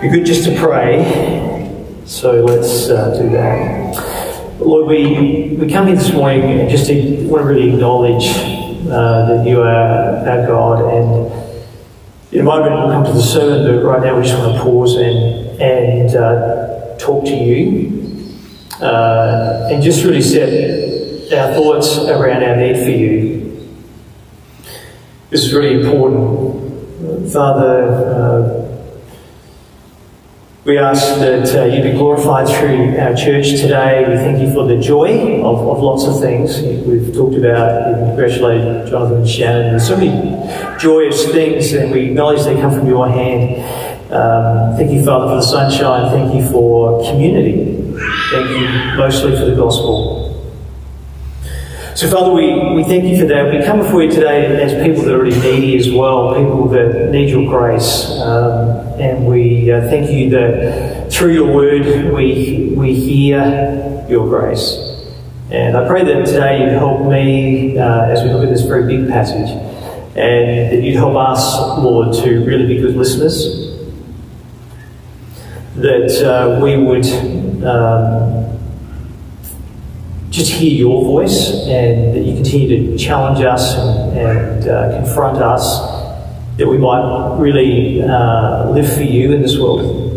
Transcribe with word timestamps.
Be 0.02 0.10
good 0.10 0.26
just 0.26 0.46
to 0.46 0.60
pray, 0.60 2.02
so 2.08 2.44
let's 2.44 2.90
uh, 2.90 3.16
do 3.22 3.30
that. 3.30 4.60
Lord, 4.60 4.88
we, 4.88 5.56
we 5.60 5.72
come 5.72 5.86
here 5.86 5.96
this 5.96 6.12
morning 6.12 6.42
and 6.42 6.68
just 6.68 6.88
to 6.88 7.28
want 7.28 7.44
to 7.44 7.48
really 7.48 7.72
acknowledge 7.72 8.57
uh, 8.86 9.26
that 9.26 9.48
you 9.48 9.62
are 9.62 10.28
our 10.28 10.48
God. 10.48 10.94
And 10.94 11.32
in 12.32 12.42
a 12.42 12.44
moment, 12.44 12.74
we'll 12.74 12.92
come 12.92 13.06
to 13.06 13.14
the 13.14 13.22
sermon, 13.22 13.66
but 13.66 13.84
right 13.84 14.02
now 14.04 14.18
we 14.18 14.24
just 14.24 14.38
want 14.38 14.56
to 14.56 14.62
pause 14.62 14.96
and, 14.96 15.62
and 15.62 16.16
uh, 16.16 16.98
talk 16.98 17.26
to 17.26 17.36
you 17.36 17.98
uh, 18.82 19.70
and 19.72 19.82
just 19.82 20.04
really 20.04 20.22
set 20.22 21.34
our 21.34 21.54
thoughts 21.54 21.98
around 21.98 22.44
our 22.44 22.56
need 22.56 22.76
for 22.84 22.92
you. 22.92 23.78
This 25.30 25.44
is 25.44 25.54
really 25.54 25.82
important. 25.82 27.32
Father, 27.32 27.84
uh, 27.84 28.67
we 30.68 30.78
ask 30.78 31.16
that 31.20 31.56
uh, 31.56 31.64
you 31.64 31.82
be 31.82 31.94
glorified 31.94 32.46
through 32.46 33.00
our 33.00 33.16
church 33.16 33.52
today. 33.52 34.04
We 34.06 34.16
thank 34.18 34.42
you 34.42 34.54
for 34.54 34.68
the 34.68 34.78
joy 34.78 35.42
of, 35.42 35.66
of 35.66 35.80
lots 35.80 36.04
of 36.04 36.20
things. 36.20 36.62
We've 36.62 37.14
talked 37.14 37.36
about, 37.36 37.88
we 37.88 38.08
congratulate 38.08 38.90
Jonathan 38.90 39.20
and 39.20 39.30
Shannon. 39.30 39.70
There's 39.70 39.88
so 39.88 39.96
many 39.96 40.78
joyous 40.78 41.26
things, 41.32 41.72
and 41.72 41.90
we 41.90 42.08
acknowledge 42.08 42.44
they 42.44 42.60
come 42.60 42.78
from 42.78 42.86
your 42.86 43.08
hand. 43.08 43.64
Um, 44.12 44.76
thank 44.76 44.92
you, 44.92 45.06
Father, 45.06 45.28
for 45.28 45.36
the 45.36 45.42
sunshine. 45.42 46.12
Thank 46.12 46.36
you 46.36 46.52
for 46.52 47.02
community. 47.10 47.78
Thank 48.32 48.50
you 48.50 48.98
mostly 48.98 49.38
for 49.38 49.46
the 49.46 49.56
gospel. 49.56 50.17
So, 51.98 52.08
Father, 52.12 52.32
we, 52.32 52.76
we 52.76 52.84
thank 52.84 53.06
you 53.06 53.20
for 53.20 53.26
that. 53.26 53.52
We 53.52 53.66
come 53.66 53.80
before 53.80 54.04
you 54.04 54.12
today 54.12 54.62
as 54.62 54.72
people 54.86 55.04
that 55.06 55.16
are 55.16 55.20
really 55.20 55.40
needy 55.40 55.76
as 55.80 55.92
well, 55.92 56.36
people 56.36 56.68
that 56.68 57.10
need 57.10 57.32
your 57.32 57.50
grace. 57.50 58.12
Um, 58.22 58.70
and 59.02 59.26
we 59.26 59.72
uh, 59.72 59.82
thank 59.90 60.12
you 60.12 60.30
that 60.30 61.12
through 61.12 61.34
your 61.34 61.52
word 61.52 62.14
we, 62.14 62.72
we 62.78 62.94
hear 62.94 64.06
your 64.08 64.30
grace. 64.30 64.78
And 65.50 65.76
I 65.76 65.88
pray 65.88 66.04
that 66.04 66.28
today 66.28 66.60
you'd 66.60 66.78
help 66.78 67.10
me 67.10 67.80
uh, 67.80 68.06
as 68.06 68.22
we 68.22 68.30
look 68.30 68.44
at 68.44 68.50
this 68.50 68.62
very 68.62 68.86
big 68.86 69.10
passage, 69.10 69.50
and 70.16 70.72
that 70.72 70.84
you'd 70.84 70.98
help 70.98 71.16
us, 71.16 71.58
Lord, 71.80 72.14
to 72.24 72.46
really 72.46 72.68
be 72.68 72.80
good 72.80 72.96
listeners. 72.96 73.72
That 75.78 76.24
uh, 76.24 76.64
we 76.64 76.78
would. 76.78 77.66
Um, 77.66 78.57
just 80.38 80.52
hear 80.52 80.72
your 80.72 81.04
voice 81.04 81.52
and 81.66 82.14
that 82.14 82.22
you 82.22 82.36
continue 82.36 82.92
to 82.92 82.98
challenge 82.98 83.44
us 83.44 83.76
and, 83.76 84.68
uh, 84.68 85.02
confront 85.02 85.42
us, 85.42 85.80
that 86.58 86.68
we 86.68 86.78
might 86.78 87.38
really 87.40 88.04
uh, 88.04 88.70
live 88.70 88.92
for 88.94 89.02
you 89.02 89.34
in 89.34 89.42
this 89.42 89.58
world. 89.58 90.14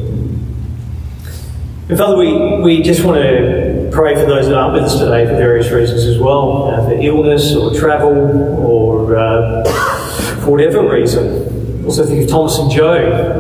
And 1.88 1.98
Father, 1.98 2.18
we, 2.18 2.60
we 2.60 2.82
just 2.82 3.02
want 3.02 3.16
to 3.22 3.88
pray 3.90 4.14
for 4.14 4.26
those 4.26 4.46
that 4.46 4.56
aren't 4.56 4.74
with 4.74 4.84
us 4.84 4.98
today 4.98 5.24
for 5.24 5.32
various 5.32 5.70
reasons 5.70 6.04
as 6.04 6.18
well, 6.18 6.68
uh, 6.68 6.84
for 6.84 6.92
illness 6.92 7.54
or 7.56 7.74
travel 7.74 8.60
or 8.60 9.16
uh, 9.16 9.64
for 10.44 10.50
whatever 10.50 10.86
reason. 10.88 11.84
Also 11.86 12.04
think 12.04 12.24
of 12.24 12.28
Thomas 12.28 12.58
and 12.58 12.70
Joe 12.70 12.92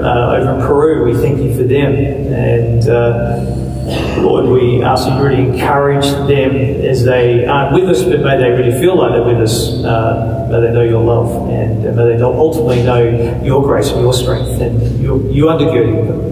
uh, 0.02 0.36
over 0.36 0.54
in 0.54 0.66
Peru. 0.66 1.04
We 1.04 1.20
thank 1.20 1.40
you 1.40 1.54
for 1.54 1.62
them. 1.62 1.92
And 1.92 2.88
uh, 2.88 3.59
Lord, 4.18 4.46
we 4.46 4.82
ask 4.82 5.08
you 5.08 5.14
to 5.14 5.22
really 5.22 5.48
encourage 5.48 6.04
them 6.04 6.56
as 6.56 7.04
they 7.04 7.46
aren't 7.46 7.74
with 7.74 7.88
us, 7.88 8.02
but 8.02 8.20
may 8.20 8.36
they 8.36 8.50
really 8.50 8.78
feel 8.80 8.96
like 8.96 9.12
they're 9.12 9.22
with 9.22 9.40
us. 9.42 9.82
Uh, 9.84 10.48
may 10.50 10.60
they 10.60 10.72
know 10.72 10.82
your 10.82 11.02
love 11.02 11.48
and 11.50 11.84
may 11.84 12.16
they 12.16 12.22
ultimately 12.22 12.82
know 12.82 13.42
your 13.42 13.62
grace 13.62 13.90
and 13.90 14.00
your 14.00 14.12
strength 14.14 14.60
and 14.60 15.00
your, 15.02 15.20
you 15.30 15.44
undergirding 15.44 16.06
them. 16.06 16.30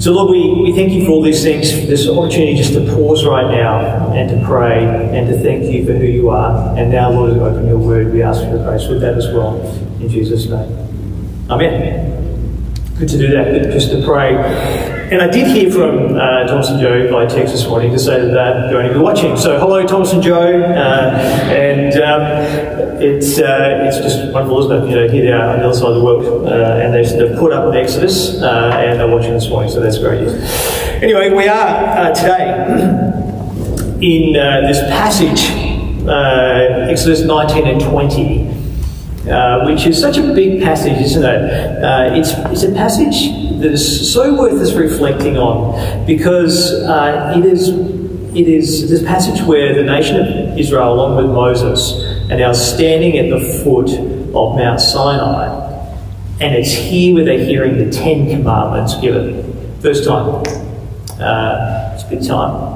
So, 0.00 0.12
Lord, 0.12 0.30
we, 0.30 0.62
we 0.62 0.72
thank 0.76 0.92
you 0.92 1.04
for 1.04 1.10
all 1.10 1.22
these 1.22 1.42
things, 1.42 1.72
this 1.88 2.08
opportunity 2.08 2.54
just 2.54 2.72
to 2.74 2.86
pause 2.94 3.26
right 3.26 3.50
now 3.50 4.12
and 4.12 4.30
to 4.30 4.46
pray 4.46 4.84
and 4.84 5.26
to 5.26 5.36
thank 5.40 5.64
you 5.64 5.84
for 5.84 5.92
who 5.92 6.06
you 6.06 6.30
are. 6.30 6.76
And 6.78 6.92
now, 6.92 7.10
Lord, 7.10 7.30
as 7.30 7.36
we 7.36 7.42
open 7.42 7.66
your 7.66 7.78
word, 7.78 8.12
we 8.12 8.22
ask 8.22 8.40
for 8.40 8.48
your 8.48 8.62
grace 8.62 8.86
with 8.86 9.00
that 9.00 9.14
as 9.14 9.26
well. 9.26 9.60
In 10.00 10.08
Jesus' 10.08 10.46
name. 10.46 11.50
Amen. 11.50 12.27
Good 12.98 13.10
to 13.10 13.18
do 13.18 13.28
that, 13.28 13.70
just 13.70 13.92
to 13.92 14.02
pray. 14.04 14.34
And 14.34 15.22
I 15.22 15.28
did 15.28 15.46
hear 15.46 15.70
from 15.70 16.16
uh, 16.16 16.48
Thomas 16.48 16.68
and 16.68 16.80
Joe 16.80 17.08
by 17.12 17.26
text 17.26 17.52
this 17.52 17.64
morning 17.64 17.92
to 17.92 17.98
say 17.98 18.20
that 18.20 18.32
they're 18.32 18.72
going 18.72 18.88
to 18.88 18.92
be 18.92 18.98
watching. 18.98 19.36
So 19.36 19.56
hello, 19.56 19.86
Thomas 19.86 20.12
and 20.12 20.20
Joe, 20.20 20.62
uh, 20.62 21.14
and 21.48 21.94
um, 22.02 22.22
it's 23.00 23.38
uh, 23.38 23.86
it's 23.86 23.98
just 23.98 24.34
wonderful, 24.34 24.64
isn't 24.64 24.82
it? 24.82 24.90
You 24.90 24.96
know, 24.96 25.08
here 25.12 25.22
they 25.22 25.30
are 25.30 25.50
on 25.50 25.60
the 25.60 25.66
other 25.66 25.78
side 25.78 25.90
of 25.90 25.94
the 25.94 26.02
world, 26.02 26.48
uh, 26.48 26.80
and 26.82 26.92
they've, 26.92 27.08
they've 27.08 27.38
put 27.38 27.52
up 27.52 27.72
Exodus, 27.72 28.42
uh, 28.42 28.72
and 28.74 28.98
they're 28.98 29.06
watching 29.06 29.32
this 29.32 29.48
morning. 29.48 29.70
So 29.70 29.78
that's 29.78 29.98
great 29.98 30.22
news. 30.22 30.34
Anyway, 31.00 31.30
we 31.30 31.46
are 31.46 31.54
uh, 31.56 32.12
today 32.12 32.50
in 34.04 34.32
this 34.32 34.80
passage, 34.90 35.52
Exodus 36.90 37.22
19 37.22 37.64
and 37.64 37.80
20. 37.80 38.57
Uh, 39.26 39.64
which 39.66 39.84
is 39.84 40.00
such 40.00 40.16
a 40.16 40.32
big 40.32 40.62
passage, 40.62 40.96
isn't 41.02 41.24
it? 41.24 41.82
Uh, 41.82 42.14
it's, 42.14 42.30
it's 42.50 42.62
a 42.62 42.72
passage 42.72 43.30
that 43.60 43.72
is 43.72 44.12
so 44.12 44.34
worth 44.34 44.60
us 44.60 44.72
reflecting 44.74 45.36
on 45.36 46.06
because 46.06 46.72
uh, 46.72 47.34
it 47.36 47.44
is 47.44 47.68
it 48.34 48.46
is 48.46 48.88
this 48.88 49.02
passage 49.02 49.42
where 49.42 49.74
the 49.74 49.82
nation 49.82 50.16
of 50.16 50.58
Israel, 50.58 50.92
along 50.94 51.16
with 51.16 51.26
Moses, 51.26 51.92
are 52.30 52.36
now 52.36 52.52
standing 52.52 53.18
at 53.18 53.30
the 53.30 53.62
foot 53.64 53.88
of 53.88 54.56
Mount 54.56 54.80
Sinai, 54.80 55.48
and 56.40 56.54
it's 56.54 56.72
here 56.72 57.14
where 57.14 57.24
they're 57.24 57.44
hearing 57.44 57.78
the 57.78 57.90
Ten 57.90 58.28
Commandments 58.28 58.94
given. 59.00 59.80
First 59.80 60.04
time. 60.04 60.44
Uh, 61.18 61.90
it's 61.94 62.04
a 62.04 62.08
big 62.08 62.26
time. 62.26 62.67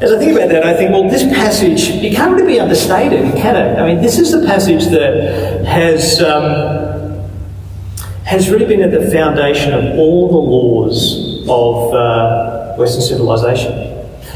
As 0.00 0.12
I 0.12 0.18
think 0.18 0.30
about 0.36 0.48
that, 0.50 0.64
I 0.64 0.74
think, 0.74 0.92
well, 0.92 1.10
this 1.10 1.24
passage, 1.24 1.88
it 1.88 2.14
can't 2.14 2.32
really 2.32 2.54
be 2.54 2.60
understated, 2.60 3.34
can 3.34 3.56
it? 3.56 3.80
I 3.80 3.84
mean, 3.84 4.00
this 4.00 4.20
is 4.20 4.30
the 4.30 4.46
passage 4.46 4.84
that 4.86 5.64
has, 5.64 6.22
um, 6.22 7.28
has 8.24 8.48
really 8.48 8.64
been 8.64 8.80
at 8.80 8.92
the 8.92 9.10
foundation 9.10 9.74
of 9.74 9.98
all 9.98 10.28
the 10.28 10.36
laws 10.36 11.42
of 11.48 11.94
uh, 11.94 12.76
Western 12.76 13.02
civilization. 13.02 13.72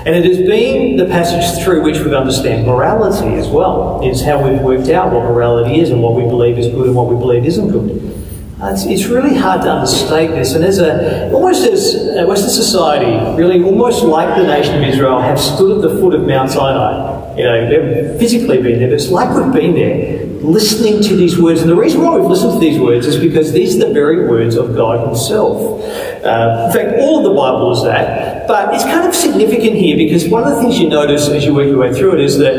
And 0.05 0.17
it 0.17 0.25
has 0.25 0.39
been 0.39 0.97
the 0.97 1.07
passage 1.07 1.63
through 1.65 1.85
which 1.85 2.01
we 2.01 2.13
understand 2.13 2.67
morality 2.67 3.37
as 3.37 3.47
well, 3.47 4.01
is 4.03 4.21
how 4.21 4.43
we've 4.43 4.61
worked 4.61 4.89
out 4.89 5.13
what 5.13 5.23
morality 5.23 5.79
is 5.79 5.91
and 5.91 6.03
what 6.03 6.15
we 6.15 6.23
believe 6.23 6.59
is 6.59 6.67
good 6.75 6.89
and 6.89 6.97
what 6.97 7.07
we 7.07 7.15
believe 7.15 7.47
isn't 7.47 7.69
good. 7.69 8.12
Uh, 8.61 8.71
it's, 8.73 8.85
it's, 8.85 9.07
really 9.07 9.37
hard 9.37 9.63
to 9.63 9.73
understate 9.73 10.31
this. 10.31 10.55
And 10.55 10.65
as 10.65 10.79
a, 10.79 11.33
almost 11.33 11.65
as 11.65 11.95
a 12.17 12.27
Western 12.27 12.51
society, 12.51 13.37
really 13.37 13.63
almost 13.63 14.05
like 14.05 14.37
the 14.37 14.47
nation 14.47 14.77
of 14.77 14.83
Israel, 14.83 15.21
have 15.21 15.41
stood 15.41 15.77
at 15.77 15.83
the 15.83 16.01
foot 16.01 16.15
of 16.15 16.27
Mount 16.27 16.51
Sinai. 16.51 17.37
You 17.37 17.45
know, 17.45 17.69
they've 17.69 18.19
physically 18.21 18.63
been 18.63 18.79
there, 18.79 18.89
but 18.89 18.95
it's 18.95 19.09
like 19.09 19.35
we've 19.35 19.53
been 19.53 19.75
there, 19.75 20.27
listening 20.43 21.03
to 21.03 21.17
these 21.17 21.39
words. 21.39 21.61
And 21.61 21.71
the 21.71 21.77
reason 21.77 22.03
why 22.03 22.17
we've 22.17 22.29
listened 22.29 22.53
to 22.53 22.59
these 22.59 22.79
words 22.79 23.07
is 23.07 23.19
because 23.19 23.53
these 23.53 23.77
are 23.77 23.89
the 23.89 23.95
very 23.95 24.29
words 24.29 24.57
of 24.57 24.77
God 24.77 25.07
Himself. 25.07 25.83
Uh, 26.25 26.67
in 26.67 26.73
fact, 26.73 27.01
all 27.01 27.19
of 27.19 27.25
the 27.25 27.35
Bible 27.35 27.73
is 27.73 27.83
that. 27.85 28.47
But 28.47 28.75
it's 28.75 28.85
kind 28.85 29.09
of 29.09 29.15
significant 29.15 29.77
here 29.77 29.97
because 29.97 30.29
one 30.29 30.45
of 30.45 30.51
the 30.55 30.61
things 30.61 30.79
you 30.79 30.89
notice 30.89 31.29
as 31.29 31.45
you 31.45 31.55
work 31.55 31.67
your 31.67 31.79
way 31.79 31.93
through 31.95 32.15
it 32.15 32.21
is 32.21 32.39
that 32.39 32.55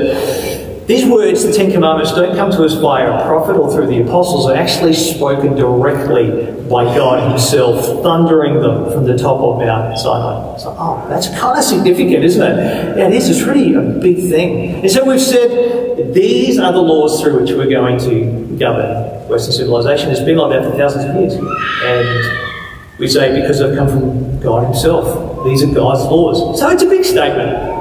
these 0.88 1.06
words, 1.06 1.44
the 1.44 1.54
Ten 1.54 1.72
Commandments, 1.72 2.12
don't 2.12 2.36
come 2.36 2.52
to 2.52 2.64
us 2.66 2.74
via 2.74 3.12
a 3.12 3.26
prophet 3.26 3.56
or 3.56 3.72
through 3.72 3.88
the 3.88 4.02
apostles. 4.02 4.48
They're 4.48 4.58
actually 4.58 4.94
spoken 4.94 5.56
directly 5.56 6.52
by 6.70 6.84
God 6.84 7.30
Himself, 7.30 8.04
thundering 8.04 8.62
them 8.62 8.92
from 8.92 9.06
the 9.06 9.18
top 9.18 9.40
of 9.40 9.60
Mount 9.60 9.98
Sinai. 9.98 10.58
So, 10.58 10.76
oh, 10.78 11.06
that's 11.08 11.28
kind 11.40 11.58
of 11.58 11.64
significant, 11.64 12.24
isn't 12.24 12.42
it? 12.42 12.98
Yeah, 12.98 13.08
it 13.08 13.14
is. 13.14 13.44
Really 13.44 13.74
a 13.76 13.82
big 13.82 14.30
thing. 14.30 14.82
And 14.82 14.92
so 14.92 15.06
we've 15.06 15.22
said 15.22 16.14
these 16.14 16.60
are 16.60 16.72
the 16.72 16.82
laws 16.82 17.22
through 17.22 17.42
which 17.42 17.52
we're 17.52 17.70
going 17.70 17.98
to 18.00 18.58
govern 18.58 19.28
Western 19.30 19.54
civilization. 19.54 20.12
It's 20.12 20.20
been 20.20 20.38
like 20.38 20.52
that 20.52 20.70
for 20.70 20.78
thousands 20.78 21.06
of 21.06 21.16
years. 21.16 21.34
And 21.36 23.00
we 23.00 23.08
say 23.08 23.40
because 23.40 23.60
they've 23.60 23.76
come 23.76 23.88
from 23.88 24.40
God 24.40 24.66
Himself. 24.66 25.46
These 25.46 25.64
are 25.64 25.74
God's 25.74 26.04
laws. 26.04 26.60
So 26.60 26.70
it's 26.70 26.84
a 26.84 26.90
big 26.90 27.04
statement. 27.04 27.73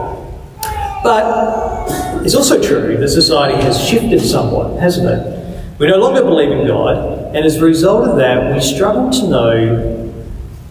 But 1.02 2.25
it's 2.25 2.34
also 2.34 2.62
true 2.62 2.96
that 2.96 3.08
society 3.08 3.60
has 3.62 3.82
shifted 3.82 4.20
somewhat, 4.20 4.81
hasn't 4.81 5.08
it? 5.08 5.78
We 5.78 5.88
no 5.88 5.96
longer 5.96 6.22
believe 6.22 6.50
in 6.50 6.66
God, 6.66 7.34
and 7.34 7.44
as 7.44 7.56
a 7.56 7.64
result 7.64 8.08
of 8.08 8.16
that, 8.19 8.54
we 8.54 8.60
struggle 8.60 9.10
to 9.10 9.28
know 9.28 9.99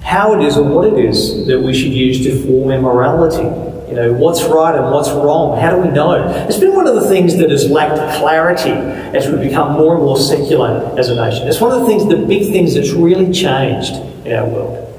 how 0.01 0.39
it 0.39 0.45
is 0.45 0.57
or 0.57 0.63
what 0.63 0.87
it 0.87 1.05
is 1.05 1.45
that 1.47 1.59
we 1.59 1.73
should 1.73 1.91
use 1.91 2.23
to 2.23 2.43
form 2.45 2.71
our 2.71 2.81
morality 2.81 3.43
You 3.91 3.97
know, 3.97 4.13
what's 4.13 4.41
right 4.43 4.73
and 4.73 4.89
what's 4.89 5.09
wrong? 5.09 5.59
How 5.59 5.71
do 5.71 5.81
we 5.81 5.89
know? 5.89 6.13
It's 6.47 6.57
been 6.57 6.73
one 6.73 6.87
of 6.87 6.95
the 6.95 7.09
things 7.09 7.35
that 7.35 7.49
has 7.49 7.69
lacked 7.69 7.97
clarity 8.19 8.69
as 8.69 9.27
we 9.29 9.37
become 9.45 9.73
more 9.73 9.95
and 9.95 10.03
more 10.05 10.17
secular 10.17 10.97
as 10.97 11.09
a 11.09 11.15
nation. 11.15 11.45
It's 11.45 11.59
one 11.59 11.73
of 11.73 11.81
the 11.81 11.87
things, 11.87 12.07
the 12.07 12.25
big 12.25 12.53
things 12.53 12.73
that's 12.73 12.91
really 12.91 13.33
changed 13.33 13.95
in 14.25 14.33
our 14.33 14.47
world. 14.47 14.97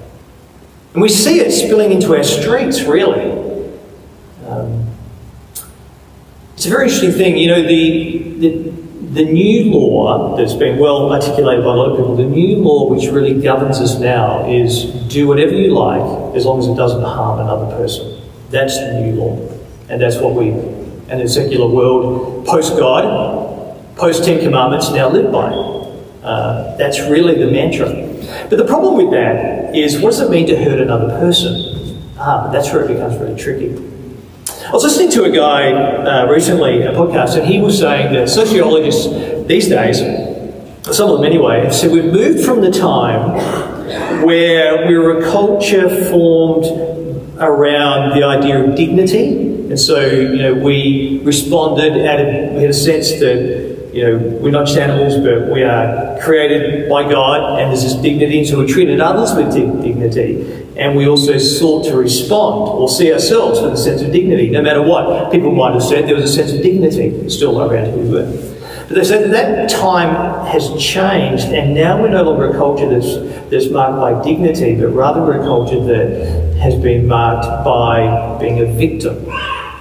And 0.92 1.00
we 1.00 1.08
see 1.08 1.40
it 1.40 1.52
spilling 1.52 1.90
into 1.90 2.14
our 2.14 2.22
streets, 2.22 2.82
really. 2.82 3.32
Um, 4.46 4.90
it's 6.62 6.68
a 6.68 6.70
very 6.70 6.84
interesting 6.84 7.10
thing. 7.10 7.36
You 7.36 7.48
know, 7.48 7.62
the, 7.66 8.18
the, 8.38 8.70
the 9.20 9.24
new 9.24 9.72
law 9.72 10.36
that's 10.36 10.54
been 10.54 10.78
well 10.78 11.12
articulated 11.12 11.64
by 11.64 11.72
a 11.72 11.74
lot 11.74 11.90
of 11.90 11.96
people, 11.96 12.14
the 12.14 12.22
new 12.22 12.58
law 12.58 12.88
which 12.88 13.10
really 13.10 13.42
governs 13.42 13.80
us 13.80 13.98
now 13.98 14.48
is 14.48 14.84
do 15.08 15.26
whatever 15.26 15.50
you 15.50 15.74
like 15.74 16.36
as 16.36 16.46
long 16.46 16.60
as 16.60 16.68
it 16.68 16.76
doesn't 16.76 17.02
harm 17.02 17.40
another 17.40 17.66
person. 17.74 18.22
That's 18.50 18.78
the 18.78 19.00
new 19.00 19.12
law. 19.14 19.58
And 19.88 20.00
that's 20.00 20.18
what 20.18 20.34
we, 20.34 20.50
in 20.50 21.18
the 21.18 21.28
secular 21.28 21.66
world, 21.66 22.46
post 22.46 22.78
God, 22.78 23.96
post 23.96 24.24
Ten 24.24 24.38
Commandments, 24.38 24.88
now 24.92 25.08
live 25.08 25.32
by. 25.32 25.50
Uh, 26.22 26.76
that's 26.76 27.00
really 27.10 27.44
the 27.44 27.50
mantra. 27.50 27.88
But 28.48 28.54
the 28.54 28.66
problem 28.66 28.98
with 28.98 29.10
that 29.10 29.74
is 29.74 30.00
what 30.00 30.10
does 30.10 30.20
it 30.20 30.30
mean 30.30 30.46
to 30.46 30.56
hurt 30.56 30.78
another 30.78 31.08
person? 31.18 32.00
Ah, 32.18 32.52
that's 32.52 32.72
where 32.72 32.84
it 32.84 32.86
becomes 32.86 33.18
really 33.18 33.36
tricky. 33.36 33.91
I 34.72 34.74
was 34.74 34.84
listening 34.84 35.10
to 35.10 35.24
a 35.24 35.30
guy 35.30 35.70
uh, 35.70 36.30
recently, 36.30 36.80
a 36.80 36.92
podcast, 36.92 37.36
and 37.36 37.46
he 37.46 37.60
was 37.60 37.78
saying 37.78 38.14
that 38.14 38.30
sociologists 38.30 39.04
these 39.46 39.68
days, 39.68 39.98
some 40.96 41.10
of 41.10 41.18
them 41.18 41.26
anyway, 41.26 41.62
have 41.62 41.74
said 41.74 41.90
we've 41.90 42.10
moved 42.10 42.42
from 42.42 42.62
the 42.62 42.70
time 42.70 44.24
where 44.24 44.86
we 44.88 44.96
were 44.96 45.18
a 45.18 45.30
culture 45.30 46.06
formed 46.06 46.64
around 47.38 48.18
the 48.18 48.24
idea 48.24 48.64
of 48.64 48.74
dignity. 48.74 49.68
And 49.68 49.78
so, 49.78 50.06
you 50.06 50.38
know, 50.38 50.54
we 50.54 51.20
responded, 51.22 51.94
at 51.94 52.54
we 52.54 52.62
had 52.62 52.70
a 52.70 52.72
sense 52.72 53.10
that 53.20 53.71
you 53.92 54.02
know, 54.02 54.18
we're 54.40 54.50
not 54.50 54.66
just 54.66 54.78
animals, 54.78 55.16
but 55.16 55.52
we 55.52 55.62
are 55.62 56.18
created 56.22 56.88
by 56.88 57.02
God, 57.10 57.60
and 57.60 57.70
there's 57.70 57.82
this 57.82 57.94
dignity, 57.94 58.38
and 58.38 58.48
so 58.48 58.58
we 58.58 58.66
treated 58.66 59.00
others 59.00 59.34
with 59.34 59.52
dignity. 59.52 60.66
And 60.76 60.96
we 60.96 61.06
also 61.06 61.36
sought 61.36 61.84
to 61.86 61.96
respond 61.96 62.70
or 62.70 62.88
see 62.88 63.12
ourselves 63.12 63.60
with 63.60 63.74
a 63.74 63.76
sense 63.76 64.00
of 64.00 64.10
dignity. 64.10 64.48
No 64.48 64.62
matter 64.62 64.80
what 64.80 65.30
people 65.30 65.54
might 65.54 65.74
have 65.74 65.82
said, 65.82 66.08
there 66.08 66.14
was 66.14 66.24
a 66.24 66.32
sense 66.32 66.52
of 66.52 66.62
dignity 66.62 67.28
still 67.28 67.60
around 67.60 67.90
who 67.90 68.00
we 68.00 68.08
were. 68.08 68.52
But 68.88 68.94
they 68.94 69.04
said 69.04 69.24
that, 69.24 69.30
that 69.30 69.70
time 69.70 70.46
has 70.46 70.70
changed, 70.82 71.44
and 71.44 71.74
now 71.74 72.00
we're 72.00 72.08
no 72.08 72.22
longer 72.22 72.50
a 72.50 72.52
culture 72.52 72.88
that's, 72.88 73.50
that's 73.50 73.70
marked 73.70 73.98
by 73.98 74.22
dignity, 74.24 74.74
but 74.74 74.88
rather 74.88 75.20
we're 75.20 75.42
a 75.42 75.44
culture 75.44 75.84
that 75.84 76.56
has 76.56 76.74
been 76.76 77.06
marked 77.06 77.46
by 77.64 78.38
being 78.40 78.60
a 78.60 78.72
victim. 78.72 79.28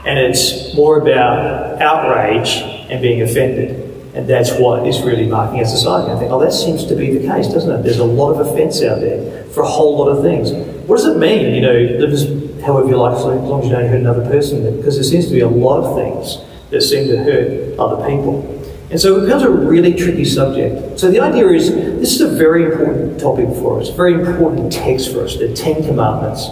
And 0.06 0.20
it's 0.20 0.76
more 0.76 1.00
about 1.00 1.82
outrage 1.82 2.58
and 2.90 3.02
being 3.02 3.22
offended. 3.22 3.91
And 4.14 4.28
that's 4.28 4.52
what 4.60 4.86
is 4.86 5.02
really 5.02 5.26
marking 5.26 5.60
our 5.60 5.66
society. 5.66 6.12
I 6.12 6.20
think, 6.20 6.32
oh, 6.32 6.40
that 6.40 6.52
seems 6.52 6.86
to 6.86 6.96
be 6.96 7.18
the 7.18 7.26
case, 7.28 7.48
doesn't 7.48 7.72
it? 7.72 7.84
There's 7.84 8.00
a 8.00 8.06
lot 8.06 8.34
of 8.34 8.46
offence 8.46 8.82
out 8.84 9.00
there 9.00 9.46
for 9.46 9.62
a 9.62 9.68
whole 9.68 9.98
lot 9.98 10.10
of 10.10 10.22
things. 10.22 10.52
What 10.88 10.98
does 10.98 11.06
it 11.06 11.18
mean, 11.18 11.56
you 11.56 11.62
know, 11.62 11.74
live 11.74 12.12
as 12.12 12.26
however 12.62 12.90
you 12.90 12.98
like, 12.98 13.16
as 13.16 13.24
long 13.24 13.62
as 13.62 13.68
you 13.68 13.72
don't 13.72 13.88
hurt 13.88 14.00
another 14.00 14.26
person? 14.26 14.76
Because 14.78 14.96
there 14.96 15.04
seems 15.04 15.28
to 15.28 15.32
be 15.32 15.40
a 15.40 15.48
lot 15.48 15.84
of 15.84 15.96
things 15.96 16.46
that 16.72 16.82
seem 16.82 17.08
to 17.08 17.18
hurt 17.24 17.80
other 17.80 18.06
people. 18.08 18.58
And 18.90 19.00
so 19.00 19.18
it 19.18 19.22
becomes 19.22 19.44
a 19.44 19.50
really 19.50 19.94
tricky 19.94 20.26
subject. 20.26 21.00
So 21.00 21.10
the 21.10 21.22
idea 21.22 21.48
is 21.48 21.72
this 21.72 22.14
is 22.14 22.22
a 22.22 22.36
very 22.36 22.66
important 22.66 23.18
topic 23.22 23.48
for 23.48 23.80
us, 23.80 23.90
very 23.90 24.14
important 24.14 24.74
text 24.74 25.14
for 25.14 25.24
us, 25.24 25.38
the 25.38 25.54
Ten 25.54 25.82
Commandments. 25.86 26.50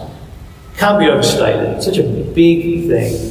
Can't 0.78 0.98
be 0.98 1.08
overstated. 1.08 1.76
It's 1.76 1.86
such 1.86 1.98
a 1.98 2.04
big 2.04 2.88
thing. 2.88 3.29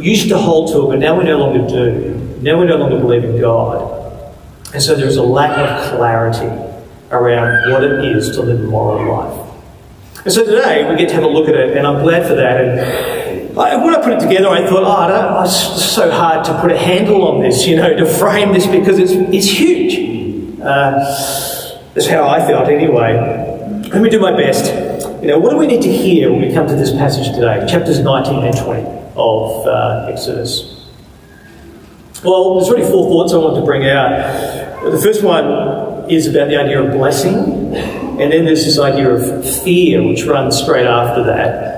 We 0.00 0.08
used 0.08 0.30
to 0.30 0.38
hold 0.38 0.72
to 0.72 0.86
it, 0.86 0.88
but 0.88 0.98
now 0.98 1.18
we 1.18 1.24
no 1.24 1.36
longer 1.36 1.68
do. 1.68 2.38
Now 2.40 2.58
we 2.58 2.64
no 2.64 2.78
longer 2.78 2.98
believe 2.98 3.22
in 3.22 3.38
God. 3.38 4.34
And 4.72 4.82
so 4.82 4.94
there's 4.94 5.16
a 5.16 5.22
lack 5.22 5.58
of 5.58 5.94
clarity 5.94 6.48
around 7.10 7.70
what 7.70 7.84
it 7.84 8.02
is 8.06 8.30
to 8.30 8.40
live 8.40 8.60
a 8.60 8.62
moral 8.62 9.14
life. 9.14 10.24
And 10.24 10.32
so 10.32 10.42
today 10.42 10.90
we 10.90 10.96
get 10.96 11.10
to 11.10 11.14
have 11.16 11.24
a 11.24 11.28
look 11.28 11.50
at 11.50 11.54
it, 11.54 11.76
and 11.76 11.86
I'm 11.86 12.02
glad 12.02 12.26
for 12.26 12.34
that. 12.34 12.60
And 12.62 13.58
I, 13.58 13.76
when 13.76 13.94
I 13.94 14.02
put 14.02 14.14
it 14.14 14.20
together, 14.20 14.48
I 14.48 14.66
thought, 14.66 14.84
oh, 14.84 15.36
oh, 15.38 15.44
it's 15.44 15.84
so 15.84 16.10
hard 16.10 16.46
to 16.46 16.58
put 16.62 16.72
a 16.72 16.78
handle 16.78 17.28
on 17.28 17.42
this, 17.42 17.66
you 17.66 17.76
know, 17.76 17.94
to 17.94 18.06
frame 18.06 18.54
this 18.54 18.66
because 18.66 18.98
it's, 18.98 19.12
it's 19.12 19.50
huge. 19.50 20.60
Uh, 20.62 20.92
that's 21.92 22.06
how 22.06 22.26
I 22.26 22.38
felt 22.38 22.68
anyway. 22.70 23.18
Let 23.92 24.00
me 24.00 24.08
do 24.08 24.18
my 24.18 24.34
best. 24.34 24.72
You 25.20 25.28
know, 25.28 25.38
what 25.38 25.50
do 25.50 25.58
we 25.58 25.66
need 25.66 25.82
to 25.82 25.92
hear 25.92 26.32
when 26.32 26.40
we 26.40 26.54
come 26.54 26.66
to 26.68 26.74
this 26.74 26.90
passage 26.92 27.34
today, 27.34 27.66
chapters 27.68 27.98
19 27.98 28.46
and 28.46 28.56
20 28.56 28.99
of 29.20 29.66
uh, 29.66 30.10
Exodus? 30.10 30.88
Well, 32.24 32.54
there's 32.54 32.70
really 32.70 32.90
four 32.90 33.08
thoughts 33.08 33.32
I 33.32 33.36
want 33.36 33.56
to 33.56 33.64
bring 33.64 33.86
out. 33.86 34.10
The 34.84 35.00
first 35.00 35.22
one 35.22 36.10
is 36.10 36.26
about 36.26 36.48
the 36.48 36.56
idea 36.56 36.82
of 36.82 36.92
blessing, 36.92 37.34
and 37.34 38.32
then 38.32 38.44
there's 38.44 38.64
this 38.64 38.78
idea 38.78 39.10
of 39.10 39.62
fear, 39.62 40.02
which 40.02 40.24
runs 40.24 40.58
straight 40.58 40.86
after 40.86 41.22
that. 41.24 41.70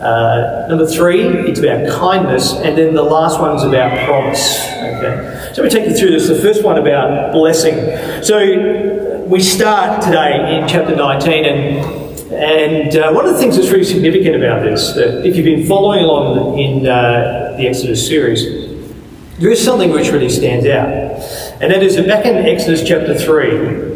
Uh, 0.00 0.66
number 0.68 0.86
three, 0.86 1.20
it's 1.20 1.60
about 1.60 1.88
kindness, 1.90 2.54
and 2.54 2.76
then 2.76 2.94
the 2.94 3.02
last 3.02 3.38
one 3.40 3.56
is 3.56 3.62
about 3.62 4.06
promise. 4.06 4.60
Okay, 4.66 5.52
so 5.54 5.62
we 5.62 5.68
take 5.68 5.88
you 5.88 5.96
through 5.96 6.10
this. 6.10 6.28
The 6.28 6.34
first 6.34 6.64
one 6.64 6.78
about 6.78 7.32
blessing. 7.32 7.74
So 8.22 9.24
we 9.26 9.40
start 9.40 10.02
today 10.02 10.58
in 10.58 10.68
chapter 10.68 10.96
19, 10.96 11.44
and 11.44 11.99
and 12.40 12.96
uh, 12.96 13.12
one 13.12 13.26
of 13.26 13.34
the 13.34 13.38
things 13.38 13.56
that's 13.56 13.70
really 13.70 13.84
significant 13.84 14.34
about 14.34 14.62
this, 14.62 14.94
that 14.94 15.26
if 15.26 15.36
you've 15.36 15.44
been 15.44 15.66
following 15.66 16.02
along 16.02 16.58
in 16.58 16.86
uh, 16.86 17.54
the 17.58 17.68
Exodus 17.68 18.06
series, 18.06 18.44
there 19.38 19.50
is 19.50 19.62
something 19.62 19.90
which 19.90 20.08
really 20.10 20.30
stands 20.30 20.66
out. 20.66 20.88
And 21.62 21.72
that 21.72 21.82
is 21.82 21.96
that 21.96 22.06
back 22.06 22.24
in 22.24 22.36
Exodus 22.36 22.82
chapter 22.86 23.18
3, 23.18 23.90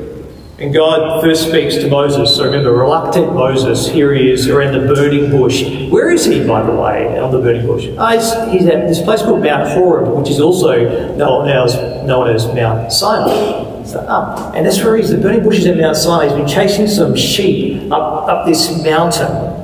and 0.58 0.72
God 0.72 1.22
first 1.22 1.48
speaks 1.48 1.76
to 1.76 1.88
Moses. 1.88 2.36
So 2.36 2.44
remember, 2.44 2.72
reluctant 2.72 3.32
Moses, 3.32 3.88
here 3.88 4.14
he 4.14 4.30
is 4.30 4.46
around 4.46 4.72
the 4.72 4.94
burning 4.94 5.30
bush. 5.30 5.62
Where 5.90 6.10
is 6.10 6.26
he, 6.26 6.46
by 6.46 6.62
the 6.62 6.72
way, 6.72 7.18
on 7.18 7.32
the 7.32 7.40
burning 7.40 7.66
bush? 7.66 7.86
Oh, 7.98 8.06
he's, 8.08 8.52
he's 8.52 8.68
at 8.68 8.86
this 8.86 9.02
place 9.02 9.22
called 9.22 9.42
Mount 9.42 9.68
Horeb, 9.70 10.16
which 10.16 10.30
is 10.30 10.38
also 10.38 11.16
known 11.16 11.48
as, 11.48 11.74
known 12.06 12.28
as 12.28 12.46
Mount 12.54 12.92
Sinai. 12.92 13.84
So 13.84 14.00
up. 14.00 14.54
And 14.54 14.64
that's 14.64 14.82
where 14.82 14.96
he's. 14.96 15.10
The 15.10 15.18
burning 15.18 15.42
bush 15.42 15.58
is 15.58 15.66
at 15.66 15.76
Mount 15.76 15.96
Sinai. 15.96 16.28
He's 16.28 16.34
been 16.34 16.46
chasing 16.48 16.86
some 16.86 17.16
sheep 17.16 17.73
up, 17.92 18.28
up 18.28 18.46
this 18.46 18.82
mountain. 18.82 19.62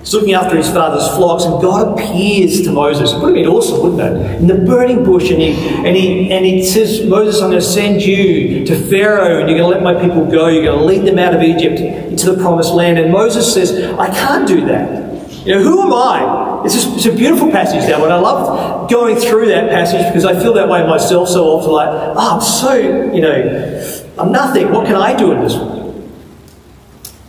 He's 0.00 0.14
looking 0.14 0.32
after 0.32 0.56
his 0.56 0.70
father's 0.70 1.06
flocks, 1.14 1.44
and 1.44 1.60
God 1.60 1.98
appears 1.98 2.62
to 2.62 2.72
Moses. 2.72 3.12
It 3.12 3.18
would 3.18 3.26
have 3.26 3.34
been 3.34 3.46
awesome, 3.46 3.82
wouldn't 3.82 4.00
it? 4.00 4.40
In 4.40 4.46
the 4.46 4.54
burning 4.54 5.04
bush, 5.04 5.30
and 5.30 5.42
he 5.42 5.52
and 5.52 5.94
he 5.94 6.32
and 6.32 6.44
he 6.44 6.64
says, 6.64 7.06
Moses, 7.06 7.42
I'm 7.42 7.50
going 7.50 7.60
to 7.60 7.66
send 7.66 8.00
you 8.00 8.64
to 8.64 8.80
Pharaoh, 8.88 9.40
and 9.40 9.50
you're 9.50 9.58
going 9.58 9.70
to 9.70 9.78
let 9.78 9.82
my 9.82 10.02
people 10.02 10.24
go. 10.24 10.48
You're 10.48 10.64
going 10.64 10.78
to 10.78 10.84
lead 10.84 11.06
them 11.06 11.18
out 11.18 11.34
of 11.34 11.42
Egypt 11.42 11.80
into 11.80 12.32
the 12.32 12.40
promised 12.40 12.72
land. 12.72 12.98
And 12.98 13.12
Moses 13.12 13.52
says, 13.52 13.72
I 13.98 14.08
can't 14.08 14.48
do 14.48 14.64
that. 14.66 15.10
You 15.44 15.56
know, 15.56 15.62
who 15.62 15.82
am 15.82 15.92
I? 15.92 16.62
It's, 16.64 16.74
just, 16.74 16.96
it's 16.96 17.06
a 17.06 17.12
beautiful 17.12 17.50
passage 17.50 17.86
that 17.86 18.00
one. 18.00 18.10
I 18.10 18.18
love 18.18 18.90
going 18.90 19.16
through 19.16 19.48
that 19.48 19.70
passage 19.70 20.06
because 20.06 20.24
I 20.24 20.38
feel 20.38 20.54
that 20.54 20.68
way 20.68 20.86
myself 20.86 21.28
so 21.28 21.44
often. 21.44 21.72
Like, 21.72 21.88
oh, 21.88 22.36
I'm 22.36 22.40
so, 22.40 22.74
you 22.74 23.20
know, 23.20 24.12
I'm 24.18 24.32
nothing. 24.32 24.70
What 24.70 24.86
can 24.86 24.96
I 24.96 25.14
do 25.16 25.32
in 25.32 25.40
this 25.40 25.54
one? 25.54 25.89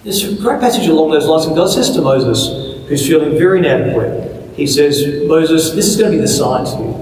There's 0.03 0.23
a 0.23 0.41
great 0.41 0.59
passage 0.59 0.87
along 0.87 1.11
those 1.11 1.27
lines, 1.27 1.45
and 1.45 1.55
God 1.55 1.67
says 1.67 1.91
to 1.91 2.01
Moses, 2.01 2.87
who's 2.87 3.07
feeling 3.07 3.37
very 3.37 3.59
inadequate, 3.59 4.55
He 4.55 4.67
says, 4.67 5.05
Moses, 5.27 5.71
this 5.71 5.87
is 5.87 5.97
going 5.97 6.11
to 6.11 6.17
be 6.17 6.21
the 6.21 6.27
sign 6.27 6.65
to 6.65 6.71
you 6.71 7.01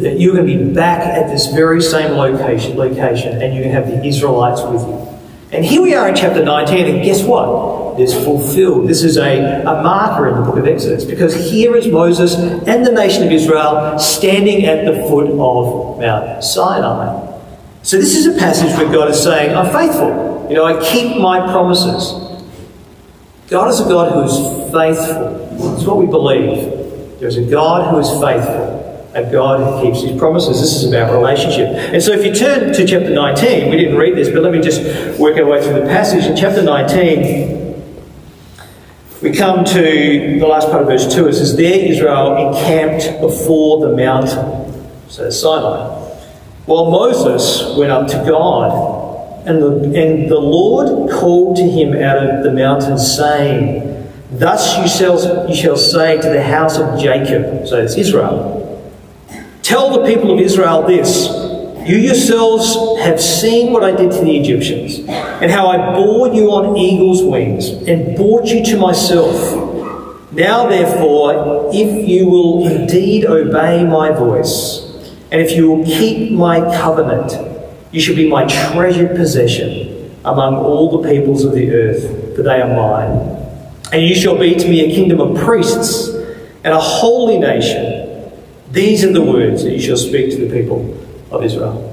that 0.00 0.18
you're 0.18 0.34
going 0.34 0.46
to 0.46 0.56
be 0.56 0.72
back 0.72 1.00
at 1.00 1.28
this 1.28 1.46
very 1.48 1.82
same 1.82 2.12
location, 2.12 2.76
location 2.76 3.40
and 3.40 3.54
you're 3.54 3.64
going 3.64 3.74
to 3.74 3.80
have 3.82 3.86
the 3.86 4.04
Israelites 4.06 4.62
with 4.62 4.82
you. 4.82 5.06
And 5.52 5.64
here 5.64 5.82
we 5.82 5.94
are 5.94 6.08
in 6.08 6.14
chapter 6.14 6.44
19, 6.44 6.86
and 6.86 7.04
guess 7.04 7.22
what? 7.22 8.00
It's 8.00 8.14
fulfilled. 8.14 8.88
This 8.88 9.02
is 9.02 9.18
a, 9.18 9.62
a 9.62 9.82
marker 9.82 10.28
in 10.28 10.36
the 10.36 10.42
book 10.42 10.56
of 10.56 10.66
Exodus 10.66 11.04
because 11.04 11.34
here 11.34 11.76
is 11.76 11.86
Moses 11.88 12.34
and 12.34 12.86
the 12.86 12.92
nation 12.92 13.24
of 13.24 13.32
Israel 13.32 13.98
standing 13.98 14.64
at 14.64 14.84
the 14.86 15.02
foot 15.08 15.28
of 15.28 15.98
Mount 15.98 16.42
Sinai. 16.42 17.26
So, 17.82 17.96
this 17.96 18.14
is 18.14 18.26
a 18.26 18.38
passage 18.38 18.76
where 18.78 18.90
God 18.92 19.10
is 19.10 19.22
saying, 19.22 19.56
I'm 19.56 19.72
faithful. 19.72 20.46
You 20.48 20.54
know, 20.54 20.64
I 20.64 20.80
keep 20.90 21.20
my 21.20 21.40
promises. 21.50 22.29
God 23.50 23.68
is 23.68 23.80
a 23.80 23.84
God 23.84 24.12
who 24.12 24.22
is 24.22 24.36
faithful. 24.70 25.74
It's 25.74 25.84
what 25.84 25.96
we 25.96 26.06
believe. 26.06 27.18
There's 27.18 27.36
a 27.36 27.42
God 27.42 27.90
who 27.90 27.98
is 27.98 28.08
faithful, 28.22 29.10
a 29.12 29.28
God 29.28 29.58
who 29.58 29.82
keeps 29.82 30.02
his 30.08 30.16
promises. 30.16 30.60
This 30.60 30.72
is 30.76 30.84
about 30.84 31.12
relationship. 31.12 31.66
And 31.92 32.00
so 32.00 32.12
if 32.12 32.24
you 32.24 32.32
turn 32.32 32.72
to 32.72 32.86
chapter 32.86 33.10
19, 33.10 33.68
we 33.68 33.76
didn't 33.76 33.96
read 33.96 34.14
this, 34.14 34.28
but 34.28 34.44
let 34.44 34.52
me 34.52 34.60
just 34.60 35.18
work 35.18 35.36
our 35.36 35.46
way 35.46 35.60
through 35.60 35.80
the 35.80 35.86
passage. 35.86 36.26
In 36.26 36.36
chapter 36.36 36.62
19, 36.62 37.60
we 39.20 39.32
come 39.32 39.64
to 39.64 39.82
the 39.82 40.46
last 40.46 40.68
part 40.68 40.82
of 40.82 40.86
verse 40.86 41.12
2. 41.12 41.26
It 41.26 41.34
says, 41.34 41.56
There 41.56 41.74
Israel 41.74 42.54
encamped 42.54 43.20
before 43.20 43.84
the 43.84 43.96
mountain, 43.96 44.88
so 45.08 45.28
Sinai. 45.28 45.98
While 46.66 46.92
Moses 46.92 47.76
went 47.76 47.90
up 47.90 48.06
to 48.06 48.24
God 48.24 48.99
and 49.46 49.62
the, 49.62 49.68
and 49.98 50.30
the 50.30 50.38
Lord 50.38 51.10
called 51.10 51.56
to 51.56 51.62
him 51.62 51.94
out 51.94 52.18
of 52.18 52.42
the 52.44 52.52
mountain, 52.52 52.98
saying, 52.98 54.08
Thus 54.30 54.78
you 54.78 54.86
shall, 54.86 55.48
you 55.48 55.56
shall 55.56 55.76
say 55.76 56.20
to 56.20 56.28
the 56.28 56.42
house 56.42 56.78
of 56.78 57.00
Jacob, 57.00 57.66
so 57.66 57.80
it's 57.80 57.96
Israel, 57.96 58.92
tell 59.62 59.98
the 59.98 60.06
people 60.06 60.32
of 60.32 60.38
Israel 60.38 60.86
this 60.86 61.28
You 61.88 61.96
yourselves 61.96 63.00
have 63.00 63.20
seen 63.20 63.72
what 63.72 63.82
I 63.82 63.92
did 63.92 64.12
to 64.12 64.20
the 64.20 64.36
Egyptians, 64.36 64.98
and 65.08 65.50
how 65.50 65.68
I 65.68 65.94
bore 65.94 66.28
you 66.28 66.52
on 66.52 66.76
eagle's 66.76 67.22
wings, 67.22 67.68
and 67.88 68.16
brought 68.16 68.46
you 68.46 68.64
to 68.66 68.76
myself. 68.76 69.68
Now, 70.32 70.68
therefore, 70.68 71.70
if 71.72 72.08
you 72.08 72.26
will 72.26 72.66
indeed 72.68 73.24
obey 73.24 73.84
my 73.84 74.12
voice, 74.12 74.86
and 75.32 75.40
if 75.40 75.52
you 75.52 75.70
will 75.70 75.84
keep 75.84 76.30
my 76.30 76.60
covenant, 76.78 77.49
you 77.92 78.00
shall 78.00 78.14
be 78.14 78.28
my 78.28 78.46
treasured 78.46 79.16
possession 79.16 80.14
among 80.24 80.56
all 80.56 81.00
the 81.00 81.08
peoples 81.08 81.44
of 81.44 81.52
the 81.52 81.70
earth, 81.72 82.36
for 82.36 82.42
they 82.42 82.60
are 82.60 82.68
mine. 82.68 83.36
And 83.92 84.02
you 84.02 84.14
shall 84.14 84.38
be 84.38 84.54
to 84.54 84.68
me 84.68 84.90
a 84.90 84.94
kingdom 84.94 85.20
of 85.20 85.42
priests 85.42 86.08
and 86.62 86.72
a 86.72 86.78
holy 86.78 87.38
nation. 87.38 88.30
These 88.70 89.04
are 89.04 89.12
the 89.12 89.22
words 89.22 89.64
that 89.64 89.72
you 89.72 89.80
shall 89.80 89.96
speak 89.96 90.30
to 90.30 90.46
the 90.46 90.52
people 90.52 90.96
of 91.32 91.42
Israel. 91.42 91.86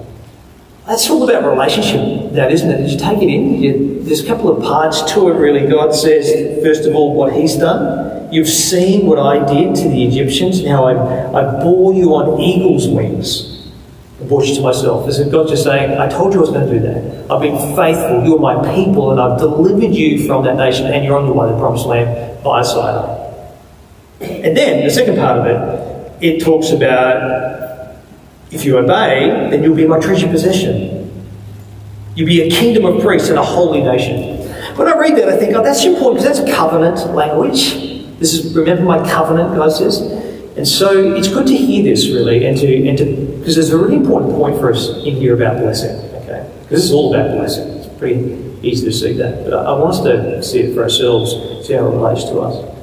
That's 0.85 1.09
all 1.09 1.27
about 1.27 1.49
relationship, 1.49 2.33
that 2.33 2.51
isn't 2.51 2.69
it? 2.69 2.89
You 2.89 2.97
take 2.97 3.21
it 3.21 3.29
in. 3.29 3.61
You, 3.61 4.03
there's 4.03 4.23
a 4.23 4.27
couple 4.27 4.55
of 4.55 4.63
parts 4.63 5.11
to 5.13 5.29
it, 5.29 5.33
really. 5.33 5.67
God 5.67 5.93
says, 5.93 6.29
first 6.63 6.87
of 6.87 6.95
all, 6.95 7.15
what 7.15 7.33
He's 7.33 7.55
done. 7.55 8.31
You've 8.31 8.47
seen 8.47 9.07
what 9.07 9.19
I 9.19 9.39
did 9.51 9.75
to 9.75 9.89
the 9.89 10.05
Egyptians, 10.05 10.65
how 10.65 10.85
I, 10.85 10.93
I 11.33 11.63
bore 11.63 11.93
you 11.93 12.13
on 12.13 12.39
eagle's 12.39 12.87
wings 12.87 13.56
you 14.19 14.55
to 14.55 14.61
myself. 14.61 15.07
Is 15.07 15.19
God 15.29 15.47
just 15.47 15.63
saying, 15.63 15.97
I 15.97 16.07
told 16.07 16.33
you 16.33 16.39
I 16.39 16.41
was 16.41 16.49
going 16.49 16.67
to 16.67 16.73
do 16.73 16.79
that. 16.79 17.31
I've 17.31 17.41
been 17.41 17.75
faithful. 17.75 18.23
You're 18.25 18.39
my 18.39 18.75
people, 18.75 19.11
and 19.11 19.21
I've 19.21 19.39
delivered 19.39 19.93
you 19.93 20.25
from 20.25 20.43
that 20.45 20.55
nation, 20.55 20.87
and 20.87 21.05
you're 21.05 21.17
on 21.17 21.25
your 21.25 21.35
way 21.35 21.47
to 21.47 21.53
the 21.53 21.59
promised 21.59 21.85
land 21.85 22.43
by 22.43 22.61
Sinai. 22.63 23.17
And 24.19 24.57
then 24.57 24.83
the 24.83 24.89
second 24.89 25.17
part 25.17 25.37
of 25.39 25.45
it, 25.45 26.23
it 26.23 26.43
talks 26.43 26.71
about 26.71 27.95
if 28.51 28.65
you 28.65 28.77
obey, 28.77 29.49
then 29.51 29.61
you'll 29.61 29.75
be 29.75 29.85
my 29.85 29.99
treasured 29.99 30.31
possession. 30.31 31.03
You'll 32.15 32.27
be 32.27 32.41
a 32.41 32.49
kingdom 32.49 32.85
of 32.85 33.01
priests 33.03 33.29
and 33.29 33.37
a 33.37 33.43
holy 33.43 33.83
nation. 33.83 34.37
When 34.75 34.87
I 34.87 34.97
read 34.97 35.15
that, 35.17 35.29
I 35.29 35.37
think, 35.37 35.55
oh, 35.55 35.63
that's 35.63 35.83
important 35.85 36.21
because 36.23 36.39
that's 36.39 36.55
covenant 36.55 37.13
language. 37.13 37.73
This 38.19 38.33
is, 38.33 38.55
remember 38.55 38.83
my 38.83 39.07
covenant, 39.09 39.55
God 39.55 39.69
says. 39.69 40.01
And 40.57 40.67
so 40.67 41.13
it's 41.13 41.27
good 41.27 41.45
to 41.47 41.55
hear 41.55 41.83
this 41.83 42.07
really, 42.07 42.45
and 42.47 42.57
to 42.57 42.87
and 42.87 42.97
to 42.97 43.36
because 43.47 43.55
there's 43.55 43.71
a 43.71 43.77
really 43.77 43.95
important 43.95 44.35
point 44.35 44.59
for 44.59 44.73
us 44.73 44.89
in 44.89 45.15
here 45.15 45.33
about 45.33 45.61
blessing. 45.61 45.95
Okay, 46.23 46.51
this 46.67 46.83
is 46.83 46.91
all 46.91 47.15
about 47.15 47.31
blessing. 47.37 47.65
It's 47.77 47.87
pretty 47.97 48.59
easy 48.61 48.87
to 48.87 48.91
see 48.91 49.13
that, 49.13 49.45
but 49.45 49.53
I, 49.53 49.71
I 49.71 49.79
want 49.79 49.91
us 49.91 50.01
to 50.01 50.43
see 50.43 50.59
it 50.63 50.75
for 50.75 50.83
ourselves, 50.83 51.31
see 51.65 51.71
how 51.71 51.87
it 51.87 51.95
relates 51.95 52.25
to 52.25 52.41
us. 52.41 52.75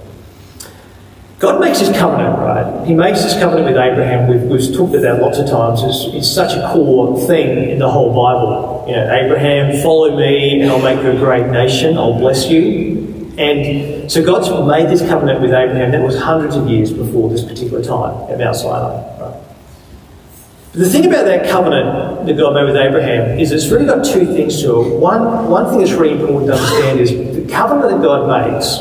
God 1.39 1.61
makes 1.61 1.81
his 1.81 1.91
covenant, 1.91 2.39
right? 2.39 2.87
He 2.87 2.95
makes 2.95 3.23
his 3.23 3.35
covenant 3.35 3.67
with 3.67 3.77
Abraham. 3.77 4.27
We've, 4.27 4.41
we've 4.41 4.75
talked 4.75 4.95
about 4.95 5.03
that 5.03 5.21
lots 5.21 5.37
of 5.37 5.51
times. 5.51 5.83
It's, 5.83 6.15
it's, 6.17 6.35
such 6.35 6.57
a 6.57 6.73
core 6.73 7.21
thing 7.27 7.69
in 7.69 7.79
the 7.79 7.91
whole 7.91 8.15
Bible. 8.15 8.87
You 8.89 8.97
know, 8.97 9.13
Abraham, 9.13 9.83
follow 9.83 10.17
me 10.17 10.63
and 10.63 10.71
I'll 10.71 10.81
make 10.81 11.05
you 11.05 11.11
a 11.11 11.17
great 11.17 11.49
nation. 11.51 11.99
I'll 11.99 12.19
bless 12.19 12.49
you. 12.49 13.37
And 13.37 14.11
so 14.11 14.25
God's 14.25 14.49
made 14.67 14.89
this 14.89 15.07
covenant 15.07 15.43
with 15.43 15.53
Abraham. 15.53 15.91
That 15.91 16.03
was 16.03 16.19
hundreds 16.19 16.57
of 16.57 16.69
years 16.69 16.91
before 16.91 17.29
this 17.29 17.45
particular 17.45 17.85
time 17.85 18.33
at 18.33 18.39
Mount 18.39 18.57
Sinai. 18.57 19.21
Right? 19.21 19.45
The 20.75 20.89
thing 20.89 21.07
about 21.07 21.25
that 21.27 21.49
covenant 21.49 22.27
that 22.27 22.37
God 22.37 22.53
made 22.55 22.65
with 22.65 22.77
Abraham 22.77 23.39
is 23.39 23.53
it's 23.53 23.69
really 23.69 23.87
got 23.87 24.05
two 24.05 24.27
things 24.27 24.61
to 24.63 24.81
it. 24.81 24.99
One, 24.99 25.49
one 25.49 25.71
thing 25.71 25.79
that's 25.79 25.93
really 25.93 26.19
important 26.19 26.49
to 26.49 26.55
understand 26.55 26.99
is 26.99 27.11
the 27.11 27.49
covenant 27.49 27.91
that 27.93 28.03
God 28.03 28.53
makes 28.53 28.81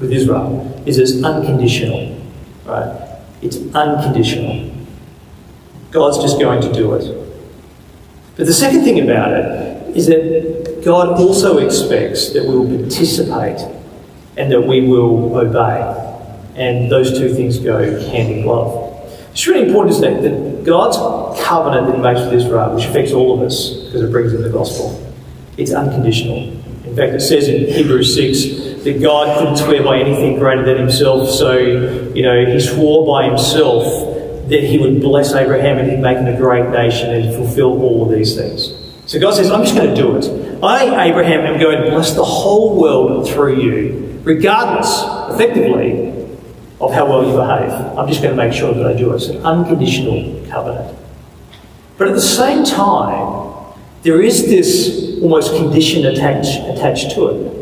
with 0.00 0.10
Israel 0.10 0.82
is 0.86 0.98
it's 0.98 1.22
unconditional. 1.22 2.20
Right? 2.64 3.20
It's 3.42 3.58
unconditional. 3.76 4.74
God's 5.92 6.18
just 6.18 6.40
going 6.40 6.62
to 6.62 6.72
do 6.72 6.94
it. 6.94 7.14
But 8.36 8.46
the 8.46 8.54
second 8.54 8.82
thing 8.82 8.98
about 8.98 9.32
it 9.32 9.96
is 9.96 10.06
that 10.06 10.82
God 10.84 11.20
also 11.20 11.58
expects 11.58 12.32
that 12.32 12.44
we 12.44 12.56
will 12.56 12.78
participate 12.78 13.60
and 14.36 14.50
that 14.50 14.62
we 14.62 14.86
will 14.88 15.36
obey. 15.36 16.04
And 16.56 16.90
those 16.90 17.16
two 17.16 17.32
things 17.32 17.58
go 17.58 17.78
hand 17.78 18.32
in 18.32 18.42
glove. 18.42 18.87
It's 19.38 19.46
really 19.46 19.68
important, 19.68 19.94
isn't 19.94 20.04
it, 20.04 20.22
that 20.22 20.64
God's 20.64 20.96
covenant 21.46 21.86
that 21.86 21.94
He 21.94 22.02
makes 22.02 22.18
with 22.18 22.32
Israel, 22.32 22.74
which 22.74 22.86
affects 22.86 23.12
all 23.12 23.38
of 23.38 23.46
us 23.46 23.70
because 23.84 24.02
it 24.02 24.10
brings 24.10 24.32
in 24.34 24.42
the 24.42 24.50
gospel, 24.50 25.00
it's 25.56 25.70
unconditional. 25.70 26.38
In 26.84 26.96
fact, 26.96 27.12
it 27.12 27.20
says 27.20 27.46
in 27.46 27.72
Hebrews 27.72 28.16
6 28.16 28.82
that 28.82 29.00
God 29.00 29.38
couldn't 29.38 29.58
swear 29.58 29.84
by 29.84 30.00
anything 30.00 30.40
greater 30.40 30.64
than 30.64 30.76
himself. 30.76 31.30
So, 31.30 31.56
you 31.56 32.22
know, 32.22 32.46
he 32.46 32.58
swore 32.58 33.06
by 33.06 33.28
himself 33.28 33.84
that 34.48 34.60
he 34.60 34.76
would 34.76 35.00
bless 35.00 35.32
Abraham 35.32 35.78
and 35.78 35.88
he'd 35.88 36.00
make 36.00 36.18
him 36.18 36.26
a 36.26 36.36
great 36.36 36.70
nation 36.70 37.14
and 37.14 37.32
fulfill 37.32 37.80
all 37.80 38.10
of 38.10 38.18
these 38.18 38.34
things. 38.34 38.74
So 39.06 39.20
God 39.20 39.34
says, 39.34 39.52
I'm 39.52 39.62
just 39.62 39.76
going 39.76 39.94
to 39.94 39.94
do 39.94 40.16
it. 40.16 40.64
I, 40.64 41.10
Abraham, 41.10 41.42
am 41.42 41.60
going 41.60 41.84
to 41.84 41.90
bless 41.92 42.12
the 42.14 42.24
whole 42.24 42.80
world 42.80 43.30
through 43.30 43.60
you, 43.62 44.20
regardless, 44.24 45.00
effectively, 45.32 46.17
of 46.80 46.92
how 46.92 47.06
well 47.06 47.24
you 47.24 47.32
behave. 47.32 47.70
I'm 47.98 48.06
just 48.06 48.22
going 48.22 48.36
to 48.36 48.42
make 48.42 48.52
sure 48.52 48.72
that 48.72 48.86
I 48.86 48.94
do 48.94 49.12
it. 49.12 49.16
It's 49.16 49.26
an 49.26 49.44
unconditional 49.44 50.46
covenant. 50.48 50.96
But 51.96 52.08
at 52.08 52.14
the 52.14 52.20
same 52.20 52.64
time, 52.64 53.74
there 54.02 54.22
is 54.22 54.46
this 54.46 55.20
almost 55.20 55.56
condition 55.56 56.06
attached, 56.06 56.58
attached 56.68 57.12
to 57.16 57.28
it. 57.28 57.54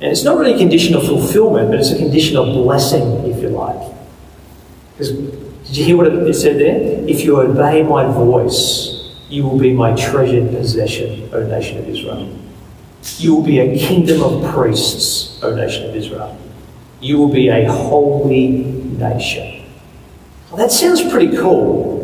And 0.00 0.12
it's 0.12 0.22
not 0.22 0.38
really 0.38 0.54
a 0.54 0.58
condition 0.58 0.94
of 0.94 1.04
fulfillment, 1.04 1.70
but 1.70 1.80
it's 1.80 1.90
a 1.90 1.98
condition 1.98 2.36
of 2.36 2.46
blessing, 2.46 3.28
if 3.28 3.42
you 3.42 3.48
like. 3.48 3.92
Because 4.92 5.10
did 5.10 5.76
you 5.76 5.84
hear 5.84 5.96
what 5.96 6.06
it 6.06 6.34
said 6.34 6.60
there? 6.60 7.08
If 7.08 7.24
you 7.24 7.40
obey 7.40 7.82
my 7.82 8.06
voice, 8.06 9.16
you 9.28 9.42
will 9.42 9.58
be 9.58 9.72
my 9.72 9.94
treasured 9.96 10.50
possession, 10.50 11.28
O 11.32 11.42
nation 11.46 11.78
of 11.78 11.88
Israel. 11.88 12.38
You 13.18 13.34
will 13.34 13.42
be 13.42 13.58
a 13.58 13.76
kingdom 13.76 14.22
of 14.22 14.54
priests, 14.54 15.42
O 15.42 15.54
nation 15.54 15.88
of 15.88 15.96
Israel. 15.96 16.38
You 17.06 17.18
will 17.18 17.32
be 17.32 17.48
a 17.48 17.70
holy 17.70 18.48
nation. 18.48 19.64
Well, 20.50 20.56
that 20.56 20.72
sounds 20.72 21.08
pretty 21.08 21.36
cool. 21.36 22.02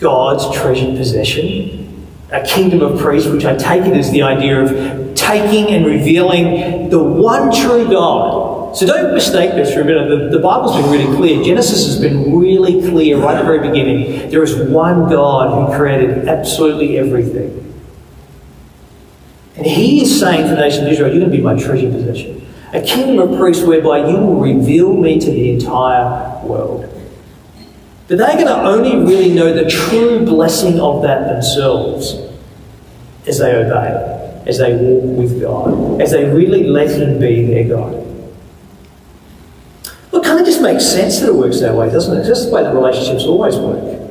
God's 0.00 0.56
treasured 0.56 0.96
possession, 0.96 2.06
a 2.32 2.44
kingdom 2.44 2.80
of 2.80 2.98
priests, 2.98 3.28
which 3.30 3.44
I 3.44 3.54
take 3.54 3.84
it 3.84 3.96
as 3.96 4.10
the 4.10 4.22
idea 4.22 4.60
of 4.60 5.14
taking 5.14 5.68
and 5.68 5.86
revealing 5.86 6.90
the 6.90 6.98
one 6.98 7.52
true 7.52 7.88
God. 7.88 8.76
So 8.76 8.84
don't 8.84 9.14
mistake 9.14 9.52
this 9.52 9.72
for 9.72 9.82
a 9.82 9.84
minute. 9.84 10.08
The, 10.08 10.38
the 10.38 10.42
Bible's 10.42 10.76
been 10.76 10.90
really 10.90 11.16
clear. 11.16 11.44
Genesis 11.44 11.86
has 11.86 12.00
been 12.00 12.36
really 12.36 12.80
clear 12.80 13.18
right 13.18 13.36
at 13.36 13.42
the 13.42 13.44
very 13.44 13.66
beginning. 13.66 14.28
There 14.28 14.42
is 14.42 14.56
one 14.56 15.08
God 15.08 15.70
who 15.70 15.76
created 15.76 16.28
absolutely 16.28 16.98
everything. 16.98 17.64
And 19.54 19.66
He 19.66 20.02
is 20.02 20.18
saying 20.18 20.48
to 20.48 20.50
the 20.50 20.60
nation 20.60 20.84
of 20.84 20.92
Israel, 20.92 21.10
You're 21.10 21.20
going 21.20 21.30
to 21.30 21.36
be 21.36 21.42
my 21.42 21.56
treasure 21.56 21.90
possession. 21.90 22.38
A 22.72 22.82
kingdom 22.82 23.18
of 23.18 23.38
priests 23.38 23.64
whereby 23.64 24.08
you 24.08 24.16
will 24.16 24.40
reveal 24.40 24.94
me 24.94 25.18
to 25.18 25.30
the 25.30 25.52
entire 25.52 26.44
world. 26.44 26.82
But 28.08 28.18
they're 28.18 28.34
going 28.34 28.46
to 28.46 28.62
only 28.62 28.96
really 28.96 29.32
know 29.32 29.52
the 29.52 29.68
true 29.68 30.24
blessing 30.24 30.80
of 30.80 31.02
that 31.02 31.28
themselves 31.28 32.14
as 33.26 33.38
they 33.38 33.54
obey 33.54 34.18
as 34.48 34.56
they 34.58 34.74
walk 34.74 35.18
with 35.18 35.40
God, 35.40 36.00
as 36.00 36.10
they 36.12 36.24
really 36.24 36.64
let 36.64 36.90
Him 36.90 37.20
be 37.20 37.44
their 37.44 37.68
God. 37.68 37.92
Well, 40.10 40.22
it 40.22 40.24
kind 40.24 40.40
of 40.40 40.46
just 40.46 40.62
makes 40.62 40.86
sense 40.86 41.20
that 41.20 41.28
it 41.28 41.34
works 41.34 41.60
that 41.60 41.74
way, 41.74 41.90
doesn't 41.90 42.16
it? 42.16 42.20
It's 42.20 42.28
just 42.28 42.48
the 42.48 42.54
way 42.54 42.62
that 42.62 42.74
relationships 42.74 43.24
always 43.24 43.56
work. 43.56 44.10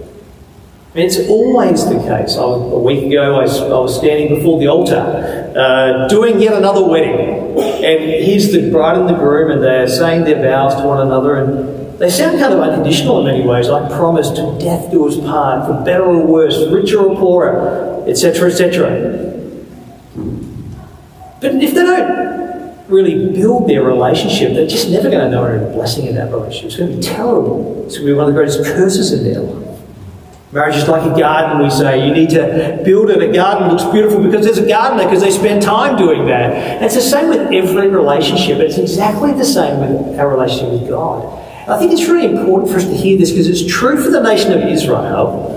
It's 0.93 1.17
always 1.27 1.85
the 1.85 1.97
case. 1.99 2.37
I, 2.37 2.43
a 2.43 2.79
week 2.79 3.05
ago, 3.05 3.35
I 3.35 3.41
was, 3.41 3.59
I 3.59 3.67
was 3.67 3.97
standing 3.97 4.35
before 4.35 4.59
the 4.59 4.67
altar 4.67 5.53
uh, 5.57 6.07
doing 6.07 6.39
yet 6.39 6.53
another 6.53 6.87
wedding. 6.87 7.36
And 7.83 8.03
here's 8.25 8.51
the 8.51 8.71
bride 8.71 8.97
and 8.97 9.07
the 9.07 9.13
groom, 9.13 9.51
and 9.51 9.63
they're 9.63 9.87
saying 9.87 10.23
their 10.23 10.41
vows 10.41 10.75
to 10.75 10.87
one 10.87 10.99
another. 11.05 11.35
And 11.35 11.99
they 11.99 12.09
sound 12.09 12.39
kind 12.39 12.53
of 12.53 12.59
unconditional 12.59 13.19
in 13.19 13.25
many 13.25 13.47
ways. 13.47 13.69
I 13.69 13.87
promise 13.89 14.29
to 14.31 14.57
death 14.59 14.91
do 14.91 15.07
us 15.07 15.17
part, 15.17 15.67
for 15.67 15.83
better 15.83 16.03
or 16.03 16.25
worse, 16.25 16.57
richer 16.71 16.99
or 16.99 17.15
poorer, 17.15 18.03
etc., 18.07 18.49
etc. 18.49 19.33
But 21.39 21.55
if 21.55 21.73
they 21.73 21.83
don't 21.83 22.87
really 22.87 23.33
build 23.33 23.69
their 23.69 23.83
relationship, 23.83 24.53
they're 24.53 24.67
just 24.67 24.89
never 24.89 25.09
going 25.09 25.23
to 25.23 25.29
know 25.29 25.45
any 25.45 25.73
blessing 25.73 26.07
in 26.07 26.15
that 26.15 26.31
relationship. 26.31 26.67
It's 26.67 26.77
going 26.77 26.91
to 26.91 26.97
be 26.97 27.03
terrible. 27.03 27.85
It's 27.85 27.97
going 27.97 28.07
to 28.07 28.13
be 28.13 28.17
one 28.17 28.27
of 28.27 28.33
the 28.33 28.39
greatest 28.39 28.63
curses 28.63 29.13
in 29.13 29.23
their 29.23 29.41
life. 29.41 29.66
Marriage 30.57 30.77
is 30.77 30.87
like 30.87 31.03
a 31.03 31.15
garden, 31.15 31.61
we 31.63 31.69
say. 31.69 32.07
You 32.07 32.11
need 32.11 32.31
to 32.31 32.81
build 32.83 33.11
it. 33.11 33.21
A 33.21 33.31
garden 33.31 33.69
looks 33.69 33.83
beautiful 33.93 34.23
because 34.23 34.43
there's 34.43 34.57
a 34.57 34.67
gardener, 34.67 35.03
because 35.03 35.21
they 35.21 35.29
spend 35.29 35.61
time 35.61 35.95
doing 35.97 36.25
that. 36.25 36.51
And 36.51 36.83
it's 36.83 36.95
the 36.95 37.01
same 37.01 37.29
with 37.29 37.53
every 37.53 37.89
relationship. 37.89 38.57
It's 38.57 38.79
exactly 38.79 39.33
the 39.33 39.45
same 39.45 39.79
with 39.79 40.19
our 40.19 40.27
relationship 40.27 40.71
with 40.71 40.89
God. 40.89 41.43
I 41.69 41.77
think 41.77 41.91
it's 41.91 42.09
really 42.09 42.35
important 42.35 42.71
for 42.71 42.77
us 42.77 42.85
to 42.85 42.95
hear 42.95 43.19
this 43.19 43.29
because 43.29 43.47
it's 43.47 43.71
true 43.71 44.03
for 44.03 44.09
the 44.09 44.23
nation 44.23 44.51
of 44.51 44.63
Israel. 44.67 45.53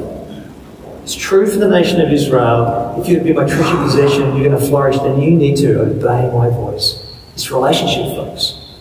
It's 1.02 1.14
true 1.14 1.50
for 1.50 1.58
the 1.58 1.70
nation 1.70 1.98
of 2.02 2.12
Israel. 2.12 3.00
If 3.00 3.08
you're 3.08 3.20
going 3.20 3.26
to 3.26 3.32
be 3.32 3.40
my 3.40 3.48
treasured 3.48 3.78
possession, 3.78 4.36
you're 4.36 4.50
going 4.50 4.60
to 4.60 4.68
flourish, 4.68 4.98
then 4.98 5.22
you 5.22 5.30
need 5.30 5.56
to 5.58 5.80
obey 5.80 6.30
my 6.30 6.50
voice. 6.50 7.10
It's 7.32 7.50
relationship, 7.50 8.16
folks. 8.16 8.76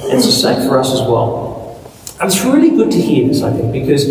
And 0.00 0.14
it's 0.14 0.24
the 0.24 0.32
same 0.32 0.66
for 0.66 0.78
us 0.78 0.90
as 0.94 1.00
well. 1.02 1.78
And 2.18 2.32
it's 2.32 2.42
really 2.44 2.70
good 2.70 2.90
to 2.92 2.98
hear 2.98 3.28
this, 3.28 3.42
I 3.42 3.52
think, 3.52 3.72
because 3.72 4.06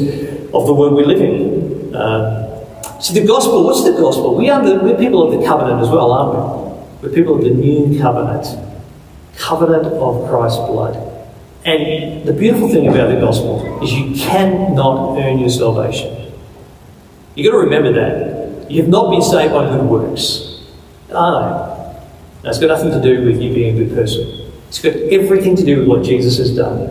of 0.53 0.67
the 0.67 0.73
world 0.73 0.93
we 0.93 1.03
live 1.03 1.21
in. 1.21 1.95
Um, 1.95 3.01
see, 3.01 3.19
the 3.19 3.25
gospel, 3.25 3.63
what's 3.63 3.83
the 3.83 3.93
gospel? 3.93 4.35
We 4.35 4.49
are 4.49 4.63
the, 4.63 4.79
we're 4.83 4.97
people 4.97 5.23
of 5.23 5.39
the 5.39 5.45
covenant 5.45 5.81
as 5.81 5.89
well, 5.89 6.11
aren't 6.11 7.01
we? 7.01 7.09
We're 7.09 7.15
people 7.15 7.35
of 7.35 7.43
the 7.43 7.49
new 7.49 7.99
covenant, 7.99 8.45
covenant 9.37 9.87
of 9.87 10.29
Christ's 10.29 10.59
blood. 10.59 10.95
And 11.65 12.27
the 12.27 12.33
beautiful 12.33 12.69
thing 12.69 12.87
about 12.87 13.07
the 13.07 13.19
gospel 13.19 13.81
is 13.83 13.93
you 13.93 14.15
cannot 14.15 15.17
earn 15.17 15.39
your 15.39 15.49
salvation. 15.49 16.33
You've 17.35 17.51
got 17.51 17.57
to 17.57 17.63
remember 17.63 17.93
that. 17.93 18.69
You 18.69 18.81
have 18.81 18.89
not 18.89 19.11
been 19.11 19.21
saved 19.21 19.53
by 19.53 19.69
good 19.69 19.85
works. 19.85 20.61
Ah, 21.11 21.39
no. 21.39 21.73
That's 22.43 22.59
got 22.59 22.67
nothing 22.67 22.91
to 22.91 23.01
do 23.01 23.25
with 23.25 23.41
you 23.41 23.53
being 23.53 23.75
a 23.77 23.85
good 23.85 23.95
person. 23.95 24.51
It's 24.67 24.81
got 24.81 24.93
everything 24.93 25.55
to 25.55 25.63
do 25.63 25.79
with 25.79 25.87
what 25.87 26.03
Jesus 26.03 26.37
has 26.37 26.55
done. 26.55 26.89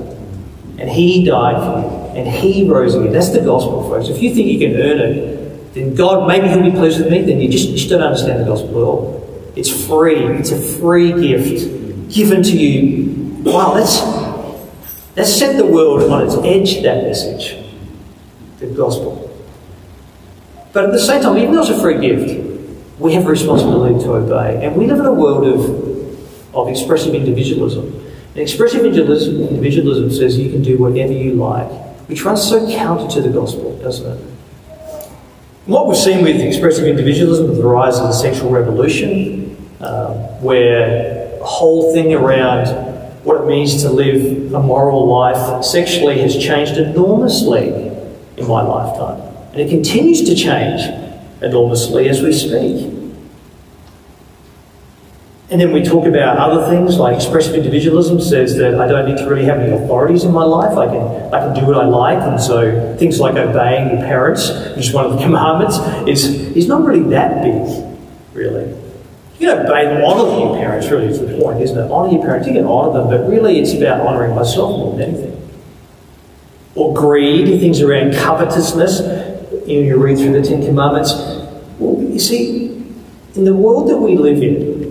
And 0.78 0.88
He 0.88 1.24
died 1.24 1.56
for 1.56 1.80
you. 1.80 2.01
And 2.14 2.28
He 2.28 2.68
rose 2.68 2.94
again. 2.94 3.12
That's 3.12 3.30
the 3.30 3.40
gospel, 3.40 3.82
folks. 3.88 4.08
If 4.08 4.22
you 4.22 4.34
think 4.34 4.48
you 4.48 4.58
can 4.58 4.76
earn 4.76 4.98
it, 4.98 5.74
then 5.74 5.94
God, 5.94 6.28
maybe 6.28 6.48
He'll 6.48 6.62
be 6.62 6.70
pleased 6.70 6.98
with 6.98 7.10
me, 7.10 7.22
then 7.22 7.40
you 7.40 7.48
just, 7.48 7.68
just 7.70 7.88
don't 7.88 8.02
understand 8.02 8.40
the 8.40 8.44
gospel 8.44 8.70
at 8.70 8.84
all. 8.84 9.52
It's 9.56 9.86
free. 9.86 10.24
It's 10.36 10.50
a 10.50 10.60
free 10.60 11.12
gift 11.12 12.12
given 12.12 12.42
to 12.42 12.56
you. 12.56 13.42
Wow, 13.42 13.74
that's, 13.74 14.00
that's 15.14 15.34
set 15.34 15.56
the 15.56 15.66
world 15.66 16.10
on 16.10 16.26
its 16.26 16.36
edge, 16.36 16.82
that 16.82 17.04
message. 17.04 17.56
The 18.58 18.66
gospel. 18.66 19.28
But 20.72 20.86
at 20.86 20.92
the 20.92 20.98
same 20.98 21.22
time, 21.22 21.36
even 21.38 21.52
though 21.52 21.60
it's 21.60 21.70
a 21.70 21.80
free 21.80 22.00
gift, 22.00 22.52
we 22.98 23.14
have 23.14 23.26
a 23.26 23.28
responsibility 23.28 24.02
to 24.04 24.14
obey. 24.14 24.64
And 24.64 24.76
we 24.76 24.86
live 24.86 25.00
in 25.00 25.06
a 25.06 25.12
world 25.12 25.44
of, 25.44 26.54
of 26.54 26.68
expressive 26.68 27.14
individualism. 27.14 27.86
And 28.28 28.38
expressive 28.38 28.84
individualism 28.84 30.10
says 30.10 30.38
you 30.38 30.50
can 30.50 30.62
do 30.62 30.78
whatever 30.78 31.12
you 31.12 31.34
like, 31.34 31.70
which 32.12 32.24
runs 32.26 32.46
so 32.46 32.70
counter 32.70 33.08
to 33.10 33.22
the 33.22 33.30
gospel, 33.30 33.74
doesn't 33.78 34.18
it? 34.18 34.22
What 35.64 35.88
we've 35.88 35.96
seen 35.96 36.22
with 36.22 36.42
expressive 36.42 36.86
individualism, 36.86 37.48
with 37.48 37.56
the 37.56 37.64
rise 37.64 37.96
of 37.96 38.08
the 38.08 38.12
sexual 38.12 38.50
revolution, 38.50 39.56
um, 39.80 40.12
where 40.42 41.38
the 41.38 41.44
whole 41.44 41.94
thing 41.94 42.12
around 42.12 42.66
what 43.24 43.40
it 43.40 43.46
means 43.46 43.80
to 43.82 43.88
live 43.88 44.52
a 44.52 44.60
moral 44.60 45.08
life 45.08 45.64
sexually 45.64 46.20
has 46.20 46.36
changed 46.36 46.76
enormously 46.76 47.68
in 48.36 48.46
my 48.46 48.60
lifetime. 48.60 49.22
And 49.52 49.62
it 49.62 49.70
continues 49.70 50.22
to 50.24 50.34
change 50.34 50.82
enormously 51.40 52.10
as 52.10 52.20
we 52.20 52.34
speak. 52.34 53.01
And 55.52 55.60
then 55.60 55.70
we 55.70 55.82
talk 55.82 56.06
about 56.06 56.38
other 56.38 56.66
things 56.70 56.96
like 56.96 57.14
expressive 57.14 57.54
individualism 57.54 58.18
says 58.22 58.56
that 58.56 58.80
I 58.80 58.88
don't 58.88 59.06
need 59.06 59.18
to 59.18 59.28
really 59.28 59.44
have 59.44 59.60
any 59.60 59.70
authorities 59.70 60.24
in 60.24 60.32
my 60.32 60.44
life. 60.44 60.78
I 60.78 60.86
can, 60.86 61.34
I 61.34 61.40
can 61.40 61.54
do 61.54 61.66
what 61.66 61.76
I 61.76 61.84
like. 61.84 62.22
And 62.22 62.40
so 62.40 62.96
things 62.96 63.20
like 63.20 63.34
obeying 63.34 63.90
your 63.90 63.98
parents, 63.98 64.48
which 64.74 64.86
is 64.86 64.94
one 64.94 65.04
of 65.04 65.12
the 65.12 65.18
commandments, 65.22 65.76
is, 66.08 66.24
is 66.56 66.68
not 66.68 66.86
really 66.86 67.02
that 67.10 67.42
big, 67.42 67.86
really. 68.32 68.70
You 69.38 69.48
can 69.48 69.66
obey 69.66 69.94
and 69.94 70.02
honour 70.02 70.38
your 70.38 70.56
parents, 70.56 70.88
really, 70.88 71.08
is 71.08 71.20
the 71.20 71.38
point, 71.38 71.60
isn't 71.60 71.76
it? 71.76 71.90
Honour 71.90 72.12
your 72.12 72.22
parents, 72.22 72.48
you 72.48 72.54
can 72.54 72.64
honour 72.64 72.98
them, 72.98 73.10
but 73.10 73.28
really 73.28 73.60
it's 73.60 73.74
about 73.74 74.00
honouring 74.00 74.34
myself 74.34 74.70
more 74.70 74.96
than 74.96 75.10
anything. 75.10 75.50
Or 76.74 76.94
greed, 76.94 77.60
things 77.60 77.82
around 77.82 78.14
covetousness. 78.14 79.00
You, 79.68 79.82
know, 79.82 79.86
you 79.86 79.96
read 79.98 80.16
through 80.16 80.32
the 80.32 80.48
Ten 80.48 80.64
Commandments. 80.64 81.12
Well, 81.78 82.02
you 82.02 82.18
see, 82.18 82.68
in 83.34 83.44
the 83.44 83.54
world 83.54 83.90
that 83.90 83.98
we 83.98 84.16
live 84.16 84.42
in, 84.42 84.81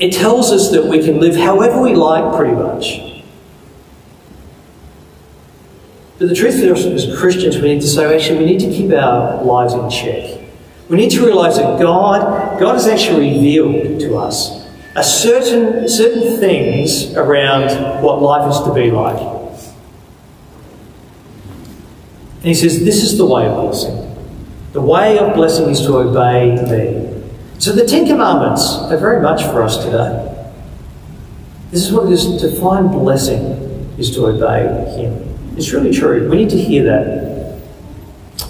it 0.00 0.14
tells 0.14 0.50
us 0.50 0.70
that 0.70 0.86
we 0.86 1.04
can 1.04 1.20
live 1.20 1.36
however 1.36 1.82
we 1.82 1.94
like, 1.94 2.34
pretty 2.36 2.54
much. 2.54 3.22
But 6.18 6.28
the 6.28 6.34
truth 6.34 6.54
is, 6.54 6.86
as 6.86 7.18
Christians, 7.18 7.56
we 7.56 7.74
need 7.74 7.80
to 7.82 7.86
say, 7.86 8.14
actually, 8.14 8.38
we 8.38 8.46
need 8.46 8.60
to 8.60 8.70
keep 8.70 8.92
our 8.92 9.42
lives 9.42 9.74
in 9.74 9.88
check. 9.90 10.40
We 10.88 10.96
need 10.96 11.10
to 11.12 11.24
realize 11.24 11.56
that 11.56 11.78
God, 11.78 12.58
God 12.58 12.74
has 12.74 12.86
actually 12.86 13.32
revealed 13.32 14.00
to 14.00 14.16
us 14.16 14.66
a 14.96 15.04
certain, 15.04 15.88
certain 15.88 16.38
things 16.38 17.14
around 17.14 18.02
what 18.02 18.20
life 18.20 18.50
is 18.50 18.60
to 18.64 18.74
be 18.74 18.90
like. 18.90 19.20
And 22.36 22.44
He 22.44 22.54
says, 22.54 22.84
This 22.84 23.02
is 23.02 23.16
the 23.16 23.26
way 23.26 23.46
of 23.46 23.54
blessing. 23.54 24.06
The 24.72 24.80
way 24.80 25.18
of 25.18 25.34
blessing 25.34 25.68
is 25.68 25.80
to 25.82 25.96
obey 25.96 26.54
me. 26.54 27.09
So 27.60 27.72
the 27.72 27.84
Ten 27.84 28.06
Commandments 28.06 28.74
are 28.74 28.96
very 28.96 29.20
much 29.20 29.42
for 29.42 29.62
us 29.62 29.84
today. 29.84 30.26
This 31.70 31.84
is 31.84 31.92
what 31.92 32.06
it 32.06 32.12
is 32.12 32.40
to 32.40 32.58
find 32.58 32.90
blessing 32.90 33.38
is 33.98 34.10
to 34.12 34.28
obey 34.28 34.64
Him. 34.96 35.58
It's 35.58 35.70
really 35.70 35.92
true. 35.92 36.26
We 36.30 36.38
need 36.38 36.48
to 36.50 36.58
hear 36.58 36.84
that. 36.84 37.60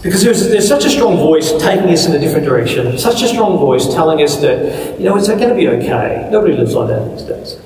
Because 0.00 0.22
there's, 0.22 0.48
there's 0.48 0.68
such 0.68 0.84
a 0.84 0.88
strong 0.88 1.16
voice 1.16 1.50
taking 1.60 1.90
us 1.90 2.06
in 2.06 2.14
a 2.14 2.20
different 2.20 2.46
direction, 2.46 2.96
such 2.98 3.20
a 3.22 3.26
strong 3.26 3.58
voice 3.58 3.92
telling 3.92 4.22
us 4.22 4.36
that, 4.42 4.96
you 5.00 5.06
know, 5.06 5.16
it's 5.16 5.26
going 5.26 5.40
to 5.40 5.56
be 5.56 5.66
okay. 5.66 6.28
Nobody 6.30 6.54
lives 6.54 6.74
like 6.74 6.90
that 6.90 7.10
these 7.10 7.22
days. 7.24 7.60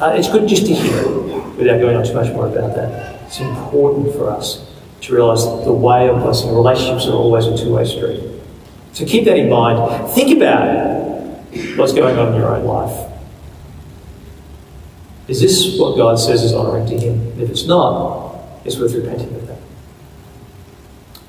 Uh, 0.00 0.14
it's 0.16 0.30
good 0.30 0.48
just 0.48 0.64
to 0.64 0.72
hear 0.72 0.96
it 0.96 1.56
without 1.58 1.78
going 1.78 1.94
on 1.94 2.06
too 2.06 2.14
much 2.14 2.32
more 2.32 2.46
about 2.46 2.74
that. 2.74 3.20
It's 3.26 3.38
important 3.38 4.14
for 4.14 4.30
us 4.30 4.66
to 5.02 5.14
realise 5.14 5.44
that 5.44 5.66
the 5.66 5.74
way 5.74 6.08
of 6.08 6.22
blessing, 6.22 6.54
relationships 6.54 7.06
are 7.06 7.12
always 7.12 7.44
a 7.44 7.54
two 7.54 7.74
way 7.74 7.84
street. 7.84 8.31
So 8.92 9.06
keep 9.06 9.24
that 9.24 9.36
in 9.36 9.48
mind. 9.48 10.10
Think 10.12 10.36
about 10.36 11.02
what's 11.76 11.92
going 11.92 12.18
on 12.18 12.34
in 12.34 12.40
your 12.40 12.54
own 12.54 12.64
life. 12.64 13.10
Is 15.28 15.40
this 15.40 15.78
what 15.78 15.96
God 15.96 16.16
says 16.16 16.42
is 16.42 16.52
honouring 16.52 16.86
to 16.86 16.98
Him? 16.98 17.40
If 17.40 17.48
it's 17.48 17.66
not, 17.66 18.36
it's 18.64 18.78
worth 18.78 18.92
repenting 18.94 19.34
of 19.34 19.46
that. 19.46 19.58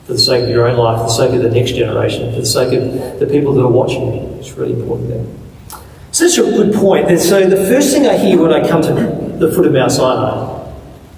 For 0.06 0.14
the 0.14 0.20
sake 0.20 0.44
of 0.44 0.50
your 0.50 0.68
own 0.68 0.78
life, 0.78 0.98
for 0.98 1.04
the 1.04 1.14
sake 1.14 1.34
of 1.34 1.42
the 1.42 1.50
next 1.50 1.72
generation, 1.72 2.34
for 2.34 2.42
the 2.42 2.46
sake 2.46 2.74
of 2.74 3.20
the 3.20 3.28
people 3.28 3.54
that 3.54 3.62
are 3.62 3.72
watching 3.72 4.14
you. 4.14 4.38
It's 4.40 4.52
really 4.52 4.74
important 4.74 5.10
there. 5.10 5.26
So 6.12 6.26
that's 6.26 6.38
a 6.38 6.42
good 6.42 6.74
point. 6.74 7.08
So 7.22 7.48
the 7.48 7.56
first 7.56 7.94
thing 7.94 8.06
I 8.06 8.18
hear 8.18 8.42
when 8.42 8.52
I 8.52 8.68
come 8.68 8.82
to 8.82 8.94
the 9.38 9.52
foot 9.52 9.66
of 9.66 9.74
Mount 9.74 9.92
Sinai 9.92 10.70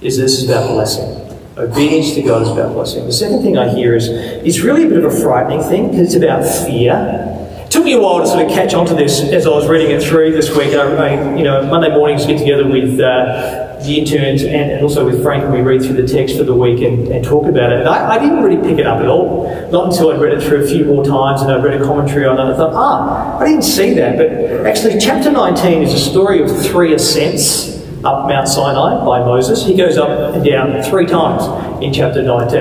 is 0.02 0.18
this 0.18 0.42
is 0.42 0.50
about 0.50 0.70
blessing. 0.70 1.25
Obedience 1.58 2.16
to 2.16 2.22
God 2.22 2.42
is 2.42 2.50
about 2.50 2.74
blessing. 2.74 3.06
The 3.06 3.14
second 3.14 3.42
thing 3.42 3.58
I 3.58 3.74
hear 3.74 3.96
is 3.96 4.10
it's 4.10 4.60
really 4.60 4.84
a 4.84 4.90
bit 4.90 4.98
of 4.98 5.06
a 5.06 5.22
frightening 5.22 5.62
thing 5.62 5.90
because 5.90 6.14
it's 6.14 6.16
about 6.16 6.44
fear. 6.44 7.32
It 7.64 7.72
took 7.72 7.86
me 7.86 7.94
a 7.94 8.02
while 8.02 8.20
to 8.20 8.28
sort 8.28 8.46
of 8.46 8.52
catch 8.52 8.74
on 8.74 8.86
to 8.88 8.94
this 8.94 9.22
as 9.22 9.48
I 9.48 9.52
was 9.52 9.66
reading 9.66 9.92
it 9.92 10.04
through 10.04 10.34
this 10.34 10.50
week. 10.50 10.74
I, 10.74 11.38
you 11.38 11.46
know, 11.46 11.66
Monday 11.68 11.96
mornings 11.96 12.26
get 12.26 12.40
together 12.40 12.68
with 12.68 13.00
uh, 13.00 13.80
the 13.86 14.00
interns 14.00 14.44
and, 14.44 14.70
and, 14.70 14.84
also 14.84 15.06
with 15.06 15.24
Frank 15.24 15.46
and 15.46 15.54
we 15.54 15.62
read 15.62 15.82
through 15.82 16.02
the 16.02 16.08
text 16.08 16.38
for 16.38 16.44
the 16.44 16.54
week 16.54 16.82
and, 16.82 17.08
and 17.08 17.24
talk 17.24 17.48
about 17.48 17.72
it. 17.72 17.80
And 17.80 17.88
I, 17.88 18.16
I, 18.16 18.20
didn't 18.20 18.44
really 18.44 18.62
pick 18.62 18.78
it 18.78 18.86
up 18.86 19.00
at 19.00 19.08
all. 19.08 19.48
Not 19.72 19.94
until 19.94 20.12
I'd 20.12 20.20
read 20.20 20.34
it 20.34 20.44
through 20.44 20.66
a 20.66 20.68
few 20.68 20.84
more 20.84 21.06
times 21.06 21.42
and 21.42 21.50
I'd 21.50 21.64
read 21.64 21.80
a 21.82 21.86
commentary 21.86 22.26
on 22.26 22.38
it. 22.38 22.54
I 22.54 22.58
thought, 22.58 22.74
ah, 22.74 23.38
I 23.40 23.46
didn't 23.46 23.64
see 23.64 23.94
that. 23.94 24.18
But 24.18 24.68
actually, 24.68 25.00
chapter 25.00 25.32
19 25.32 25.84
is 25.84 25.94
a 25.94 26.00
story 26.00 26.44
of 26.44 26.52
three 26.66 26.94
ascents 26.94 27.76
up 28.06 28.28
Mount 28.28 28.48
Sinai 28.48 29.04
by 29.04 29.20
Moses. 29.20 29.66
He 29.66 29.76
goes 29.76 29.98
up 29.98 30.36
and 30.36 30.46
down 30.46 30.84
three 30.84 31.08
times 31.08 31.44
in 31.84 31.92
chapter 31.92 32.22
19. 32.22 32.56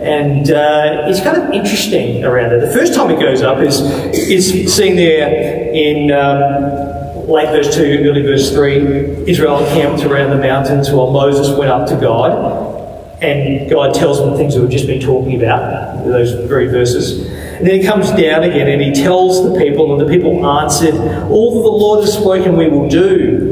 And 0.00 0.50
uh, 0.50 1.06
it's 1.08 1.20
kind 1.20 1.36
of 1.36 1.52
interesting 1.52 2.24
around 2.24 2.52
it. 2.52 2.60
The 2.60 2.72
first 2.72 2.94
time 2.94 3.10
he 3.10 3.16
goes 3.16 3.42
up 3.42 3.58
is, 3.58 3.80
is 3.80 4.74
seen 4.74 4.96
there 4.96 5.72
in 5.72 6.12
um, 6.12 7.26
late 7.28 7.48
verse 7.48 7.74
2, 7.74 8.04
early 8.04 8.22
verse 8.22 8.52
3. 8.52 9.28
Israel 9.28 9.64
encamped 9.64 10.04
around 10.04 10.30
the 10.30 10.42
mountains 10.42 10.90
while 10.90 11.10
Moses 11.10 11.56
went 11.58 11.70
up 11.70 11.88
to 11.88 11.96
God. 11.96 12.72
And 13.20 13.70
God 13.70 13.94
tells 13.94 14.18
the 14.18 14.36
things 14.36 14.54
that 14.54 14.60
we've 14.60 14.70
just 14.70 14.86
been 14.86 15.00
talking 15.00 15.42
about, 15.42 16.04
those 16.04 16.32
very 16.46 16.66
verses. 16.66 17.26
And 17.54 17.66
then 17.66 17.80
he 17.80 17.86
comes 17.86 18.10
down 18.10 18.42
again 18.42 18.68
and 18.68 18.82
he 18.82 18.92
tells 18.92 19.42
the 19.42 19.58
people, 19.58 19.92
and 19.92 20.00
the 20.00 20.12
people 20.12 20.44
answered, 20.46 20.94
All 21.30 21.54
that 21.54 21.62
the 21.62 21.76
Lord 21.76 22.04
has 22.04 22.12
spoken 22.12 22.56
we 22.56 22.68
will 22.68 22.88
do. 22.88 23.43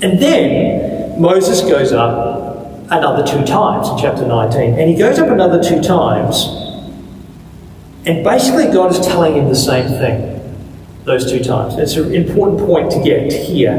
And 0.00 0.20
then 0.20 1.20
Moses 1.20 1.60
goes 1.62 1.92
up 1.92 2.38
another 2.90 3.26
two 3.26 3.44
times 3.44 3.88
in 3.88 3.98
chapter 3.98 4.26
19. 4.26 4.74
And 4.74 4.88
he 4.88 4.96
goes 4.96 5.18
up 5.18 5.28
another 5.28 5.62
two 5.62 5.82
times. 5.82 6.46
And 8.06 8.24
basically, 8.24 8.66
God 8.72 8.92
is 8.92 9.04
telling 9.04 9.34
him 9.34 9.48
the 9.48 9.56
same 9.56 9.88
thing 9.88 10.34
those 11.04 11.30
two 11.30 11.42
times. 11.42 11.76
It's 11.76 11.96
an 11.96 12.14
important 12.14 12.60
point 12.60 12.90
to 12.92 13.02
get 13.02 13.32
here. 13.32 13.76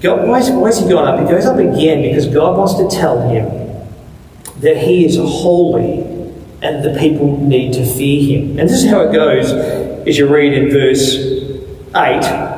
God, 0.00 0.26
why, 0.26 0.38
is, 0.38 0.50
why 0.50 0.72
he 0.72 0.88
gone 0.88 1.06
up? 1.06 1.20
He 1.20 1.26
goes 1.26 1.46
up 1.46 1.58
again 1.58 2.02
because 2.02 2.26
God 2.26 2.56
wants 2.56 2.74
to 2.74 2.88
tell 2.88 3.28
him 3.28 3.66
that 4.60 4.76
he 4.78 5.04
is 5.04 5.16
holy 5.16 6.00
and 6.62 6.82
the 6.82 6.98
people 6.98 7.38
need 7.40 7.72
to 7.74 7.84
fear 7.84 8.38
him. 8.38 8.58
And 8.58 8.68
this 8.68 8.82
is 8.84 8.90
how 8.90 9.02
it 9.02 9.12
goes 9.12 9.52
as 9.52 10.16
you 10.16 10.26
read 10.26 10.52
in 10.52 10.70
verse 10.70 11.16
8. 11.94 12.55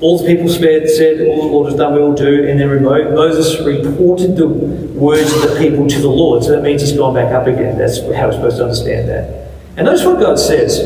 All 0.00 0.18
the 0.18 0.26
people 0.26 0.48
spared, 0.48 0.88
said, 0.90 1.26
All 1.26 1.42
the 1.42 1.52
Lord 1.52 1.70
has 1.70 1.78
done, 1.78 1.94
we 1.94 2.00
will 2.00 2.14
do. 2.14 2.46
And 2.46 2.60
then 2.60 2.82
Moses 2.82 3.64
reported 3.64 4.36
the 4.36 4.46
words 4.46 5.32
of 5.32 5.42
the 5.42 5.56
people 5.58 5.88
to 5.88 6.00
the 6.00 6.08
Lord. 6.08 6.44
So 6.44 6.50
that 6.52 6.62
means 6.62 6.82
he's 6.82 6.92
gone 6.92 7.14
back 7.14 7.32
up 7.32 7.46
again. 7.46 7.78
That's 7.78 8.00
how 8.00 8.26
we're 8.26 8.32
supposed 8.32 8.58
to 8.58 8.64
understand 8.64 9.08
that. 9.08 9.52
And 9.76 9.86
notice 9.86 10.04
what 10.04 10.20
God 10.20 10.38
says. 10.38 10.80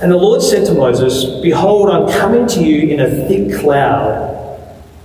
And 0.00 0.12
the 0.12 0.16
Lord 0.16 0.42
said 0.42 0.66
to 0.66 0.74
Moses, 0.74 1.40
Behold, 1.42 1.90
I'm 1.90 2.08
coming 2.20 2.46
to 2.48 2.62
you 2.62 2.94
in 2.94 3.00
a 3.00 3.26
thick 3.26 3.58
cloud, 3.60 4.34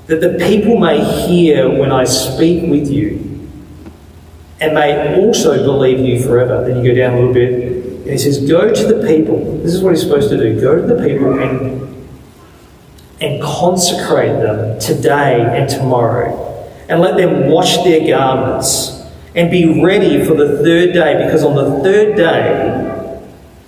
that 0.08 0.22
the 0.22 0.38
people 0.46 0.78
may 0.78 1.04
hear 1.26 1.70
when 1.70 1.92
I 1.92 2.04
speak 2.04 2.70
with 2.70 2.90
you, 2.90 3.50
and 4.60 4.76
may 4.76 5.16
also 5.16 5.64
believe 5.64 6.00
you 6.00 6.22
forever. 6.22 6.68
Then 6.68 6.84
you 6.84 6.92
go 6.92 7.00
down 7.00 7.14
a 7.14 7.20
little 7.20 7.34
bit, 7.34 7.54
and 7.54 8.10
he 8.10 8.18
says, 8.18 8.48
Go 8.48 8.72
to 8.72 8.94
the 8.94 9.08
people. 9.08 9.58
This 9.60 9.74
is 9.74 9.82
what 9.82 9.92
he's 9.94 10.04
supposed 10.04 10.30
to 10.30 10.38
do. 10.38 10.60
Go 10.60 10.76
to 10.76 10.94
the 10.94 11.08
people 11.08 11.40
and, 11.40 11.91
and 13.22 13.42
consecrate 13.42 14.42
them 14.42 14.80
today 14.80 15.46
and 15.56 15.70
tomorrow, 15.70 16.68
and 16.90 17.00
let 17.00 17.16
them 17.18 17.50
wash 17.50 17.78
their 17.84 18.06
garments, 18.08 19.00
and 19.36 19.50
be 19.50 19.82
ready 19.84 20.26
for 20.26 20.34
the 20.34 20.58
third 20.58 20.94
day, 20.94 21.24
because 21.24 21.44
on 21.44 21.56
the 21.56 21.82
third 21.84 22.18
day, 22.18 22.90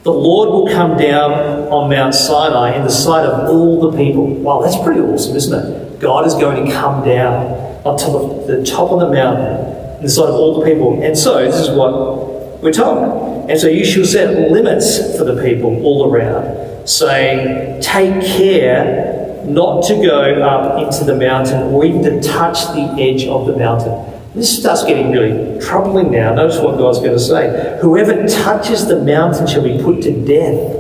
the 0.02 0.12
Lord 0.12 0.50
will 0.50 0.68
come 0.68 0.98
down 0.98 1.32
on 1.70 1.90
Mount 1.90 2.14
Sinai 2.14 2.76
in 2.76 2.84
the 2.84 2.90
sight 2.90 3.26
of 3.26 3.48
all 3.48 3.90
the 3.90 3.98
people. 3.98 4.26
Wow, 4.26 4.62
that's 4.62 4.78
pretty 4.84 5.00
awesome, 5.00 5.38
isn't 5.38 5.54
it? 5.58 6.00
God 6.02 6.28
is 6.28 6.34
going 6.34 6.66
to 6.66 6.72
come 6.74 7.06
down 7.06 7.46
on 7.86 7.98
top 7.98 8.16
of 8.16 8.48
the 8.48 8.66
top 8.66 8.92
of 8.92 9.00
the 9.00 9.12
mountain 9.12 9.98
in 9.98 10.04
the 10.04 10.10
sight 10.10 10.28
of 10.28 10.36
all 10.36 10.60
the 10.60 10.66
people. 10.66 11.02
And 11.02 11.18
so 11.18 11.40
this 11.40 11.56
is 11.56 11.70
what 11.70 12.62
we're 12.62 12.74
told. 12.74 13.50
And 13.50 13.58
so 13.58 13.68
you 13.68 13.86
shall 13.86 14.04
set 14.04 14.52
limits 14.52 15.18
for 15.18 15.24
the 15.24 15.42
people 15.42 15.82
all 15.86 16.12
around, 16.12 16.86
saying, 16.86 17.82
Take 17.82 18.26
care 18.26 19.23
not 19.46 19.84
to 19.86 19.96
go 19.96 20.42
up 20.44 20.82
into 20.84 21.04
the 21.04 21.16
mountain 21.16 21.74
or 21.74 21.86
even 21.86 22.04
to 22.04 22.22
touch 22.22 22.68
the 22.68 22.96
edge 23.00 23.26
of 23.26 23.48
the 23.48 23.56
mountain. 23.56 24.14
This 24.36 24.60
starts 24.60 24.84
getting 24.84 25.12
really 25.12 25.60
troubling 25.60 26.12
now. 26.12 26.34
Notice 26.34 26.60
what 26.60 26.78
God's 26.78 27.00
going 27.00 27.12
to 27.12 27.20
say. 27.20 27.78
Whoever 27.82 28.28
touches 28.28 28.88
the 28.88 29.00
mountain 29.04 29.46
shall 29.46 29.64
be 29.64 29.82
put 29.82 30.02
to 30.04 30.26
death. 30.26 30.80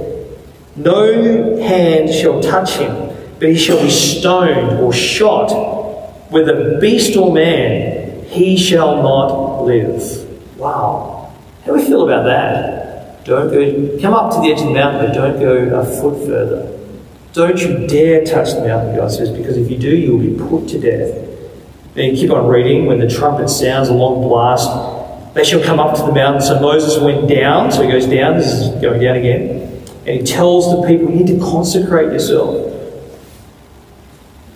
No 0.75 1.57
hand 1.57 2.11
shall 2.11 2.41
touch 2.41 2.77
him, 2.77 3.15
but 3.39 3.49
he 3.49 3.55
shall 3.55 3.79
be 3.79 3.91
stoned 3.91 4.79
or 4.79 4.91
shot. 4.91 5.51
Whether 6.31 6.79
beast 6.79 7.15
or 7.15 7.31
man, 7.31 8.25
he 8.25 8.57
shall 8.57 9.03
not 9.03 9.65
live. 9.65 10.57
Wow. 10.57 11.31
How 11.61 11.67
do 11.67 11.73
we 11.73 11.85
feel 11.85 12.09
about 12.09 12.23
that? 12.25 13.23
Don't 13.23 13.51
go, 13.51 14.01
come 14.01 14.15
up 14.15 14.33
to 14.33 14.41
the 14.41 14.51
edge 14.51 14.61
of 14.61 14.67
the 14.67 14.73
mountain, 14.73 15.05
but 15.05 15.13
don't 15.13 15.39
go 15.39 15.79
a 15.79 15.85
foot 15.85 16.25
further. 16.25 16.72
Don't 17.33 17.59
you 17.59 17.87
dare 17.87 18.23
touch 18.23 18.53
the 18.53 18.61
mountain, 18.65 18.95
God 18.95 19.11
says, 19.11 19.31
because 19.31 19.57
if 19.57 19.69
you 19.69 19.77
do, 19.77 19.95
you 19.95 20.15
will 20.15 20.23
be 20.23 20.37
put 20.37 20.69
to 20.69 20.79
death. 20.79 21.17
And 21.95 22.15
you 22.15 22.15
keep 22.15 22.31
on 22.31 22.47
reading, 22.47 22.85
when 22.85 22.99
the 22.99 23.09
trumpet 23.09 23.49
sounds 23.49 23.89
a 23.89 23.93
long 23.93 24.21
blast, 24.21 25.33
they 25.33 25.43
shall 25.43 25.63
come 25.63 25.79
up 25.79 25.95
to 25.97 26.03
the 26.03 26.11
mountain. 26.11 26.43
So 26.43 26.59
Moses 26.59 27.01
went 27.01 27.27
down, 27.27 27.71
so 27.71 27.81
he 27.81 27.91
goes 27.91 28.05
down, 28.05 28.37
this 28.37 28.47
is 28.47 28.69
going 28.81 29.01
down 29.01 29.15
again, 29.15 29.83
and 30.05 30.19
he 30.19 30.23
tells 30.23 30.69
the 30.69 30.87
people, 30.87 31.09
you 31.09 31.23
need 31.23 31.27
to 31.27 31.39
consecrate 31.39 32.11
yourself. 32.11 32.71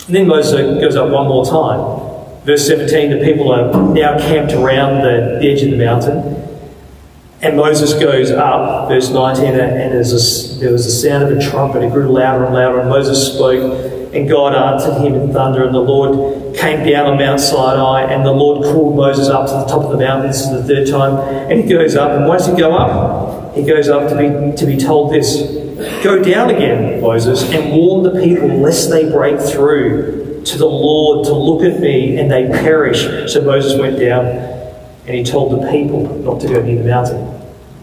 And 0.06 0.16
then 0.16 0.28
Moses 0.28 0.80
goes 0.80 0.96
up 0.96 1.10
one 1.10 1.28
more 1.28 1.46
time. 1.46 2.46
Verse 2.46 2.66
17, 2.68 3.10
the 3.10 3.26
people 3.26 3.52
are 3.52 3.72
now 3.92 4.18
camped 4.20 4.54
around 4.54 5.02
the 5.02 5.40
edge 5.42 5.64
of 5.64 5.72
the 5.72 5.78
mountain. 5.78 6.47
And 7.40 7.56
Moses 7.56 7.94
goes 7.94 8.32
up, 8.32 8.90
verse 8.90 9.10
19, 9.10 9.46
and 9.46 9.60
a, 9.60 9.98
there 10.60 10.72
was 10.72 10.86
a 10.88 10.92
sound 10.92 11.24
of 11.24 11.38
a 11.38 11.40
trumpet. 11.40 11.84
It 11.84 11.92
grew 11.92 12.12
louder 12.12 12.46
and 12.46 12.54
louder, 12.54 12.80
and 12.80 12.90
Moses 12.90 13.34
spoke. 13.34 13.94
And 14.14 14.28
God 14.28 14.56
answered 14.56 15.06
him 15.06 15.14
in 15.14 15.32
thunder, 15.32 15.64
and 15.64 15.76
the 15.76 15.80
Lord 15.80 16.56
came 16.58 16.88
down 16.90 17.06
on 17.06 17.20
Mount 17.20 17.40
Sinai, 17.40 18.12
and 18.12 18.26
the 18.26 18.32
Lord 18.32 18.64
called 18.64 18.96
Moses 18.96 19.28
up 19.28 19.46
to 19.48 19.54
the 19.54 19.66
top 19.66 19.84
of 19.84 19.92
the 19.92 19.98
mountain. 19.98 20.28
This 20.28 20.42
is 20.42 20.50
the 20.50 20.64
third 20.64 20.88
time. 20.88 21.52
And 21.52 21.62
he 21.62 21.70
goes 21.70 21.96
up, 21.96 22.12
and 22.12 22.28
why 22.28 22.38
does 22.38 22.48
he 22.48 22.56
go 22.56 22.76
up? 22.76 23.56
He 23.56 23.64
goes 23.64 23.88
up 23.88 24.10
to 24.10 24.16
be, 24.16 24.58
to 24.58 24.66
be 24.66 24.78
told 24.78 25.14
this 25.14 25.42
Go 26.04 26.24
down 26.24 26.50
again, 26.50 27.00
Moses, 27.02 27.44
and 27.52 27.72
warn 27.72 28.02
the 28.02 28.20
people 28.20 28.48
lest 28.48 28.90
they 28.90 29.12
break 29.12 29.40
through 29.40 30.42
to 30.44 30.58
the 30.58 30.66
Lord 30.66 31.26
to 31.28 31.34
look 31.34 31.62
at 31.62 31.80
me 31.80 32.18
and 32.18 32.32
they 32.32 32.48
perish. 32.48 33.32
So 33.32 33.42
Moses 33.42 33.80
went 33.80 34.00
down 34.00 34.57
and 35.08 35.16
he 35.16 35.24
told 35.24 35.54
the 35.54 35.72
people 35.72 36.04
not 36.20 36.42
to 36.42 36.48
go 36.48 36.62
near 36.62 36.78
the 36.78 36.88
mountain. 36.88 37.34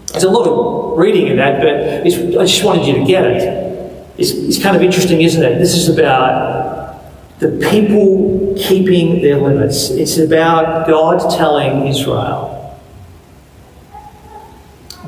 There's 0.09 0.25
a 0.25 0.31
lot 0.31 0.47
of 0.47 0.99
reading 0.99 1.27
in 1.29 1.39
that, 1.39 1.61
but 1.61 2.07
I 2.41 2.45
just 2.45 2.63
wanted 2.63 2.87
you 2.87 2.95
to 2.95 3.05
get 3.05 3.25
it. 3.25 3.43
it 3.43 4.21
is, 4.21 4.33
is 4.33 4.63
kind 4.63 4.77
of 4.77 4.83
interesting, 4.83 5.23
isn't 5.23 5.43
it? 5.43 5.59
This 5.59 5.75
is 5.75 5.89
about 5.89 7.01
the 7.39 7.49
people 7.71 8.55
keeping 8.57 9.23
their 9.23 9.39
limits. 9.39 9.91
It's 9.91 10.19
about 10.19 10.87
God 10.87 11.35
telling 11.37 11.89
Israel 11.89 12.79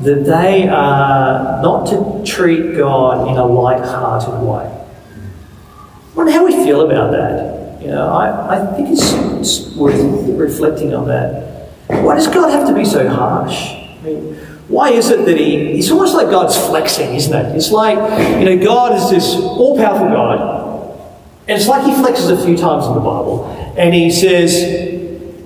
that 0.00 0.24
they 0.24 0.68
are 0.68 1.62
not 1.62 1.86
to 1.88 2.22
treat 2.24 2.76
God 2.76 3.28
in 3.28 3.36
a 3.36 3.46
light-hearted 3.46 4.42
way. 4.42 4.64
I 4.64 6.16
wonder 6.16 6.32
how 6.32 6.44
we 6.44 6.52
feel 6.52 6.80
about 6.80 7.12
that. 7.12 7.80
You 7.82 7.88
know, 7.88 8.08
I, 8.08 8.56
I 8.56 8.74
think 8.74 8.88
it's, 8.90 9.12
it's 9.12 9.76
worth 9.76 10.00
reflecting 10.28 10.94
on 10.94 11.06
that. 11.08 11.45
Why 11.88 12.14
does 12.14 12.28
God 12.28 12.50
have 12.50 12.66
to 12.68 12.74
be 12.74 12.84
so 12.84 13.08
harsh? 13.08 13.72
I 13.72 14.00
mean, 14.02 14.34
why 14.68 14.90
is 14.90 15.10
it 15.10 15.24
that 15.24 15.36
he, 15.38 15.78
it's 15.78 15.90
almost 15.90 16.14
like 16.14 16.28
God's 16.28 16.56
flexing, 16.56 17.14
isn't 17.14 17.32
it? 17.32 17.54
It's 17.54 17.70
like, 17.70 17.96
you 18.40 18.44
know, 18.44 18.64
God 18.64 18.96
is 18.96 19.10
this 19.10 19.36
all 19.36 19.76
powerful 19.76 20.08
God, 20.08 20.98
and 21.46 21.58
it's 21.58 21.68
like 21.68 21.84
he 21.84 21.92
flexes 21.92 22.30
a 22.30 22.44
few 22.44 22.56
times 22.56 22.86
in 22.86 22.94
the 22.94 23.00
Bible, 23.00 23.46
and 23.76 23.94
he 23.94 24.10
says, 24.10 24.54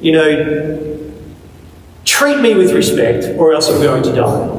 you 0.02 0.12
know, 0.12 1.12
treat 2.06 2.40
me 2.40 2.54
with 2.54 2.72
respect, 2.72 3.38
or 3.38 3.52
else 3.52 3.68
I'm 3.68 3.82
going 3.82 4.02
to 4.04 4.12
die. 4.14 4.56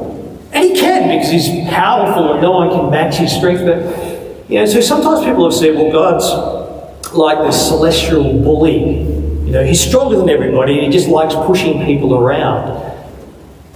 And 0.52 0.64
he 0.64 0.78
can, 0.78 1.08
because 1.08 1.30
he's 1.30 1.68
powerful 1.68 2.32
and 2.34 2.42
no 2.42 2.52
one 2.52 2.70
can 2.70 2.90
match 2.90 3.16
his 3.16 3.32
strength. 3.32 3.64
But, 3.64 4.50
you 4.50 4.58
know, 4.58 4.66
so 4.66 4.80
sometimes 4.80 5.24
people 5.24 5.44
have 5.50 5.58
said, 5.58 5.74
well, 5.74 5.90
God's 5.90 7.12
like 7.14 7.38
this 7.38 7.68
celestial 7.68 8.22
bully. 8.42 9.11
You 9.52 9.58
know, 9.58 9.64
he's 9.64 9.86
stronger 9.86 10.16
than 10.16 10.30
everybody, 10.30 10.80
he 10.80 10.88
just 10.88 11.08
likes 11.08 11.34
pushing 11.34 11.84
people 11.84 12.16
around. 12.16 12.70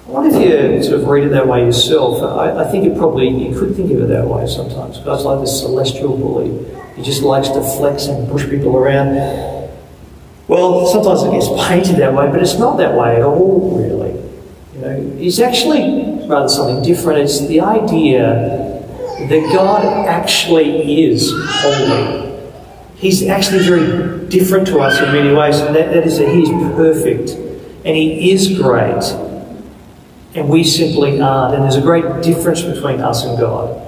What 0.07 0.25
if 0.25 0.33
you 0.33 0.83
sort 0.83 1.03
of 1.03 1.07
read 1.07 1.25
it 1.25 1.29
that 1.33 1.47
way 1.47 1.67
yourself? 1.67 2.23
I, 2.23 2.65
I, 2.65 2.71
think 2.71 2.87
it 2.87 2.97
probably, 2.97 3.29
you 3.29 3.55
could 3.55 3.77
think 3.77 3.91
of 3.91 4.01
it 4.01 4.09
that 4.09 4.27
way 4.27 4.47
sometimes. 4.47 5.01
God's 5.01 5.25
like 5.25 5.41
this 5.41 5.61
celestial 5.61 6.17
bully. 6.17 6.67
He 6.97 7.03
just 7.03 7.21
likes 7.21 7.49
to 7.49 7.61
flex 7.77 8.07
and 8.07 8.27
push 8.27 8.49
people 8.49 8.75
around. 8.75 9.17
Well, 10.49 10.87
sometimes 10.87 11.25
it 11.25 11.33
gets 11.33 11.69
painted 11.69 11.97
that 11.97 12.15
way, 12.15 12.31
but 12.31 12.41
it's 12.41 12.59
not 12.59 12.79
that 12.79 12.95
way 12.95 13.17
at 13.17 13.23
all, 13.23 13.79
really. 13.79 14.19
You 14.77 14.81
know, 14.81 15.17
it's 15.19 15.41
actually 15.41 16.27
rather 16.27 16.49
something 16.49 16.83
different. 16.83 17.19
It's 17.19 17.47
the 17.49 17.61
idea 17.61 18.83
that 19.29 19.53
God 19.55 19.85
actually 20.09 21.05
is 21.05 21.31
holy. 21.37 22.26
He's 22.97 23.23
actually 23.25 23.65
very 23.65 24.27
different 24.29 24.67
to 24.69 24.81
us 24.81 25.01
in 25.01 25.13
many 25.13 25.35
ways, 25.35 25.59
and 25.59 25.75
that, 25.77 25.93
that 25.93 26.07
is 26.07 26.19
that 26.19 26.29
He 26.29 26.43
is 26.43 26.49
perfect 26.75 27.31
and 27.85 27.95
He 27.95 28.33
is 28.33 28.59
great 28.59 29.03
and 30.37 30.49
we 30.49 30.63
simply 30.65 31.21
aren't. 31.21 31.55
And 31.55 31.65
there's 31.65 31.77
a 31.77 31.83
great 31.83 32.23
difference 32.23 32.63
between 32.63 33.01
us 33.01 33.25
and 33.25 33.39
God. 33.39 33.83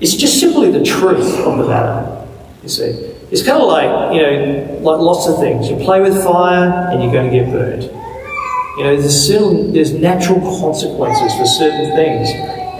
It's 0.00 0.14
just 0.14 0.40
simply 0.40 0.72
the 0.72 0.82
truth 0.82 1.38
of 1.38 1.58
the 1.58 1.66
matter, 1.66 2.26
you 2.62 2.68
see. 2.68 2.90
It's 3.30 3.42
kind 3.42 3.62
of 3.62 3.68
like, 3.68 4.14
you 4.14 4.22
know, 4.22 4.78
like 4.82 5.00
lots 5.00 5.28
of 5.28 5.38
things. 5.38 5.70
You 5.70 5.76
play 5.76 6.00
with 6.00 6.22
fire 6.22 6.90
and 6.90 7.02
you're 7.02 7.12
going 7.12 7.30
to 7.30 7.36
get 7.36 7.50
burned. 7.50 7.84
You 7.84 8.84
know, 8.84 8.96
there's, 8.96 9.26
certain, 9.26 9.72
there's 9.72 9.92
natural 9.92 10.40
consequences 10.40 11.34
for 11.34 11.46
certain 11.46 11.94
things. 11.94 12.28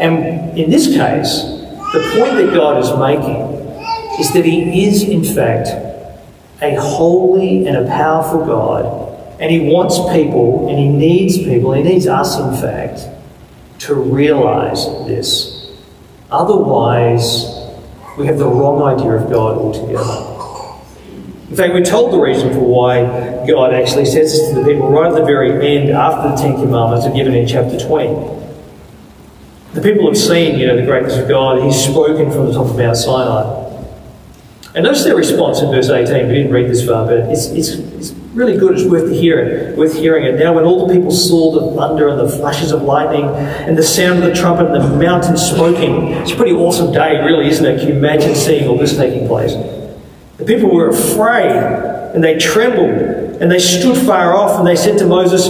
And 0.00 0.58
in 0.58 0.70
this 0.70 0.88
case, 0.88 1.42
the 1.92 2.00
point 2.16 2.34
that 2.34 2.52
God 2.54 2.78
is 2.82 2.90
making 2.98 3.51
is 4.18 4.32
that 4.32 4.44
He 4.44 4.86
is, 4.86 5.02
in 5.02 5.24
fact, 5.24 5.68
a 6.60 6.74
holy 6.76 7.66
and 7.66 7.76
a 7.76 7.86
powerful 7.86 8.44
God 8.44 9.02
and 9.42 9.50
he 9.50 9.58
wants 9.58 9.98
people, 10.12 10.68
and 10.68 10.78
he 10.78 10.86
needs 10.86 11.36
people, 11.36 11.72
he 11.72 11.82
needs 11.82 12.06
us, 12.06 12.38
in 12.38 12.54
fact, 12.62 13.08
to 13.80 13.92
realize 13.96 14.86
this. 15.08 15.68
Otherwise, 16.30 17.46
we 18.16 18.24
have 18.26 18.38
the 18.38 18.46
wrong 18.46 18.80
idea 18.82 19.10
of 19.14 19.28
God 19.28 19.58
altogether. 19.58 20.28
In 21.50 21.56
fact, 21.56 21.74
we're 21.74 21.84
told 21.84 22.12
the 22.12 22.20
reason 22.20 22.52
for 22.52 22.60
why 22.60 23.44
God 23.44 23.74
actually 23.74 24.06
says 24.06 24.30
this 24.30 24.50
to 24.50 24.60
the 24.60 24.64
people 24.64 24.88
right 24.88 25.10
at 25.10 25.18
the 25.18 25.24
very 25.24 25.76
end 25.76 25.90
after 25.90 26.28
the 26.28 26.36
Ten 26.36 26.62
Commandments 26.62 27.04
are 27.04 27.12
given 27.12 27.34
in 27.34 27.44
chapter 27.44 27.76
20. 27.76 28.14
The 29.74 29.82
people 29.82 30.06
have 30.06 30.16
seen, 30.16 30.56
you 30.56 30.68
know, 30.68 30.76
the 30.76 30.86
greatness 30.86 31.16
of 31.16 31.28
God. 31.28 31.60
He's 31.64 31.82
spoken 31.82 32.30
from 32.30 32.46
the 32.46 32.52
top 32.52 32.66
of 32.68 32.76
Mount 32.76 32.96
Sinai. 32.96 33.61
And 34.74 34.84
notice 34.84 35.04
their 35.04 35.16
response 35.16 35.60
in 35.60 35.70
verse 35.70 35.90
18. 35.90 36.28
We 36.28 36.34
didn't 36.34 36.52
read 36.52 36.70
this 36.70 36.86
far, 36.86 37.04
but 37.04 37.18
it's, 37.30 37.46
it's, 37.48 37.70
it's 37.70 38.12
really 38.32 38.56
good. 38.56 38.78
It's 38.78 38.88
worth 38.88 39.10
hearing. 39.12 39.76
Worth 39.76 39.94
hearing 39.94 40.24
it. 40.24 40.38
Now, 40.38 40.54
when 40.54 40.64
all 40.64 40.86
the 40.86 40.94
people 40.94 41.10
saw 41.10 41.52
the 41.52 41.76
thunder 41.76 42.08
and 42.08 42.18
the 42.18 42.28
flashes 42.28 42.72
of 42.72 42.82
lightning 42.82 43.24
and 43.24 43.76
the 43.76 43.82
sound 43.82 44.22
of 44.22 44.24
the 44.24 44.34
trumpet 44.34 44.66
and 44.66 44.82
the 44.82 44.96
mountain 44.96 45.36
smoking, 45.36 46.08
it's 46.12 46.32
a 46.32 46.36
pretty 46.36 46.52
awesome 46.52 46.90
day, 46.90 47.22
really, 47.22 47.48
isn't 47.48 47.64
it? 47.64 47.80
Can 47.80 47.88
you 47.88 47.94
imagine 47.94 48.34
seeing 48.34 48.66
all 48.66 48.78
this 48.78 48.96
taking 48.96 49.26
place? 49.26 49.52
The 50.38 50.44
people 50.46 50.74
were 50.74 50.88
afraid 50.88 51.52
and 52.14 52.24
they 52.24 52.38
trembled 52.38 53.40
and 53.42 53.50
they 53.50 53.58
stood 53.58 53.96
far 54.06 54.34
off 54.34 54.58
and 54.58 54.66
they 54.66 54.76
said 54.76 54.96
to 54.98 55.06
Moses, 55.06 55.48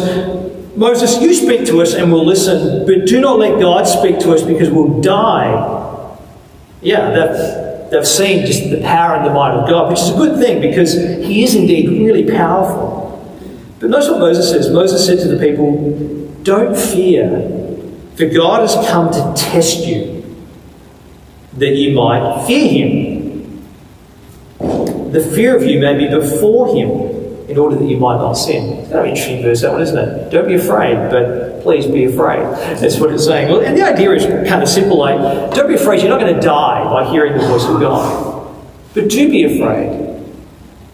Moses, 0.76 1.20
you 1.20 1.32
speak 1.32 1.66
to 1.66 1.80
us 1.80 1.94
and 1.94 2.10
we'll 2.10 2.26
listen, 2.26 2.86
but 2.86 3.06
do 3.06 3.20
not 3.20 3.38
let 3.38 3.60
God 3.60 3.84
speak 3.84 4.18
to 4.20 4.32
us 4.32 4.42
because 4.42 4.70
we'll 4.70 5.00
die. 5.00 6.18
yeah, 6.80 7.61
they've 7.92 8.06
seen 8.06 8.46
just 8.46 8.70
the 8.70 8.80
power 8.80 9.16
and 9.16 9.26
the 9.26 9.34
might 9.34 9.52
of 9.52 9.68
God, 9.68 9.90
which 9.90 10.00
is 10.00 10.08
a 10.08 10.16
good 10.16 10.40
thing 10.40 10.60
because 10.62 10.94
He 10.94 11.44
is 11.44 11.54
indeed 11.54 11.88
really 11.88 12.24
powerful. 12.28 13.02
But 13.78 13.90
notice 13.90 14.08
what 14.08 14.20
Moses 14.20 14.50
says. 14.50 14.70
Moses 14.70 15.04
said 15.04 15.18
to 15.20 15.28
the 15.28 15.38
people, 15.38 16.38
Don't 16.42 16.76
fear, 16.76 17.28
for 18.16 18.26
God 18.26 18.60
has 18.62 18.74
come 18.88 19.12
to 19.12 19.34
test 19.36 19.86
you, 19.86 20.24
that 21.54 21.74
you 21.76 21.94
might 21.94 22.46
fear 22.46 22.68
Him. 22.68 23.62
The 25.12 25.20
fear 25.34 25.54
of 25.54 25.64
you 25.64 25.78
may 25.78 25.98
be 25.98 26.08
before 26.08 26.74
Him, 26.74 27.11
in 27.52 27.58
order 27.58 27.76
that 27.76 27.84
you 27.84 27.98
might 27.98 28.16
not 28.16 28.32
sin. 28.32 28.78
It's 28.78 28.88
kind 28.88 29.00
of 29.00 29.06
interesting 29.06 29.42
verse, 29.42 29.60
that 29.60 29.72
one, 29.72 29.82
isn't 29.82 29.96
it? 29.96 30.30
Don't 30.30 30.48
be 30.48 30.54
afraid, 30.54 30.96
but 31.10 31.62
please 31.62 31.86
be 31.86 32.04
afraid. 32.04 32.40
That's 32.80 32.98
what 32.98 33.12
it's 33.12 33.24
saying. 33.24 33.64
And 33.64 33.76
the 33.76 33.82
idea 33.82 34.10
is 34.12 34.24
kind 34.48 34.62
of 34.62 34.68
simple 34.68 34.98
like, 34.98 35.54
don't 35.54 35.68
be 35.68 35.74
afraid, 35.74 36.00
you're 36.00 36.10
not 36.10 36.20
going 36.20 36.34
to 36.34 36.40
die 36.40 36.84
by 36.84 37.10
hearing 37.10 37.34
the 37.34 37.46
voice 37.46 37.64
of 37.64 37.80
God. 37.80 38.56
But 38.94 39.08
do 39.08 39.30
be 39.30 39.44
afraid. 39.44 40.24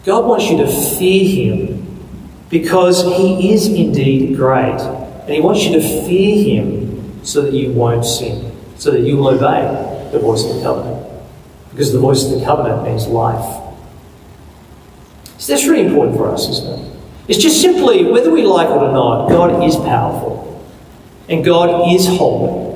God 0.03 0.25
wants 0.25 0.49
you 0.49 0.57
to 0.57 0.67
fear 0.67 1.55
Him 1.55 1.85
because 2.49 3.03
He 3.03 3.53
is 3.53 3.67
indeed 3.67 4.35
great. 4.35 4.79
And 4.79 5.29
He 5.29 5.41
wants 5.41 5.63
you 5.63 5.73
to 5.73 5.81
fear 5.81 6.43
Him 6.43 7.23
so 7.25 7.41
that 7.41 7.53
you 7.53 7.71
won't 7.71 8.05
sin, 8.05 8.55
so 8.77 8.91
that 8.91 9.01
you 9.01 9.17
will 9.17 9.29
obey 9.29 10.09
the 10.11 10.19
voice 10.19 10.43
of 10.45 10.55
the 10.55 10.61
covenant. 10.61 11.05
Because 11.71 11.93
the 11.93 11.99
voice 11.99 12.25
of 12.25 12.39
the 12.39 12.45
covenant 12.45 12.83
means 12.83 13.07
life. 13.07 13.68
So 15.39 15.53
that's 15.53 15.65
really 15.65 15.87
important 15.87 16.17
for 16.17 16.29
us, 16.29 16.49
isn't 16.49 16.79
it? 16.79 16.99
It's 17.29 17.39
just 17.41 17.61
simply, 17.61 18.03
whether 18.05 18.29
we 18.29 18.43
like 18.43 18.67
it 18.67 18.73
or 18.73 18.91
not, 18.91 19.29
God 19.29 19.63
is 19.63 19.75
powerful. 19.77 20.45
And 21.29 21.45
God 21.45 21.93
is 21.93 22.07
holy. 22.07 22.67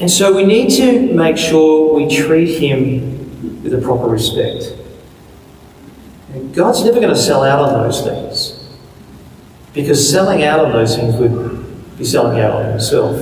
And 0.00 0.10
so 0.10 0.36
we 0.36 0.44
need 0.44 0.70
to 0.76 1.14
make 1.14 1.38
sure 1.38 1.94
we 1.94 2.14
treat 2.14 2.58
Him 2.58 3.62
with 3.62 3.72
a 3.72 3.80
proper 3.80 4.06
respect. 4.08 4.74
God's 6.52 6.84
never 6.84 7.00
going 7.00 7.14
to 7.14 7.20
sell 7.20 7.42
out 7.42 7.60
on 7.60 7.72
those 7.84 8.02
things. 8.02 8.60
Because 9.72 10.10
selling 10.10 10.42
out 10.42 10.60
on 10.60 10.72
those 10.72 10.96
things 10.96 11.14
would 11.16 11.96
be 11.96 12.04
selling 12.04 12.40
out 12.40 12.56
on 12.56 12.72
Himself. 12.72 13.18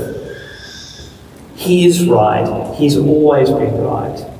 He 1.55 1.87
is 1.87 2.07
right. 2.09 2.75
He's 2.75 2.97
always 2.97 3.51
been 3.51 3.77
right. 3.83 4.32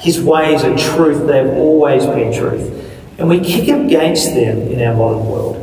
His 0.00 0.20
ways 0.22 0.64
are 0.64 0.76
truth, 0.76 1.26
they've 1.26 1.52
always 1.58 2.06
been 2.06 2.32
truth. 2.32 2.90
And 3.18 3.28
we 3.28 3.38
kick 3.38 3.68
against 3.68 4.34
them 4.34 4.62
in 4.62 4.80
our 4.80 4.96
modern 4.96 5.26
world. 5.26 5.56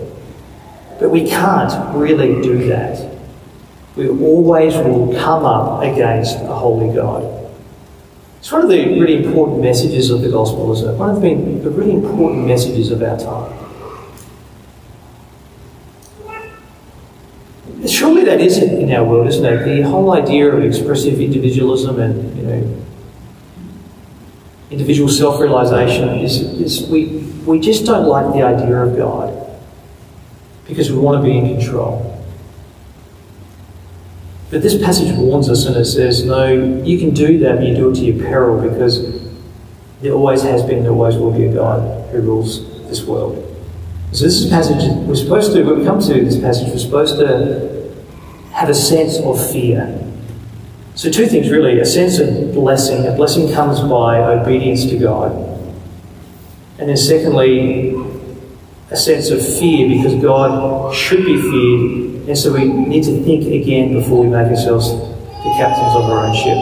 But 1.00 1.10
we 1.10 1.28
can't 1.28 1.95
really 1.95 2.39
do 2.43 2.67
that. 2.67 3.17
We 3.95 4.10
always 4.10 4.76
will 4.76 5.12
come 5.15 5.43
up 5.43 5.82
against 5.82 6.38
a 6.38 6.54
holy 6.54 6.95
God. 6.95 7.23
It's 8.38 8.52
one 8.52 8.62
of 8.62 8.69
the 8.69 9.00
really 9.00 9.26
important 9.26 9.62
messages 9.62 10.12
of 10.12 10.21
the 10.21 10.30
gospel, 10.30 10.71
isn't 10.73 10.88
it? 10.88 10.97
One 10.97 11.10
of 11.10 11.21
the, 11.21 11.34
really 11.71 11.93
important 11.93 12.45
messages 12.45 12.91
of 12.91 13.02
our 13.02 13.17
time. 13.17 13.54
Surely 17.88 18.23
that 18.26 18.39
is 18.39 18.60
it 18.60 18.71
in 18.71 18.91
our 18.93 19.04
world, 19.04 19.28
isn't 19.28 19.43
it? 19.43 19.65
The 19.65 19.89
whole 19.89 20.12
idea 20.12 20.54
of 20.54 20.63
expressive 20.63 21.19
individualism 21.19 22.00
and 22.00 22.38
you 22.38 22.43
know 22.43 22.87
individual 24.69 25.10
self-realization 25.10 26.10
is, 26.19 26.41
is 26.41 26.88
we, 26.89 27.06
we 27.45 27.60
just 27.60 27.86
don't 27.86 28.08
like 28.08 28.34
the 28.34 28.43
idea 28.43 28.77
of 28.77 28.97
God 28.97 29.34
because 30.67 30.91
we 30.91 30.97
want 30.97 31.21
to 31.21 31.23
be 31.23 31.38
in 31.38 31.58
control. 31.58 32.13
But 34.49 34.62
this 34.62 34.82
passage 34.82 35.13
warns 35.17 35.49
us 35.49 35.65
and 35.65 35.75
it 35.75 35.86
says, 35.86 36.23
no, 36.25 36.53
you 36.84 36.97
can 36.97 37.13
do 37.13 37.39
that, 37.39 37.58
but 37.58 37.65
you 37.65 37.75
do 37.75 37.91
it 37.91 37.95
to 37.95 38.01
your 38.01 38.23
peril 38.25 38.69
because 38.69 39.27
there 40.01 40.13
always 40.13 40.41
has 40.43 40.63
been, 40.63 40.77
and 40.77 40.86
there 40.86 40.93
always 40.93 41.15
will 41.15 41.32
be 41.32 41.45
a 41.45 41.53
God 41.53 42.10
who 42.12 42.21
rules 42.21 42.65
this 42.88 43.03
world. 43.03 43.43
So 44.12 44.23
this 44.23 44.36
is 44.36 44.47
a 44.47 44.49
passage, 44.49 44.84
we're 45.06 45.15
supposed 45.15 45.51
to, 45.53 45.63
when 45.63 45.80
we 45.80 45.86
come 45.86 45.99
to 45.99 46.13
this 46.13 46.39
passage, 46.39 46.69
we're 46.69 46.77
supposed 46.77 47.17
to 47.17 47.93
have 48.53 48.69
a 48.69 48.73
sense 48.73 49.17
of 49.19 49.51
fear. 49.51 50.07
So, 50.97 51.12
two 51.12 51.27
things 51.27 51.51
really 51.51 51.79
a 51.79 51.86
sense 51.86 52.17
of 52.17 52.55
blessing. 52.55 53.05
A 53.05 53.12
blessing 53.12 53.53
comes 53.53 53.79
by 53.81 54.17
obedience 54.19 54.83
to 54.88 54.97
God. 54.97 55.31
And 56.79 56.89
then, 56.89 56.97
secondly, 56.97 57.93
a 58.89 58.97
sense 58.97 59.29
of 59.29 59.39
fear 59.60 59.88
because 59.88 60.19
God 60.19 60.95
should 60.95 61.23
be 61.23 61.39
feared. 61.39 62.27
And 62.27 62.36
so, 62.36 62.51
we 62.51 62.65
need 62.65 63.03
to 63.03 63.23
think 63.23 63.45
again 63.45 63.93
before 63.93 64.23
we 64.23 64.27
make 64.27 64.47
ourselves 64.47 64.89
the 64.89 65.53
captains 65.60 65.95
of 65.95 66.05
our 66.05 66.25
own 66.25 66.36
ship. 66.36 66.57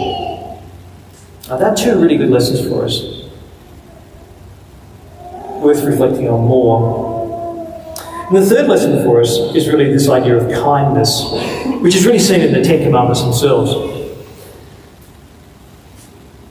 Now, 1.47 1.57
that 1.57 1.77
two 1.77 1.97
really 1.97 2.17
good 2.17 2.29
lessons 2.29 2.67
for 2.67 2.83
us. 2.83 3.29
Worth 5.63 5.81
reflecting 5.85 6.27
on 6.27 6.41
more. 6.41 7.15
And 8.27 8.35
the 8.35 8.45
third 8.45 8.67
lesson 8.67 9.01
for 9.05 9.21
us 9.21 9.37
is 9.55 9.69
really 9.69 9.89
this 9.93 10.09
idea 10.09 10.35
of 10.35 10.51
kindness, 10.51 11.23
which 11.79 11.95
is 11.95 12.05
really 12.05 12.19
seen 12.19 12.41
in 12.41 12.51
the 12.51 12.61
Ten 12.61 12.83
Commandments 12.83 13.21
themselves. 13.21 13.94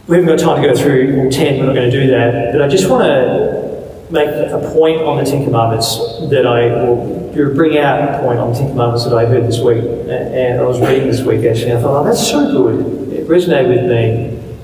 We 0.07 0.17
haven't 0.17 0.37
got 0.37 0.39
time 0.39 0.63
to 0.63 0.69
go 0.69 0.77
through 0.77 1.19
all 1.19 1.31
10, 1.31 1.59
we're 1.59 1.67
not 1.67 1.75
going 1.75 1.91
to 1.91 2.01
do 2.03 2.11
that. 2.11 2.53
But 2.53 2.61
I 2.61 2.69
just 2.69 2.91
want 2.91 3.05
to 3.05 4.11
make 4.11 4.29
a 4.29 4.71
point 4.75 5.01
on 5.01 5.17
the 5.17 5.29
Ten 5.29 5.45
Commandments 5.45 5.97
that 6.29 6.47
I 6.47 6.67
will 6.85 7.33
bring 7.33 7.79
out 7.79 8.17
a 8.17 8.19
point 8.21 8.39
on 8.39 8.53
the 8.53 8.59
Ten 8.59 8.69
Commandments 8.69 9.05
that 9.05 9.15
I 9.15 9.25
heard 9.25 9.45
this 9.45 9.61
week. 9.61 9.83
And 9.83 10.61
I 10.61 10.65
was 10.65 10.79
reading 10.79 11.09
this 11.09 11.23
week 11.23 11.47
actually, 11.47 11.71
and 11.71 11.79
I 11.79 11.83
thought, 11.83 12.03
oh, 12.03 12.05
that's 12.05 12.31
so 12.31 12.53
good. 12.53 13.15
It 13.15 13.27
resonated 13.29 13.69
with 13.69 13.91
me. 13.91 14.57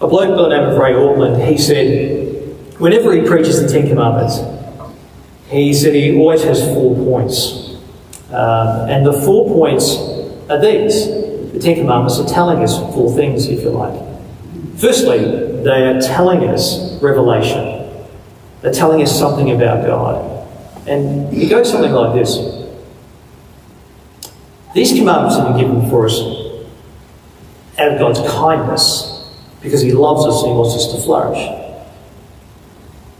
A 0.00 0.06
bloke 0.06 0.36
by 0.36 0.42
the 0.42 0.48
name 0.50 0.68
of 0.68 0.78
Ray 0.78 0.92
Ortlund, 0.92 1.44
he 1.44 1.58
said, 1.58 2.78
whenever 2.78 3.12
he 3.12 3.26
preaches 3.26 3.60
the 3.60 3.66
Ten 3.66 3.88
Commandments, 3.88 4.38
he 5.48 5.74
said 5.74 5.94
he 5.94 6.16
always 6.16 6.44
has 6.44 6.62
four 6.62 6.94
points. 6.94 7.74
Um, 8.30 8.88
and 8.88 9.04
the 9.04 9.12
four 9.12 9.48
points 9.48 9.96
are 10.48 10.60
these. 10.60 11.06
The 11.52 11.58
Ten 11.60 11.74
Commandments 11.74 12.20
are 12.20 12.28
telling 12.28 12.62
us 12.62 12.78
four 12.94 13.12
things, 13.16 13.48
if 13.48 13.62
you 13.62 13.70
like. 13.70 14.07
Firstly, 14.78 15.18
they 15.62 15.86
are 15.88 16.00
telling 16.00 16.48
us 16.48 17.02
revelation. 17.02 18.06
They're 18.62 18.72
telling 18.72 19.02
us 19.02 19.16
something 19.16 19.50
about 19.50 19.84
God. 19.84 20.46
And 20.86 21.34
it 21.34 21.50
goes 21.50 21.70
something 21.70 21.90
like 21.90 22.14
this 22.14 22.36
These 24.74 24.92
commandments 24.92 25.36
have 25.36 25.48
been 25.48 25.58
given 25.58 25.90
for 25.90 26.06
us 26.06 26.20
out 27.78 27.92
of 27.92 27.98
God's 27.98 28.20
kindness 28.30 29.28
because 29.60 29.82
He 29.82 29.92
loves 29.92 30.24
us 30.24 30.42
and 30.42 30.52
He 30.52 30.56
wants 30.56 30.76
us 30.76 30.94
to 30.94 31.02
flourish. 31.02 31.38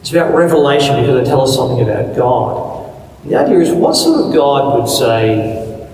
It's 0.00 0.12
about 0.12 0.34
revelation 0.34 1.00
because 1.00 1.22
they 1.22 1.28
tell 1.28 1.42
us 1.42 1.56
something 1.56 1.80
about 1.80 2.16
God. 2.16 2.78
The 3.24 3.34
idea 3.34 3.58
is 3.58 3.72
what 3.72 3.94
sort 3.94 4.26
of 4.26 4.32
God 4.32 4.78
would 4.78 4.88
say, 4.88 5.88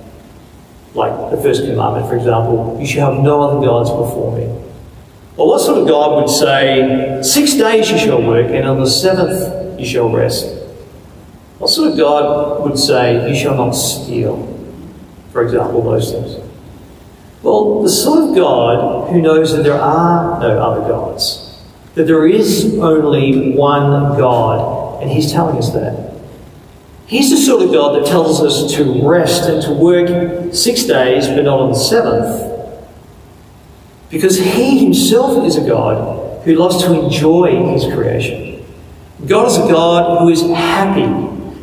like 0.92 1.30
the 1.30 1.38
first 1.38 1.62
commandment, 1.62 2.06
for 2.06 2.16
example, 2.16 2.76
you 2.78 2.86
shall 2.86 3.14
have 3.14 3.24
no 3.24 3.40
other 3.40 3.66
gods 3.66 3.88
before 3.88 4.36
me. 4.36 4.63
Well, 5.36 5.48
what 5.48 5.60
sort 5.60 5.78
of 5.78 5.88
God 5.88 6.20
would 6.20 6.30
say, 6.30 7.20
Six 7.22 7.54
days 7.54 7.90
you 7.90 7.98
shall 7.98 8.22
work, 8.22 8.50
and 8.52 8.68
on 8.68 8.78
the 8.78 8.88
seventh 8.88 9.80
you 9.80 9.84
shall 9.84 10.08
rest? 10.08 10.46
What 11.58 11.70
sort 11.70 11.90
of 11.90 11.98
God 11.98 12.62
would 12.62 12.78
say, 12.78 13.28
You 13.28 13.34
shall 13.34 13.56
not 13.56 13.72
steal? 13.72 14.50
For 15.32 15.42
example, 15.42 15.82
those 15.82 16.12
things. 16.12 16.36
Well, 17.42 17.82
the 17.82 17.88
sort 17.88 18.30
of 18.30 18.36
God 18.36 19.10
who 19.10 19.20
knows 19.20 19.56
that 19.56 19.64
there 19.64 19.80
are 19.80 20.38
no 20.38 20.56
other 20.56 20.88
gods, 20.88 21.60
that 21.96 22.04
there 22.04 22.28
is 22.28 22.78
only 22.78 23.56
one 23.56 24.16
God, 24.16 25.02
and 25.02 25.10
He's 25.10 25.32
telling 25.32 25.58
us 25.58 25.72
that. 25.72 26.14
He's 27.06 27.30
the 27.30 27.36
sort 27.36 27.62
of 27.62 27.72
God 27.72 27.96
that 27.96 28.06
tells 28.06 28.40
us 28.40 28.72
to 28.76 29.06
rest 29.06 29.48
and 29.48 29.60
to 29.64 29.72
work 29.72 30.54
six 30.54 30.84
days, 30.84 31.26
but 31.26 31.42
not 31.42 31.58
on 31.58 31.70
the 31.70 31.78
seventh 31.78 32.53
because 34.10 34.38
He 34.38 34.84
Himself 34.84 35.44
is 35.44 35.56
a 35.56 35.66
God 35.66 36.42
who 36.44 36.54
loves 36.54 36.82
to 36.84 36.92
enjoy 36.98 37.72
His 37.72 37.84
creation. 37.84 38.64
God 39.26 39.48
is 39.48 39.56
a 39.56 39.72
God 39.72 40.20
who 40.20 40.28
is 40.28 40.42
happy. 40.42 41.06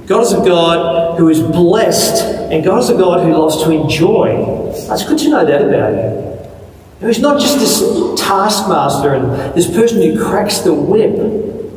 God 0.08 0.24
is 0.24 0.34
a 0.34 0.44
God 0.44 1.18
who 1.18 1.30
is 1.30 1.42
blessed. 1.42 2.24
And 2.52 2.64
God 2.64 2.84
is 2.84 2.90
a 2.90 2.98
God 2.98 3.24
who 3.24 3.32
loves 3.32 3.64
to 3.64 3.72
enjoy. 3.72 4.72
It's 4.74 5.06
good 5.08 5.20
to 5.20 5.30
know 5.30 5.46
that 5.46 5.62
about 5.62 5.94
Him. 5.94 7.08
He's 7.08 7.20
not 7.20 7.40
just 7.40 7.60
this 7.60 7.80
taskmaster 8.20 9.14
and 9.14 9.56
this 9.56 9.68
person 9.68 10.02
who 10.02 10.24
cracks 10.24 10.60
the 10.60 10.74
whip, 10.74 11.16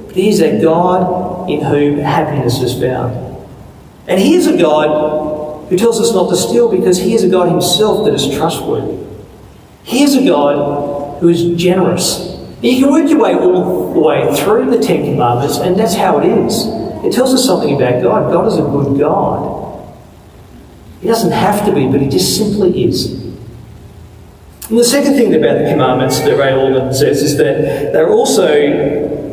but 0.06 0.16
He 0.16 0.28
is 0.28 0.40
a 0.40 0.60
God 0.60 1.48
in 1.48 1.60
whom 1.60 1.98
happiness 1.98 2.60
is 2.60 2.78
found. 2.78 3.14
And 4.06 4.20
He 4.20 4.34
is 4.34 4.46
a 4.46 4.56
God 4.56 5.68
who 5.68 5.76
tells 5.76 6.00
us 6.00 6.12
not 6.12 6.28
to 6.30 6.36
steal 6.36 6.70
because 6.70 6.98
He 6.98 7.14
is 7.14 7.24
a 7.24 7.28
God 7.28 7.48
Himself 7.48 8.04
that 8.04 8.14
is 8.14 8.36
trustworthy. 8.36 9.02
Here's 9.84 10.14
a 10.14 10.24
God 10.26 11.20
who 11.20 11.28
is 11.28 11.44
generous. 11.60 12.34
You 12.62 12.80
can 12.80 12.90
work 12.90 13.10
your 13.10 13.20
way 13.20 13.34
all 13.34 13.92
the 13.92 14.00
way 14.00 14.34
through 14.36 14.70
the 14.70 14.78
Ten 14.78 15.04
Commandments, 15.04 15.58
and 15.58 15.78
that's 15.78 15.94
how 15.94 16.18
it 16.18 16.26
is. 16.26 16.66
It 17.04 17.12
tells 17.12 17.34
us 17.34 17.44
something 17.44 17.76
about 17.76 18.02
God. 18.02 18.32
God 18.32 18.46
is 18.46 18.56
a 18.56 18.62
good 18.62 18.98
God. 18.98 19.94
He 21.02 21.08
doesn't 21.08 21.32
have 21.32 21.66
to 21.66 21.74
be, 21.74 21.86
but 21.86 22.00
He 22.00 22.08
just 22.08 22.38
simply 22.38 22.84
is. 22.84 23.12
And 24.70 24.78
the 24.78 24.84
second 24.84 25.12
thing 25.14 25.34
about 25.34 25.58
the 25.58 25.68
commandments 25.68 26.20
that 26.20 26.38
Ray 26.38 26.52
Ortlund 26.52 26.94
says 26.94 27.22
is 27.22 27.36
that 27.36 27.92
they're 27.92 28.08
also 28.08 28.46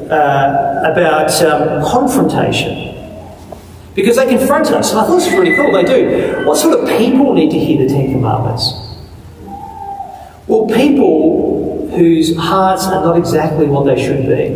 uh, 0.09 0.91
about 0.91 1.31
um, 1.41 1.89
confrontation. 1.89 2.89
Because 3.95 4.17
they 4.17 4.27
confront 4.27 4.67
us, 4.67 4.91
and 4.91 4.99
I 4.99 5.05
thought 5.05 5.15
this 5.15 5.27
was 5.27 5.33
really 5.33 5.55
cool, 5.55 5.71
they 5.71 5.85
do. 5.85 6.45
What 6.45 6.57
sort 6.57 6.77
of 6.77 6.89
people 6.97 7.33
need 7.33 7.51
to 7.51 7.59
hear 7.59 7.87
the 7.87 7.87
Ten 7.87 8.11
Commandments? 8.11 8.90
Well, 10.51 10.67
people 10.67 11.89
whose 11.95 12.35
hearts 12.35 12.83
are 12.83 13.05
not 13.05 13.17
exactly 13.17 13.67
what 13.67 13.85
they 13.85 13.95
should 13.95 14.27
be. 14.27 14.49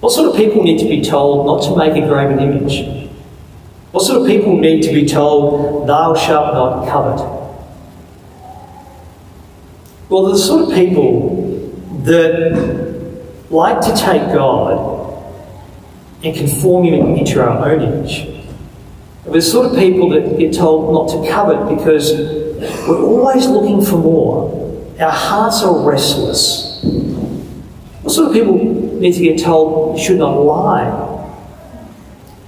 What 0.00 0.10
sort 0.10 0.30
of 0.30 0.36
people 0.36 0.64
need 0.64 0.80
to 0.80 0.88
be 0.88 1.02
told 1.02 1.46
not 1.46 1.62
to 1.68 1.76
make 1.76 2.02
a 2.02 2.04
graven 2.08 2.40
image? 2.40 3.08
What 3.92 4.02
sort 4.02 4.22
of 4.22 4.26
people 4.26 4.58
need 4.58 4.82
to 4.82 4.92
be 4.92 5.06
told, 5.06 5.86
thou 5.86 6.16
shalt 6.16 6.52
not 6.54 6.88
covet? 6.88 7.20
Well, 10.08 10.24
the 10.24 10.36
sort 10.36 10.68
of 10.68 10.74
people 10.74 11.80
that 12.02 13.46
like 13.50 13.82
to 13.82 13.94
take 13.94 14.34
God 14.34 15.22
and 16.24 16.34
conform 16.34 16.86
him 16.86 17.14
into 17.14 17.40
our 17.40 17.70
own 17.70 17.82
image. 17.82 18.26
The 19.26 19.40
sort 19.40 19.66
of 19.66 19.78
people 19.78 20.08
that 20.08 20.40
get 20.40 20.52
told 20.52 20.92
not 20.92 21.22
to 21.22 21.30
covet 21.30 21.78
because 21.78 22.12
we're 22.88 23.00
always 23.00 23.46
looking 23.46 23.84
for 23.84 23.98
more. 23.98 24.61
Our 25.02 25.10
hearts 25.10 25.62
are 25.62 25.78
restless. 25.84 26.80
What 28.02 28.12
sort 28.12 28.28
of 28.28 28.34
people 28.34 28.56
need 29.00 29.14
to 29.14 29.20
get 29.20 29.42
told 29.42 29.98
should 29.98 30.18
not 30.18 30.36
lie? 30.36 30.84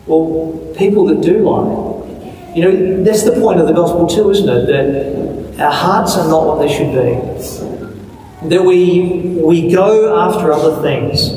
Well, 0.06 0.72
people 0.76 1.06
that 1.06 1.20
do 1.20 1.38
lie. 1.38 2.54
You 2.54 2.64
know, 2.64 3.02
that's 3.02 3.24
the 3.24 3.32
point 3.32 3.58
of 3.58 3.66
the 3.66 3.72
gospel 3.72 4.06
too, 4.06 4.30
isn't 4.30 4.48
it? 4.48 4.66
That 4.66 5.60
our 5.60 5.72
hearts 5.72 6.16
are 6.16 6.28
not 6.28 6.46
what 6.46 6.58
they 6.60 6.72
should 6.72 6.92
be. 6.92 8.48
That 8.48 8.64
we 8.64 9.38
we 9.42 9.72
go 9.72 10.16
after 10.20 10.52
other 10.52 10.80
things 10.82 11.30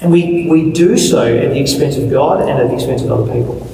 and 0.00 0.10
we, 0.10 0.48
we 0.48 0.72
do 0.72 0.98
so 0.98 1.24
at 1.24 1.50
the 1.50 1.60
expense 1.60 1.96
of 1.96 2.10
God 2.10 2.42
and 2.42 2.50
at 2.50 2.68
the 2.68 2.74
expense 2.74 3.02
of 3.02 3.10
other 3.10 3.32
people. 3.32 3.66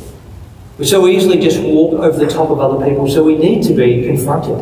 So 0.77 0.81
we 0.81 0.85
so 0.87 1.07
easily 1.09 1.41
just 1.41 1.61
walk 1.61 1.95
over 1.95 2.19
the 2.19 2.31
top 2.31 2.51
of 2.51 2.61
other 2.61 2.87
people, 2.87 3.09
so 3.09 3.25
we 3.25 3.37
need 3.37 3.65
to 3.65 3.73
be 3.75 4.07
confronted. 4.07 4.59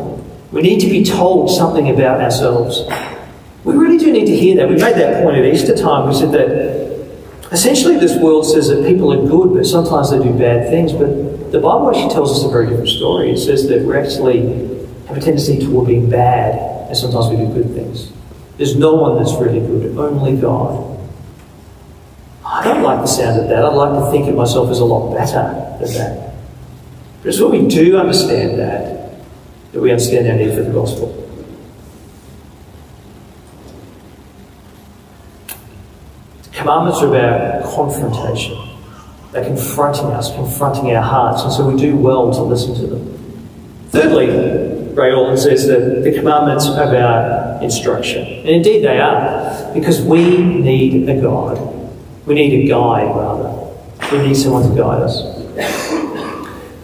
We 0.51 0.61
need 0.61 0.79
to 0.79 0.87
be 0.87 1.03
told 1.03 1.49
something 1.49 1.89
about 1.89 2.21
ourselves. 2.21 2.81
We 3.63 3.75
really 3.75 3.97
do 3.97 4.11
need 4.11 4.27
to 4.27 4.35
hear 4.35 4.55
that. 4.57 4.69
We 4.69 4.75
made 4.75 4.95
that 4.95 5.23
point 5.23 5.37
at 5.37 5.45
Easter 5.45 5.75
time. 5.75 6.07
We 6.07 6.15
said 6.15 6.31
that 6.31 7.51
essentially 7.51 7.97
this 7.97 8.17
world 8.21 8.45
says 8.45 8.69
that 8.69 8.85
people 8.85 9.11
are 9.11 9.27
good, 9.27 9.53
but 9.53 9.65
sometimes 9.65 10.11
they 10.11 10.19
do 10.19 10.31
bad 10.37 10.69
things. 10.69 10.93
But 10.93 11.51
the 11.51 11.59
Bible 11.59 11.89
actually 11.89 12.13
tells 12.13 12.31
us 12.31 12.45
a 12.45 12.49
very 12.49 12.67
different 12.67 12.89
story. 12.89 13.31
It 13.31 13.39
says 13.39 13.67
that 13.67 13.81
we 13.81 13.95
actually 13.97 14.41
have 15.07 15.17
a 15.17 15.21
tendency 15.21 15.59
toward 15.59 15.87
being 15.87 16.09
bad, 16.09 16.87
and 16.87 16.97
sometimes 16.97 17.27
we 17.27 17.37
do 17.37 17.47
good 17.53 17.73
things. 17.73 18.11
There's 18.57 18.75
no 18.75 18.95
one 18.95 19.17
that's 19.17 19.33
really 19.33 19.59
good, 19.59 19.97
only 19.97 20.35
God. 20.39 20.97
I 22.45 22.63
don't 22.63 22.81
like 22.81 23.01
the 23.01 23.07
sound 23.07 23.41
of 23.41 23.49
that. 23.49 23.65
I'd 23.65 23.73
like 23.73 24.03
to 24.03 24.11
think 24.11 24.29
of 24.29 24.35
myself 24.35 24.69
as 24.69 24.79
a 24.79 24.85
lot 24.85 25.13
better 25.13 25.77
than 25.79 25.93
that. 25.93 26.33
But 27.21 27.29
it's 27.29 27.39
when 27.39 27.51
we 27.51 27.67
do 27.67 27.97
understand 27.97 28.57
that, 28.59 28.96
that 29.71 29.81
we 29.81 29.91
understand 29.91 30.27
our 30.27 30.35
need 30.35 30.53
for 30.55 30.63
the 30.63 30.71
gospel. 30.71 31.23
Commandments 36.53 37.01
are 37.01 37.07
about 37.07 37.63
confrontation. 37.73 38.57
They're 39.31 39.45
confronting 39.45 40.07
us, 40.07 40.33
confronting 40.33 40.95
our 40.95 41.03
hearts, 41.03 41.43
and 41.43 41.53
so 41.53 41.69
we 41.69 41.79
do 41.79 41.95
well 41.95 42.33
to 42.33 42.41
listen 42.41 42.75
to 42.75 42.87
them. 42.87 43.13
Thirdly, 43.89 44.27
Ray 44.27 45.11
Ortlund 45.11 45.37
says 45.37 45.67
that 45.67 46.03
the 46.03 46.11
commandments 46.11 46.67
are 46.67 46.87
about 46.87 47.61
instruction. 47.61 48.25
And 48.25 48.49
indeed 48.49 48.83
they 48.83 48.99
are, 48.99 49.73
because 49.73 50.01
we 50.01 50.37
need 50.37 51.07
a 51.07 51.21
God 51.21 51.77
we 52.27 52.35
need 52.35 52.65
a 52.65 52.67
guide, 52.67 53.15
rather. 53.15 53.73
We 54.11 54.27
need 54.27 54.35
someone 54.35 54.69
to 54.69 54.75
guide 54.75 55.01
us. 55.01 55.93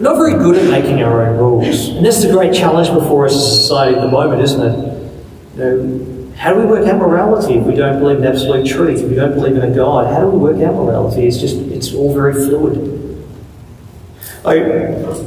Not 0.04 0.16
very 0.16 0.34
good 0.34 0.58
at 0.58 0.70
making 0.70 1.02
our 1.02 1.26
own 1.26 1.38
rules. 1.38 1.88
And 1.88 2.04
this 2.04 2.18
is 2.18 2.26
a 2.26 2.30
great 2.30 2.52
challenge 2.52 2.88
before 2.92 3.24
us 3.24 3.34
as 3.34 3.40
a 3.40 3.56
society 3.56 3.96
at 3.96 4.02
the 4.02 4.10
moment, 4.10 4.42
isn't 4.42 4.60
it? 4.60 5.12
You 5.56 5.64
know, 5.64 6.32
how 6.36 6.52
do 6.52 6.60
we 6.60 6.66
work 6.66 6.86
out 6.86 6.98
morality 6.98 7.54
if 7.54 7.64
we 7.64 7.74
don't 7.74 8.00
believe 8.00 8.18
in 8.18 8.24
absolute 8.24 8.66
truth, 8.66 9.00
if 9.00 9.08
we 9.08 9.14
don't 9.14 9.32
believe 9.32 9.56
in 9.56 9.62
a 9.62 9.74
God? 9.74 10.12
How 10.12 10.20
do 10.20 10.26
we 10.26 10.36
work 10.36 10.62
out 10.62 10.74
morality? 10.74 11.26
It's 11.26 11.38
just, 11.38 11.56
it's 11.56 11.94
all 11.94 12.12
very 12.12 12.34
fluid. 12.34 13.26
I, 14.44 14.56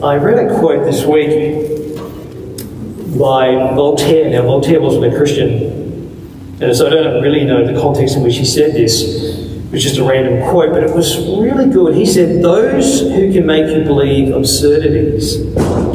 I 0.05 0.17
read 0.17 0.45
a 0.45 0.59
quote 0.59 0.85
this 0.85 1.03
week 1.05 1.57
by 3.17 3.55
Voltaire. 3.73 4.29
Now, 4.29 4.43
Voltaire 4.43 4.79
wasn't 4.79 5.11
a 5.11 5.17
Christian, 5.17 6.59
and 6.61 6.75
so 6.75 6.85
I 6.85 6.89
don't 6.91 7.23
really 7.23 7.45
know 7.45 7.65
the 7.65 7.81
context 7.81 8.15
in 8.15 8.21
which 8.21 8.37
he 8.37 8.45
said 8.45 8.75
this 8.75 9.46
which 9.69 9.85
is 9.85 9.97
a 9.97 10.03
random 10.03 10.49
quote, 10.49 10.71
but 10.71 10.83
it 10.83 10.95
was 10.95 11.17
really 11.17 11.69
good. 11.69 11.93
He 11.93 12.05
said, 12.05 12.41
Those 12.41 13.01
who 13.01 13.33
can 13.33 13.45
make 13.45 13.75
you 13.75 13.83
believe 13.83 14.33
absurdities 14.33 15.35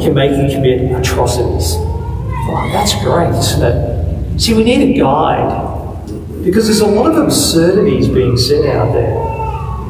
can 0.03 0.13
make 0.13 0.31
you 0.31 0.55
commit 0.55 0.91
atrocities. 0.91 1.73
Oh, 1.75 2.69
that's 2.71 2.93
great, 3.03 3.29
isn't 3.29 3.63
it? 3.63 4.39
See, 4.39 4.53
we 4.53 4.63
need 4.63 4.95
a 4.95 4.99
guide 4.99 6.05
because 6.43 6.65
there's 6.65 6.81
a 6.81 6.87
lot 6.87 7.09
of 7.09 7.17
absurdities 7.17 8.07
being 8.07 8.37
said 8.37 8.65
out 8.75 8.93
there. 8.93 9.13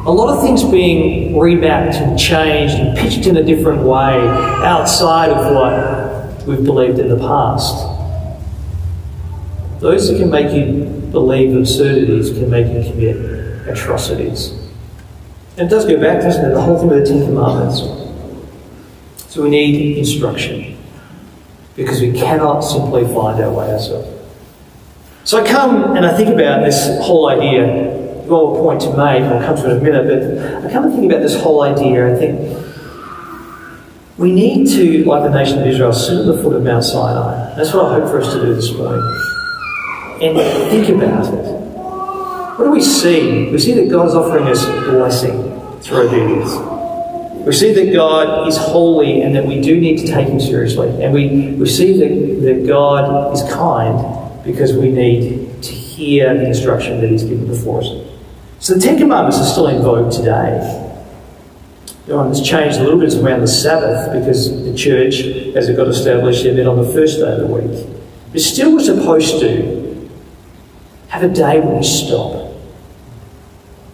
A 0.06 0.10
lot 0.10 0.34
of 0.34 0.42
things 0.42 0.62
being 0.62 1.34
remapped 1.34 1.94
and 1.94 2.18
changed 2.18 2.74
and 2.74 2.96
pitched 2.96 3.26
in 3.26 3.36
a 3.36 3.42
different 3.42 3.82
way 3.82 4.14
outside 4.64 5.30
of 5.30 5.54
what 5.54 6.46
we've 6.46 6.64
believed 6.64 6.98
in 6.98 7.08
the 7.08 7.16
past. 7.16 7.90
Those 9.80 10.08
who 10.08 10.18
can 10.18 10.30
make 10.30 10.52
you 10.54 10.84
believe 11.10 11.56
absurdities 11.56 12.30
can 12.30 12.50
make 12.50 12.66
you 12.66 12.90
commit 12.90 13.33
atrocities. 13.66 14.50
And 15.56 15.68
it 15.68 15.70
does 15.70 15.84
go 15.84 16.00
back, 16.00 16.22
doesn't 16.22 16.44
it? 16.44 16.54
The 16.54 16.60
whole 16.60 16.78
thing 16.78 16.88
with 16.88 17.06
the 17.06 17.12
Ten 17.12 17.24
Commandments. 17.26 17.80
So 19.32 19.42
we 19.42 19.50
need 19.50 19.98
instruction 19.98 20.76
because 21.76 22.00
we 22.00 22.12
cannot 22.12 22.60
simply 22.60 23.02
find 23.02 23.42
our 23.42 23.52
way 23.52 23.72
ourselves. 23.72 24.08
So 25.24 25.42
I 25.42 25.48
come 25.48 25.96
and 25.96 26.04
I 26.04 26.16
think 26.16 26.28
about 26.28 26.64
this 26.64 26.86
whole 27.04 27.28
idea. 27.28 28.22
I've 28.22 28.28
got 28.28 28.42
a 28.42 28.58
point 28.58 28.80
to 28.82 28.90
make, 28.90 29.22
I'll 29.22 29.44
come 29.44 29.56
to 29.56 29.70
it 29.70 29.72
in 29.72 29.78
a 29.78 29.82
minute, 29.82 30.06
but 30.62 30.70
I 30.70 30.72
come 30.72 30.84
and 30.84 30.94
think 30.94 31.10
about 31.10 31.22
this 31.22 31.40
whole 31.40 31.62
idea 31.62 32.06
and 32.06 32.18
think 32.18 32.64
we 34.16 34.32
need 34.32 34.68
to, 34.68 35.04
like 35.04 35.24
the 35.24 35.36
nation 35.36 35.60
of 35.60 35.66
Israel, 35.66 35.92
sit 35.92 36.18
at 36.18 36.26
the 36.26 36.42
foot 36.42 36.54
of 36.54 36.62
Mount 36.62 36.84
Sinai. 36.84 37.54
That's 37.56 37.74
what 37.74 37.86
I 37.86 38.00
hope 38.00 38.10
for 38.10 38.20
us 38.20 38.32
to 38.32 38.40
do 38.40 38.54
this 38.54 38.72
morning. 38.74 39.02
And 40.22 40.38
think 40.70 40.88
about 40.90 41.34
it. 41.34 41.63
What 42.56 42.66
do 42.66 42.70
we 42.70 42.82
see? 42.82 43.50
We 43.50 43.58
see 43.58 43.72
that 43.72 43.90
God 43.90 44.06
is 44.06 44.14
offering 44.14 44.46
us 44.46 44.64
blessing 44.64 45.80
through 45.80 46.06
obedience. 46.06 46.54
We 47.44 47.52
see 47.52 47.72
that 47.72 47.92
God 47.92 48.46
is 48.46 48.56
holy 48.56 49.22
and 49.22 49.34
that 49.34 49.44
we 49.44 49.60
do 49.60 49.80
need 49.80 49.98
to 49.98 50.06
take 50.06 50.28
Him 50.28 50.38
seriously. 50.38 51.02
And 51.02 51.12
we, 51.12 51.54
we 51.54 51.66
see 51.66 51.98
that, 51.98 52.42
that 52.44 52.64
God 52.68 53.34
is 53.34 53.42
kind 53.52 54.44
because 54.44 54.72
we 54.72 54.92
need 54.92 55.64
to 55.64 55.72
hear 55.72 56.32
the 56.32 56.46
instruction 56.46 57.00
that 57.00 57.10
He's 57.10 57.24
given 57.24 57.48
before 57.48 57.80
us. 57.80 57.88
So 58.60 58.74
the 58.74 58.80
Ten 58.80 58.98
Commandments 58.98 59.38
are 59.38 59.46
still 59.46 59.66
in 59.66 59.82
vogue 59.82 60.12
today. 60.12 60.80
The 62.06 62.14
one 62.14 62.32
changed 62.34 62.78
a 62.78 62.84
little 62.84 63.00
bit 63.00 63.14
around 63.14 63.40
the 63.40 63.48
Sabbath 63.48 64.12
because 64.12 64.64
the 64.64 64.76
church, 64.76 65.22
as 65.56 65.68
it 65.68 65.76
got 65.76 65.88
established, 65.88 66.44
they 66.44 66.54
met 66.54 66.68
on 66.68 66.80
the 66.80 66.92
first 66.92 67.18
day 67.18 67.32
of 67.32 67.40
the 67.40 67.46
week. 67.48 67.84
But 68.30 68.42
still, 68.42 68.72
we're 68.72 68.80
supposed 68.80 69.40
to 69.40 70.08
have 71.08 71.24
a 71.24 71.28
day 71.28 71.58
when 71.58 71.78
we 71.78 71.82
stop 71.82 72.43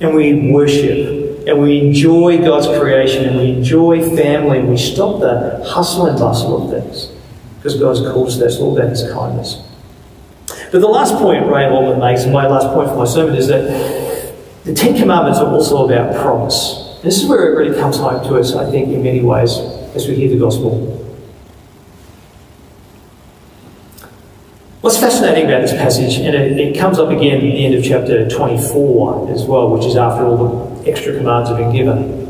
and 0.01 0.15
we 0.15 0.51
worship 0.51 1.47
and 1.47 1.61
we 1.61 1.79
enjoy 1.79 2.39
God's 2.39 2.67
creation 2.79 3.25
and 3.25 3.37
we 3.37 3.51
enjoy 3.51 4.01
family 4.17 4.59
and 4.59 4.69
we 4.69 4.77
stop 4.77 5.21
the 5.21 5.63
hustle 5.67 6.07
and 6.07 6.19
bustle 6.19 6.65
of 6.65 6.71
things 6.71 7.13
because 7.57 7.79
God's 7.79 8.01
called 8.01 8.29
us 8.29 8.39
that's 8.39 8.57
all 8.57 8.77
about 8.77 8.91
His 8.91 9.11
kindness. 9.13 9.63
But 10.73 10.81
the 10.81 10.89
last 10.89 11.15
point 11.15 11.45
Ray 11.47 11.65
Ortlund 11.65 12.01
makes, 12.01 12.23
and 12.23 12.33
my 12.33 12.47
last 12.47 12.73
point 12.75 12.89
for 12.89 12.97
my 12.97 13.05
sermon, 13.05 13.35
is 13.35 13.49
that 13.49 14.35
the 14.65 14.75
Ten 14.75 14.97
Commandments 14.97 15.39
are 15.39 15.53
also 15.53 15.87
about 15.87 16.15
promise. 16.15 16.99
This 17.03 17.23
is 17.23 17.29
where 17.29 17.53
it 17.53 17.57
really 17.57 17.79
comes 17.79 17.97
home 17.97 18.23
to 18.25 18.39
us, 18.39 18.55
I 18.55 18.71
think, 18.71 18.89
in 18.89 19.03
many 19.03 19.21
ways, 19.21 19.59
as 19.95 20.07
we 20.07 20.15
hear 20.15 20.31
the 20.31 20.39
gospel. 20.39 21.00
What's 24.81 24.97
fascinating 24.97 25.45
about 25.45 25.61
this 25.61 25.73
passage, 25.73 26.17
and 26.17 26.35
it, 26.35 26.59
it, 26.59 26.79
comes 26.79 26.99
up 26.99 27.11
again 27.11 27.37
at 27.37 27.43
the 27.43 27.67
end 27.67 27.75
of 27.75 27.85
chapter 27.85 28.27
24 28.27 29.31
as 29.31 29.45
well, 29.45 29.69
which 29.69 29.85
is 29.85 29.95
after 29.95 30.25
all 30.25 30.39
the 30.81 30.91
extra 30.91 31.15
commands 31.15 31.51
have 31.51 31.59
been 31.59 31.71
given. 31.71 32.25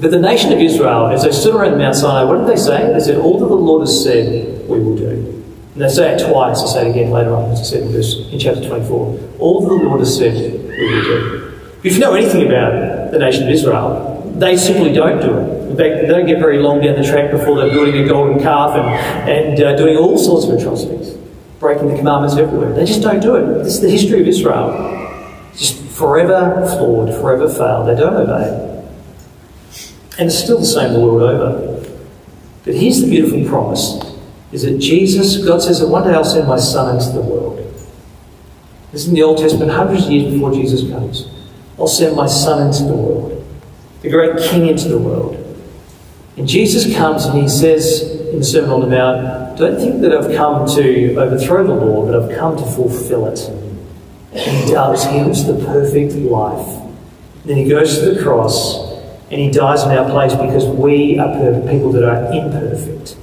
But 0.00 0.10
the 0.10 0.18
nation 0.18 0.50
of 0.50 0.60
Israel, 0.60 1.08
as 1.08 1.24
they 1.24 1.32
stood 1.32 1.54
around 1.54 1.76
Mount 1.76 1.94
Sinai, 1.94 2.24
what 2.24 2.38
did 2.38 2.48
they 2.48 2.56
say? 2.56 2.90
They 2.90 3.00
said, 3.00 3.18
All 3.18 3.38
that 3.38 3.48
the 3.48 3.54
Lord 3.54 3.82
has 3.82 4.02
said, 4.02 4.66
we 4.66 4.80
will 4.80 4.96
do. 4.96 5.10
And 5.74 5.82
they 5.82 5.90
say 5.90 6.14
it 6.14 6.26
twice. 6.26 6.62
They 6.62 6.68
say 6.68 6.88
it 6.88 6.90
again 6.92 7.10
later 7.10 7.36
on, 7.36 7.50
as 7.50 7.60
I 7.60 7.64
said 7.64 7.82
in, 7.82 7.92
verse, 7.92 8.30
in 8.32 8.38
chapter 8.38 8.66
24. 8.66 9.20
All 9.38 9.60
that 9.60 9.68
the 9.68 9.86
Lord 9.86 10.00
has 10.00 10.16
said, 10.16 10.32
we 10.34 10.94
will 10.94 11.02
do. 11.02 11.60
If 11.82 11.92
you 11.92 11.98
know 11.98 12.14
anything 12.14 12.46
about 12.46 13.10
the 13.10 13.18
nation 13.18 13.42
of 13.42 13.50
Israel, 13.50 14.32
they 14.36 14.56
simply 14.56 14.90
don't 14.90 15.20
do 15.20 15.36
it. 15.36 15.68
In 15.68 15.76
fact, 15.76 16.00
they 16.00 16.06
don't 16.06 16.24
get 16.24 16.38
very 16.38 16.62
long 16.62 16.80
down 16.80 16.96
the 16.96 17.06
track 17.06 17.30
before 17.30 17.60
they're 17.60 17.74
building 17.74 18.02
a 18.02 18.08
golden 18.08 18.42
calf 18.42 18.74
and, 18.74 19.28
and 19.28 19.62
uh, 19.62 19.76
doing 19.76 19.98
all 19.98 20.16
sorts 20.16 20.46
of 20.46 20.54
atrocities 20.58 21.18
breaking 21.64 21.88
the 21.88 21.96
commandments 21.96 22.36
everywhere. 22.36 22.74
They 22.74 22.84
just 22.84 23.00
don't 23.00 23.20
do 23.20 23.36
it. 23.36 23.64
This 23.64 23.76
is 23.76 23.80
the 23.80 23.88
history 23.88 24.20
of 24.20 24.28
Israel. 24.28 24.68
Just 25.56 25.80
forever 25.96 26.60
flawed, 26.66 27.08
forever 27.14 27.48
failed. 27.48 27.88
They 27.88 27.96
don't 27.96 28.14
obey. 28.14 28.84
And 30.18 30.26
it's 30.28 30.38
still 30.38 30.58
the 30.58 30.66
same 30.66 30.92
the 30.92 31.00
world 31.00 31.22
over. 31.22 31.90
But 32.64 32.74
here's 32.74 33.00
the 33.00 33.08
beautiful 33.08 33.48
promise 33.48 33.98
is 34.52 34.62
that 34.62 34.78
Jesus, 34.78 35.38
God 35.38 35.62
says 35.62 35.80
that 35.80 35.88
one 35.88 36.04
day 36.04 36.12
I'll 36.12 36.22
send 36.22 36.46
my 36.46 36.58
son 36.58 36.96
into 36.96 37.12
the 37.12 37.22
world. 37.22 37.56
This 38.92 39.02
is 39.02 39.08
in 39.08 39.14
the 39.14 39.22
Old 39.22 39.38
Testament, 39.38 39.70
hundreds 39.70 40.04
of 40.04 40.12
years 40.12 40.32
before 40.34 40.52
Jesus 40.52 40.88
comes. 40.90 41.28
I'll 41.78 41.88
send 41.88 42.14
my 42.14 42.26
son 42.26 42.66
into 42.66 42.84
the 42.84 42.94
world, 42.94 43.44
the 44.02 44.10
great 44.10 44.38
king 44.50 44.68
into 44.68 44.88
the 44.88 44.98
world. 44.98 45.43
And 46.36 46.48
Jesus 46.48 46.94
comes 46.96 47.24
and 47.26 47.40
he 47.40 47.48
says 47.48 48.02
in 48.02 48.38
the 48.38 48.44
Sermon 48.44 48.70
on 48.70 48.80
the 48.80 48.86
Mount, 48.88 49.56
Don't 49.56 49.76
think 49.76 50.00
that 50.00 50.12
I've 50.12 50.34
come 50.34 50.66
to 50.74 51.16
overthrow 51.16 51.64
the 51.64 51.74
law, 51.74 52.04
but 52.04 52.20
I've 52.20 52.36
come 52.36 52.56
to 52.56 52.64
fulfill 52.64 53.26
it. 53.26 53.40
And 54.32 54.64
he 54.64 54.72
does. 54.72 55.04
He 55.04 55.20
lives 55.20 55.44
the 55.44 55.64
perfect 55.64 56.14
life. 56.14 56.82
Then 57.44 57.56
he 57.56 57.68
goes 57.68 57.98
to 58.00 58.10
the 58.10 58.22
cross 58.22 58.92
and 59.30 59.40
he 59.40 59.50
dies 59.50 59.84
in 59.84 59.90
our 59.90 60.10
place 60.10 60.32
because 60.32 60.66
we 60.66 61.18
are 61.18 61.34
people 61.68 61.92
that 61.92 62.02
are 62.02 62.32
imperfect. 62.32 63.16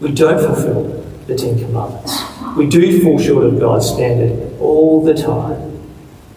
We 0.00 0.12
don't 0.12 0.38
fulfill 0.38 1.04
the 1.26 1.34
Ten 1.34 1.58
Commandments. 1.58 2.22
We 2.56 2.68
do 2.68 3.02
fall 3.02 3.18
short 3.18 3.46
of 3.46 3.58
God's 3.58 3.88
standard 3.88 4.60
all 4.60 5.04
the 5.04 5.14
time. 5.14 5.72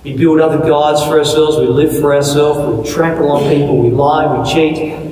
We 0.03 0.15
build 0.15 0.39
other 0.39 0.59
gods 0.59 1.03
for 1.03 1.19
ourselves, 1.19 1.57
we 1.57 1.67
live 1.67 1.99
for 1.99 2.15
ourselves, 2.15 2.87
we 2.87 2.93
trample 2.93 3.29
on 3.29 3.51
people, 3.51 3.77
we 3.77 3.91
lie, 3.91 4.39
we 4.39 4.49
cheat, 4.49 5.06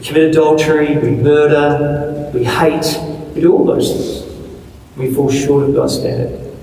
we 0.00 0.06
commit 0.06 0.30
adultery, 0.30 0.96
we 0.96 1.10
murder, 1.10 2.30
we 2.32 2.42
hate, 2.42 2.96
we 3.34 3.42
do 3.42 3.52
all 3.52 3.66
those 3.66 3.92
things. 3.92 4.56
We 4.96 5.12
fall 5.12 5.30
short 5.30 5.68
of 5.68 5.74
God's 5.74 5.98
standard. 5.98 6.56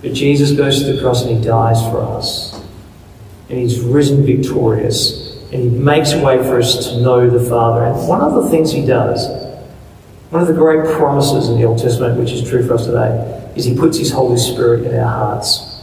But 0.00 0.12
Jesus 0.12 0.52
goes 0.52 0.78
to 0.78 0.92
the 0.92 1.00
cross 1.00 1.24
and 1.24 1.36
he 1.36 1.44
dies 1.44 1.80
for 1.90 2.00
us. 2.00 2.54
And 3.48 3.58
he's 3.58 3.80
risen 3.80 4.24
victorious. 4.24 5.42
And 5.52 5.62
he 5.62 5.68
makes 5.70 6.12
a 6.12 6.22
way 6.22 6.38
for 6.38 6.60
us 6.60 6.86
to 6.86 7.00
know 7.00 7.28
the 7.28 7.44
Father. 7.48 7.84
And 7.84 8.08
one 8.08 8.20
of 8.20 8.34
the 8.34 8.48
things 8.48 8.70
he 8.70 8.86
does 8.86 9.26
one 10.30 10.42
of 10.42 10.48
the 10.48 10.54
great 10.54 10.84
promises 10.96 11.48
in 11.48 11.60
the 11.60 11.64
Old 11.64 11.78
Testament, 11.78 12.18
which 12.18 12.32
is 12.32 12.48
true 12.48 12.66
for 12.66 12.74
us 12.74 12.86
today, 12.86 13.52
is 13.54 13.64
He 13.64 13.76
puts 13.76 13.98
His 13.98 14.10
Holy 14.10 14.36
Spirit 14.36 14.84
in 14.84 14.98
our 14.98 15.08
hearts. 15.08 15.80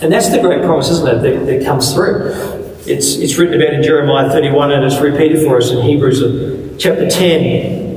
And 0.00 0.12
that's 0.12 0.28
the 0.28 0.40
great 0.40 0.62
promise, 0.62 0.88
isn't 0.88 1.08
it, 1.08 1.20
that, 1.20 1.46
that 1.46 1.64
comes 1.64 1.92
through. 1.92 2.61
It's, 2.84 3.14
it's 3.14 3.38
written 3.38 3.62
about 3.62 3.74
in 3.74 3.82
Jeremiah 3.82 4.28
31 4.28 4.72
and 4.72 4.84
it's 4.84 5.00
repeated 5.00 5.44
for 5.44 5.56
us 5.56 5.70
in 5.70 5.82
Hebrews 5.82 6.76
chapter 6.82 7.08
10. 7.08 7.92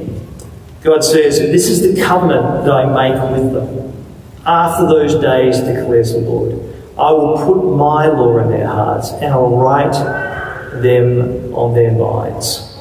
God 0.84 1.04
says, 1.04 1.40
This 1.40 1.68
is 1.70 1.82
the 1.82 2.00
covenant 2.04 2.66
that 2.66 2.72
I 2.72 2.86
make 2.86 3.32
with 3.32 3.52
them. 3.52 4.06
After 4.46 4.86
those 4.86 5.16
days, 5.16 5.58
declares 5.58 6.12
the 6.12 6.20
Lord, 6.20 6.52
I 7.00 7.12
will 7.12 7.36
put 7.36 7.76
my 7.76 8.06
law 8.06 8.38
in 8.38 8.52
their 8.52 8.68
hearts 8.68 9.10
and 9.10 9.34
I'll 9.34 9.58
write 9.58 9.94
them 10.84 11.52
on 11.56 11.74
their 11.74 11.92
minds. 11.92 12.78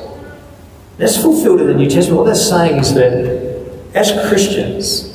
That's 0.98 1.16
fulfilled 1.16 1.62
in 1.62 1.68
the 1.68 1.74
New 1.74 1.88
Testament. 1.88 2.18
What 2.18 2.26
that's 2.26 2.46
saying 2.46 2.80
is 2.80 2.92
that 2.94 3.12
as 3.94 4.12
Christians, 4.28 5.10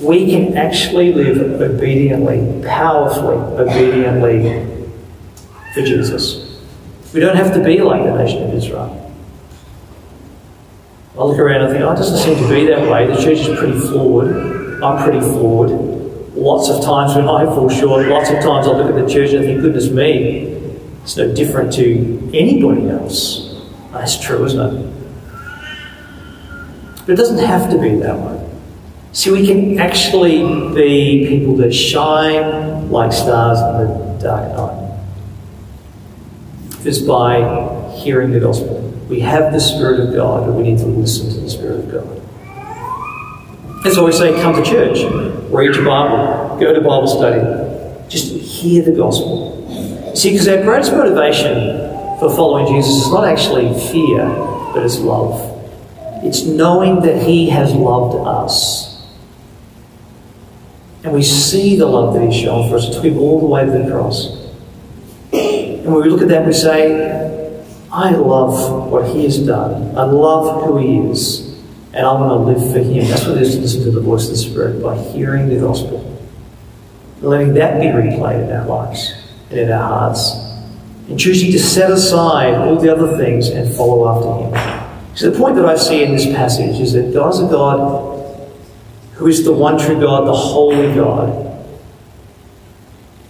we 0.00 0.32
can 0.32 0.56
actually 0.56 1.12
live 1.12 1.60
obediently, 1.60 2.60
powerfully, 2.66 3.36
obediently 3.36 4.83
for 5.74 5.82
Jesus. 5.82 6.62
We 7.12 7.20
don't 7.20 7.36
have 7.36 7.52
to 7.54 7.62
be 7.62 7.78
like 7.78 8.04
the 8.04 8.16
nation 8.16 8.44
of 8.44 8.54
Israel. 8.54 9.00
I 11.16 11.22
look 11.22 11.38
around 11.38 11.62
and 11.62 11.72
think, 11.72 11.84
oh, 11.84 11.92
it 11.92 11.96
doesn't 11.96 12.18
seem 12.18 12.42
to 12.42 12.48
be 12.52 12.66
that 12.66 12.90
way. 12.90 13.06
The 13.06 13.16
church 13.16 13.38
is 13.38 13.58
pretty 13.58 13.78
flawed. 13.78 14.82
I'm 14.82 15.02
pretty 15.02 15.20
flawed. 15.20 15.70
Lots 16.34 16.68
of 16.68 16.82
times 16.84 17.14
when 17.14 17.28
I 17.28 17.44
fall 17.44 17.68
short, 17.68 18.08
lots 18.08 18.30
of 18.30 18.36
times 18.40 18.66
I 18.66 18.72
look 18.72 18.88
at 18.88 18.94
the 18.94 19.12
church 19.12 19.30
and 19.30 19.44
think, 19.44 19.60
goodness 19.60 19.90
me, 19.90 20.54
it's 21.02 21.16
no 21.16 21.32
different 21.32 21.72
to 21.74 22.30
anybody 22.34 22.88
else. 22.88 23.62
That's 23.92 24.18
true, 24.20 24.44
isn't 24.44 24.60
it? 24.60 24.92
But 27.00 27.10
it 27.10 27.16
doesn't 27.16 27.38
have 27.38 27.70
to 27.70 27.78
be 27.78 27.96
that 27.96 28.18
way. 28.18 28.50
See, 29.12 29.30
we 29.30 29.46
can 29.46 29.78
actually 29.78 30.42
be 30.74 31.28
people 31.28 31.56
that 31.58 31.72
shine 31.72 32.90
like 32.90 33.12
stars 33.12 33.60
in 33.60 33.76
the 33.78 34.18
dark 34.20 34.56
night. 34.56 34.83
Just 36.84 37.06
by 37.06 37.94
hearing 37.96 38.30
the 38.30 38.40
gospel. 38.40 38.82
We 39.08 39.20
have 39.20 39.54
the 39.54 39.58
Spirit 39.58 40.00
of 40.00 40.14
God, 40.14 40.46
but 40.46 40.52
we 40.52 40.64
need 40.64 40.78
to 40.80 40.84
listen 40.84 41.30
to 41.30 41.40
the 41.40 41.48
Spirit 41.48 41.80
of 41.80 41.90
God. 41.90 43.82
That's 43.82 43.96
why 43.96 44.04
we 44.04 44.12
say 44.12 44.40
come 44.42 44.54
to 44.54 44.62
church, 44.62 44.98
read 45.50 45.74
your 45.74 45.84
Bible, 45.86 46.58
go 46.60 46.74
to 46.74 46.80
Bible 46.82 47.06
study, 47.06 47.40
just 48.10 48.32
hear 48.32 48.84
the 48.84 48.92
gospel. 48.92 50.14
See, 50.14 50.32
because 50.32 50.46
our 50.46 50.62
greatest 50.62 50.92
motivation 50.92 52.18
for 52.18 52.28
following 52.28 52.66
Jesus 52.66 53.06
is 53.06 53.10
not 53.10 53.26
actually 53.26 53.72
fear, 53.90 54.26
but 54.74 54.84
it's 54.84 54.98
love. 54.98 55.40
It's 56.22 56.44
knowing 56.44 57.00
that 57.00 57.22
He 57.22 57.48
has 57.48 57.72
loved 57.72 58.16
us. 58.26 59.06
And 61.02 61.14
we 61.14 61.22
see 61.22 61.76
the 61.76 61.86
love 61.86 62.12
that 62.12 62.22
He's 62.22 62.42
shown 62.42 62.68
for 62.68 62.76
us. 62.76 62.88
It 62.88 62.92
took 62.92 63.04
Him 63.04 63.18
all 63.18 63.40
the 63.40 63.46
way 63.46 63.64
to 63.64 63.70
the 63.70 63.90
cross. 63.90 64.43
And 65.84 65.92
when 65.92 66.02
we 66.02 66.08
look 66.08 66.22
at 66.22 66.28
that, 66.28 66.46
we 66.46 66.52
say, 66.54 67.62
I 67.92 68.10
love 68.12 68.90
what 68.90 69.14
He 69.14 69.24
has 69.24 69.38
done. 69.38 69.96
I 69.96 70.04
love 70.04 70.64
who 70.64 70.78
He 70.78 71.10
is. 71.10 71.52
And 71.92 72.06
I 72.06 72.12
want 72.14 72.30
to 72.30 72.36
live 72.36 72.72
for 72.72 72.78
Him. 72.78 73.06
That's 73.06 73.26
what 73.26 73.36
it 73.36 73.42
is 73.42 73.54
to 73.54 73.60
listen 73.60 73.84
to 73.84 73.90
the 73.90 74.00
voice 74.00 74.24
of 74.24 74.30
the 74.30 74.38
Spirit 74.38 74.82
by 74.82 74.96
hearing 74.96 75.50
the 75.50 75.60
gospel. 75.60 76.00
And 77.16 77.24
letting 77.24 77.54
that 77.54 77.80
be 77.80 77.86
replayed 77.88 78.44
in 78.44 78.52
our 78.52 78.66
lives 78.66 79.12
and 79.50 79.60
in 79.60 79.70
our 79.70 79.86
hearts. 79.86 80.32
And 81.08 81.20
choosing 81.20 81.52
to 81.52 81.58
set 81.58 81.90
aside 81.90 82.54
all 82.54 82.76
the 82.76 82.90
other 82.90 83.18
things 83.18 83.48
and 83.48 83.72
follow 83.76 84.08
after 84.08 84.56
Him. 84.56 85.16
So 85.16 85.30
the 85.30 85.38
point 85.38 85.56
that 85.56 85.66
I 85.66 85.76
see 85.76 86.02
in 86.02 86.12
this 86.12 86.26
passage 86.26 86.80
is 86.80 86.94
that 86.94 87.12
God 87.12 87.34
is 87.34 87.40
a 87.40 87.46
God 87.46 88.10
who 89.12 89.26
is 89.26 89.44
the 89.44 89.52
one 89.52 89.78
true 89.78 90.00
God, 90.00 90.26
the 90.26 90.34
holy 90.34 90.94
God. 90.94 91.43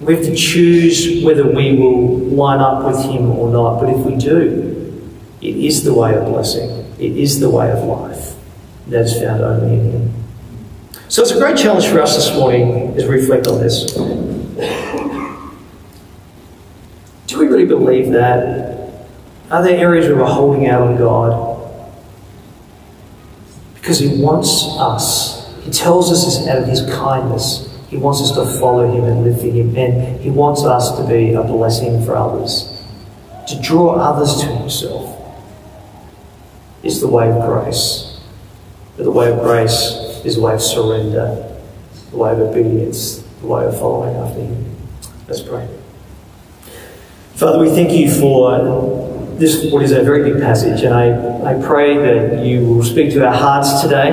We 0.01 0.17
have 0.17 0.25
to 0.25 0.35
choose 0.35 1.25
whether 1.25 1.47
we 1.47 1.77
will 1.77 2.19
line 2.19 2.61
up 2.61 2.85
with 2.85 3.05
Him 3.05 3.31
or 3.31 3.51
not. 3.51 3.81
But 3.81 3.91
if 3.91 4.05
we 4.05 4.17
do, 4.17 5.11
it 5.41 5.57
is 5.57 5.85
the 5.85 5.95
way 5.95 6.15
of 6.15 6.27
blessing. 6.27 6.71
It 6.99 7.17
is 7.17 7.41
the 7.41 7.51
way 7.51 7.71
of 7.71 7.85
life. 7.85 8.35
That 8.89 9.03
is 9.03 9.19
found 9.19 9.41
only 9.41 9.75
in 9.79 9.91
Him. 9.93 10.13
So 11.09 11.23
it's 11.23 11.31
a 11.31 11.39
great 11.39 11.57
challenge 11.57 11.87
for 11.87 12.01
us 12.01 12.17
this 12.17 12.37
morning 12.37 12.97
as 12.97 13.05
we 13.05 13.11
reflect 13.17 13.47
on 13.47 13.61
this. 13.61 13.93
Do 17.27 17.39
we 17.39 17.47
really 17.47 17.67
believe 17.67 18.13
that? 18.13 19.07
Are 19.51 19.63
there 19.63 19.77
areas 19.79 20.07
where 20.07 20.17
we're 20.17 20.25
holding 20.25 20.67
out 20.67 20.83
on 20.83 20.97
God? 20.97 21.93
Because 23.75 23.99
He 24.01 24.21
wants 24.21 24.65
us. 24.79 25.55
He 25.63 25.71
tells 25.71 26.11
us 26.11 26.25
this 26.25 26.49
out 26.49 26.59
of 26.59 26.67
His 26.69 26.81
kindness. 26.95 27.74
He 27.89 27.97
wants 27.97 28.21
us 28.21 28.33
to 28.33 28.59
follow 28.59 28.91
Him 28.91 29.05
and 29.05 29.25
live 29.25 29.41
for 29.41 29.47
Him. 29.47 29.77
And 29.77 30.21
He 30.21 30.31
wants 30.31 30.65
us 30.65 30.97
to 30.99 31.07
be 31.07 31.33
a 31.33 31.43
blessing 31.43 32.05
for 32.05 32.17
others, 32.17 32.85
to 33.49 33.61
draw 33.61 33.95
others 33.95 34.41
to 34.41 34.47
Himself. 34.47 35.11
Is 36.83 37.01
the 37.01 37.09
way 37.09 37.31
of 37.31 37.43
grace. 37.47 38.21
But 38.97 39.05
the 39.05 39.11
way 39.11 39.33
of 39.33 39.41
grace 39.41 40.23
is 40.25 40.37
the 40.37 40.43
way 40.43 40.55
of 40.55 40.61
surrender, 40.61 41.59
the 42.11 42.17
way 42.17 42.33
of 42.33 42.41
obedience, 42.41 43.25
the 43.41 43.47
way 43.47 43.65
of 43.65 43.79
following 43.79 44.15
after 44.17 44.41
Him. 44.41 44.77
Let's 45.27 45.41
pray. 45.41 45.67
Father, 47.35 47.59
we 47.59 47.71
thank 47.71 47.91
you 47.91 48.11
for 48.11 48.85
this 49.39 49.73
what 49.73 49.83
is 49.83 49.93
a 49.93 50.03
very 50.03 50.31
big 50.31 50.41
passage, 50.41 50.83
and 50.83 50.95
I, 50.95 51.57
I 51.57 51.63
pray 51.63 51.97
that 51.99 52.45
you 52.45 52.67
will 52.67 52.85
speak 52.85 53.13
to 53.13 53.27
our 53.27 53.35
hearts 53.35 53.83
today. 53.83 54.13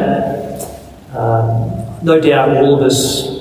Um, 1.13 1.99
no 2.01 2.19
doubt, 2.19 2.57
all 2.57 2.75
of 2.75 2.81
us, 2.81 3.40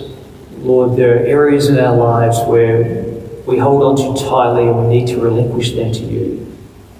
Lord, 0.60 0.98
there 0.98 1.16
are 1.16 1.24
areas 1.24 1.68
in 1.68 1.78
our 1.78 1.96
lives 1.96 2.38
where 2.46 3.04
we 3.46 3.56
hold 3.56 3.82
on 3.82 3.96
too 3.96 4.28
tightly 4.28 4.68
and 4.68 4.76
we 4.76 4.94
need 4.94 5.08
to 5.08 5.18
relinquish 5.18 5.72
them 5.72 5.90
to 5.90 6.00
you 6.00 6.54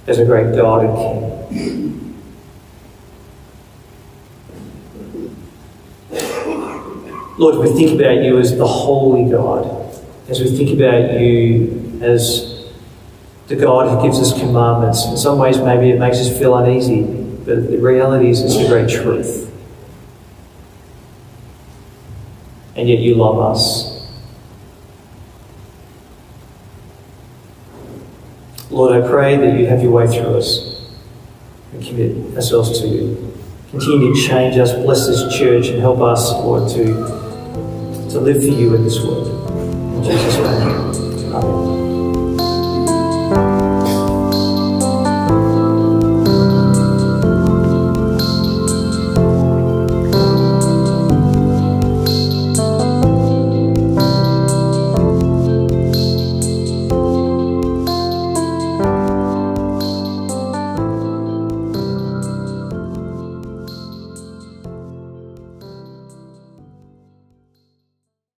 as 0.06 0.18
a 0.18 0.24
great 0.24 0.56
God 0.56 0.84
and 0.84 0.96
King. 0.96 1.80
Lord, 7.36 7.58
we 7.58 7.72
think 7.72 8.00
about 8.00 8.22
you 8.22 8.38
as 8.38 8.56
the 8.56 8.66
holy 8.66 9.30
God, 9.30 9.94
as 10.28 10.40
we 10.40 10.56
think 10.56 10.70
about 10.78 11.20
you 11.20 12.00
as 12.02 12.66
the 13.48 13.56
God 13.56 13.90
who 13.90 14.02
gives 14.02 14.18
us 14.20 14.38
commandments. 14.38 15.04
In 15.04 15.18
some 15.18 15.38
ways, 15.38 15.58
maybe 15.58 15.90
it 15.90 15.98
makes 15.98 16.16
us 16.16 16.38
feel 16.38 16.56
uneasy, 16.56 17.02
but 17.02 17.70
the 17.70 17.78
reality 17.78 18.30
is 18.30 18.40
it's 18.40 18.56
the 18.56 18.68
great 18.68 18.88
truth. 18.88 19.49
And 22.76 22.88
yet 22.88 22.98
you 22.98 23.14
love 23.14 23.38
us. 23.38 23.90
Lord, 28.70 29.02
I 29.02 29.06
pray 29.06 29.36
that 29.36 29.58
you 29.58 29.66
have 29.66 29.82
your 29.82 29.90
way 29.90 30.06
through 30.06 30.38
us 30.38 30.80
and 31.72 31.84
commit 31.84 32.36
ourselves 32.36 32.80
to 32.80 32.86
you. 32.86 33.36
Continue 33.70 34.14
to 34.14 34.20
change 34.20 34.56
us, 34.58 34.72
bless 34.72 35.06
this 35.06 35.36
church, 35.36 35.68
and 35.68 35.80
help 35.80 36.00
us, 36.00 36.30
Lord, 36.32 36.68
to 36.70 37.20
to 38.10 38.18
live 38.18 38.42
for 38.42 38.48
you 38.48 38.74
in 38.74 38.82
this 38.82 38.98
world. 39.00 39.28
In 39.96 40.02
Jesus' 40.02 40.36
name. 40.36 41.34
Amen. 41.34 41.79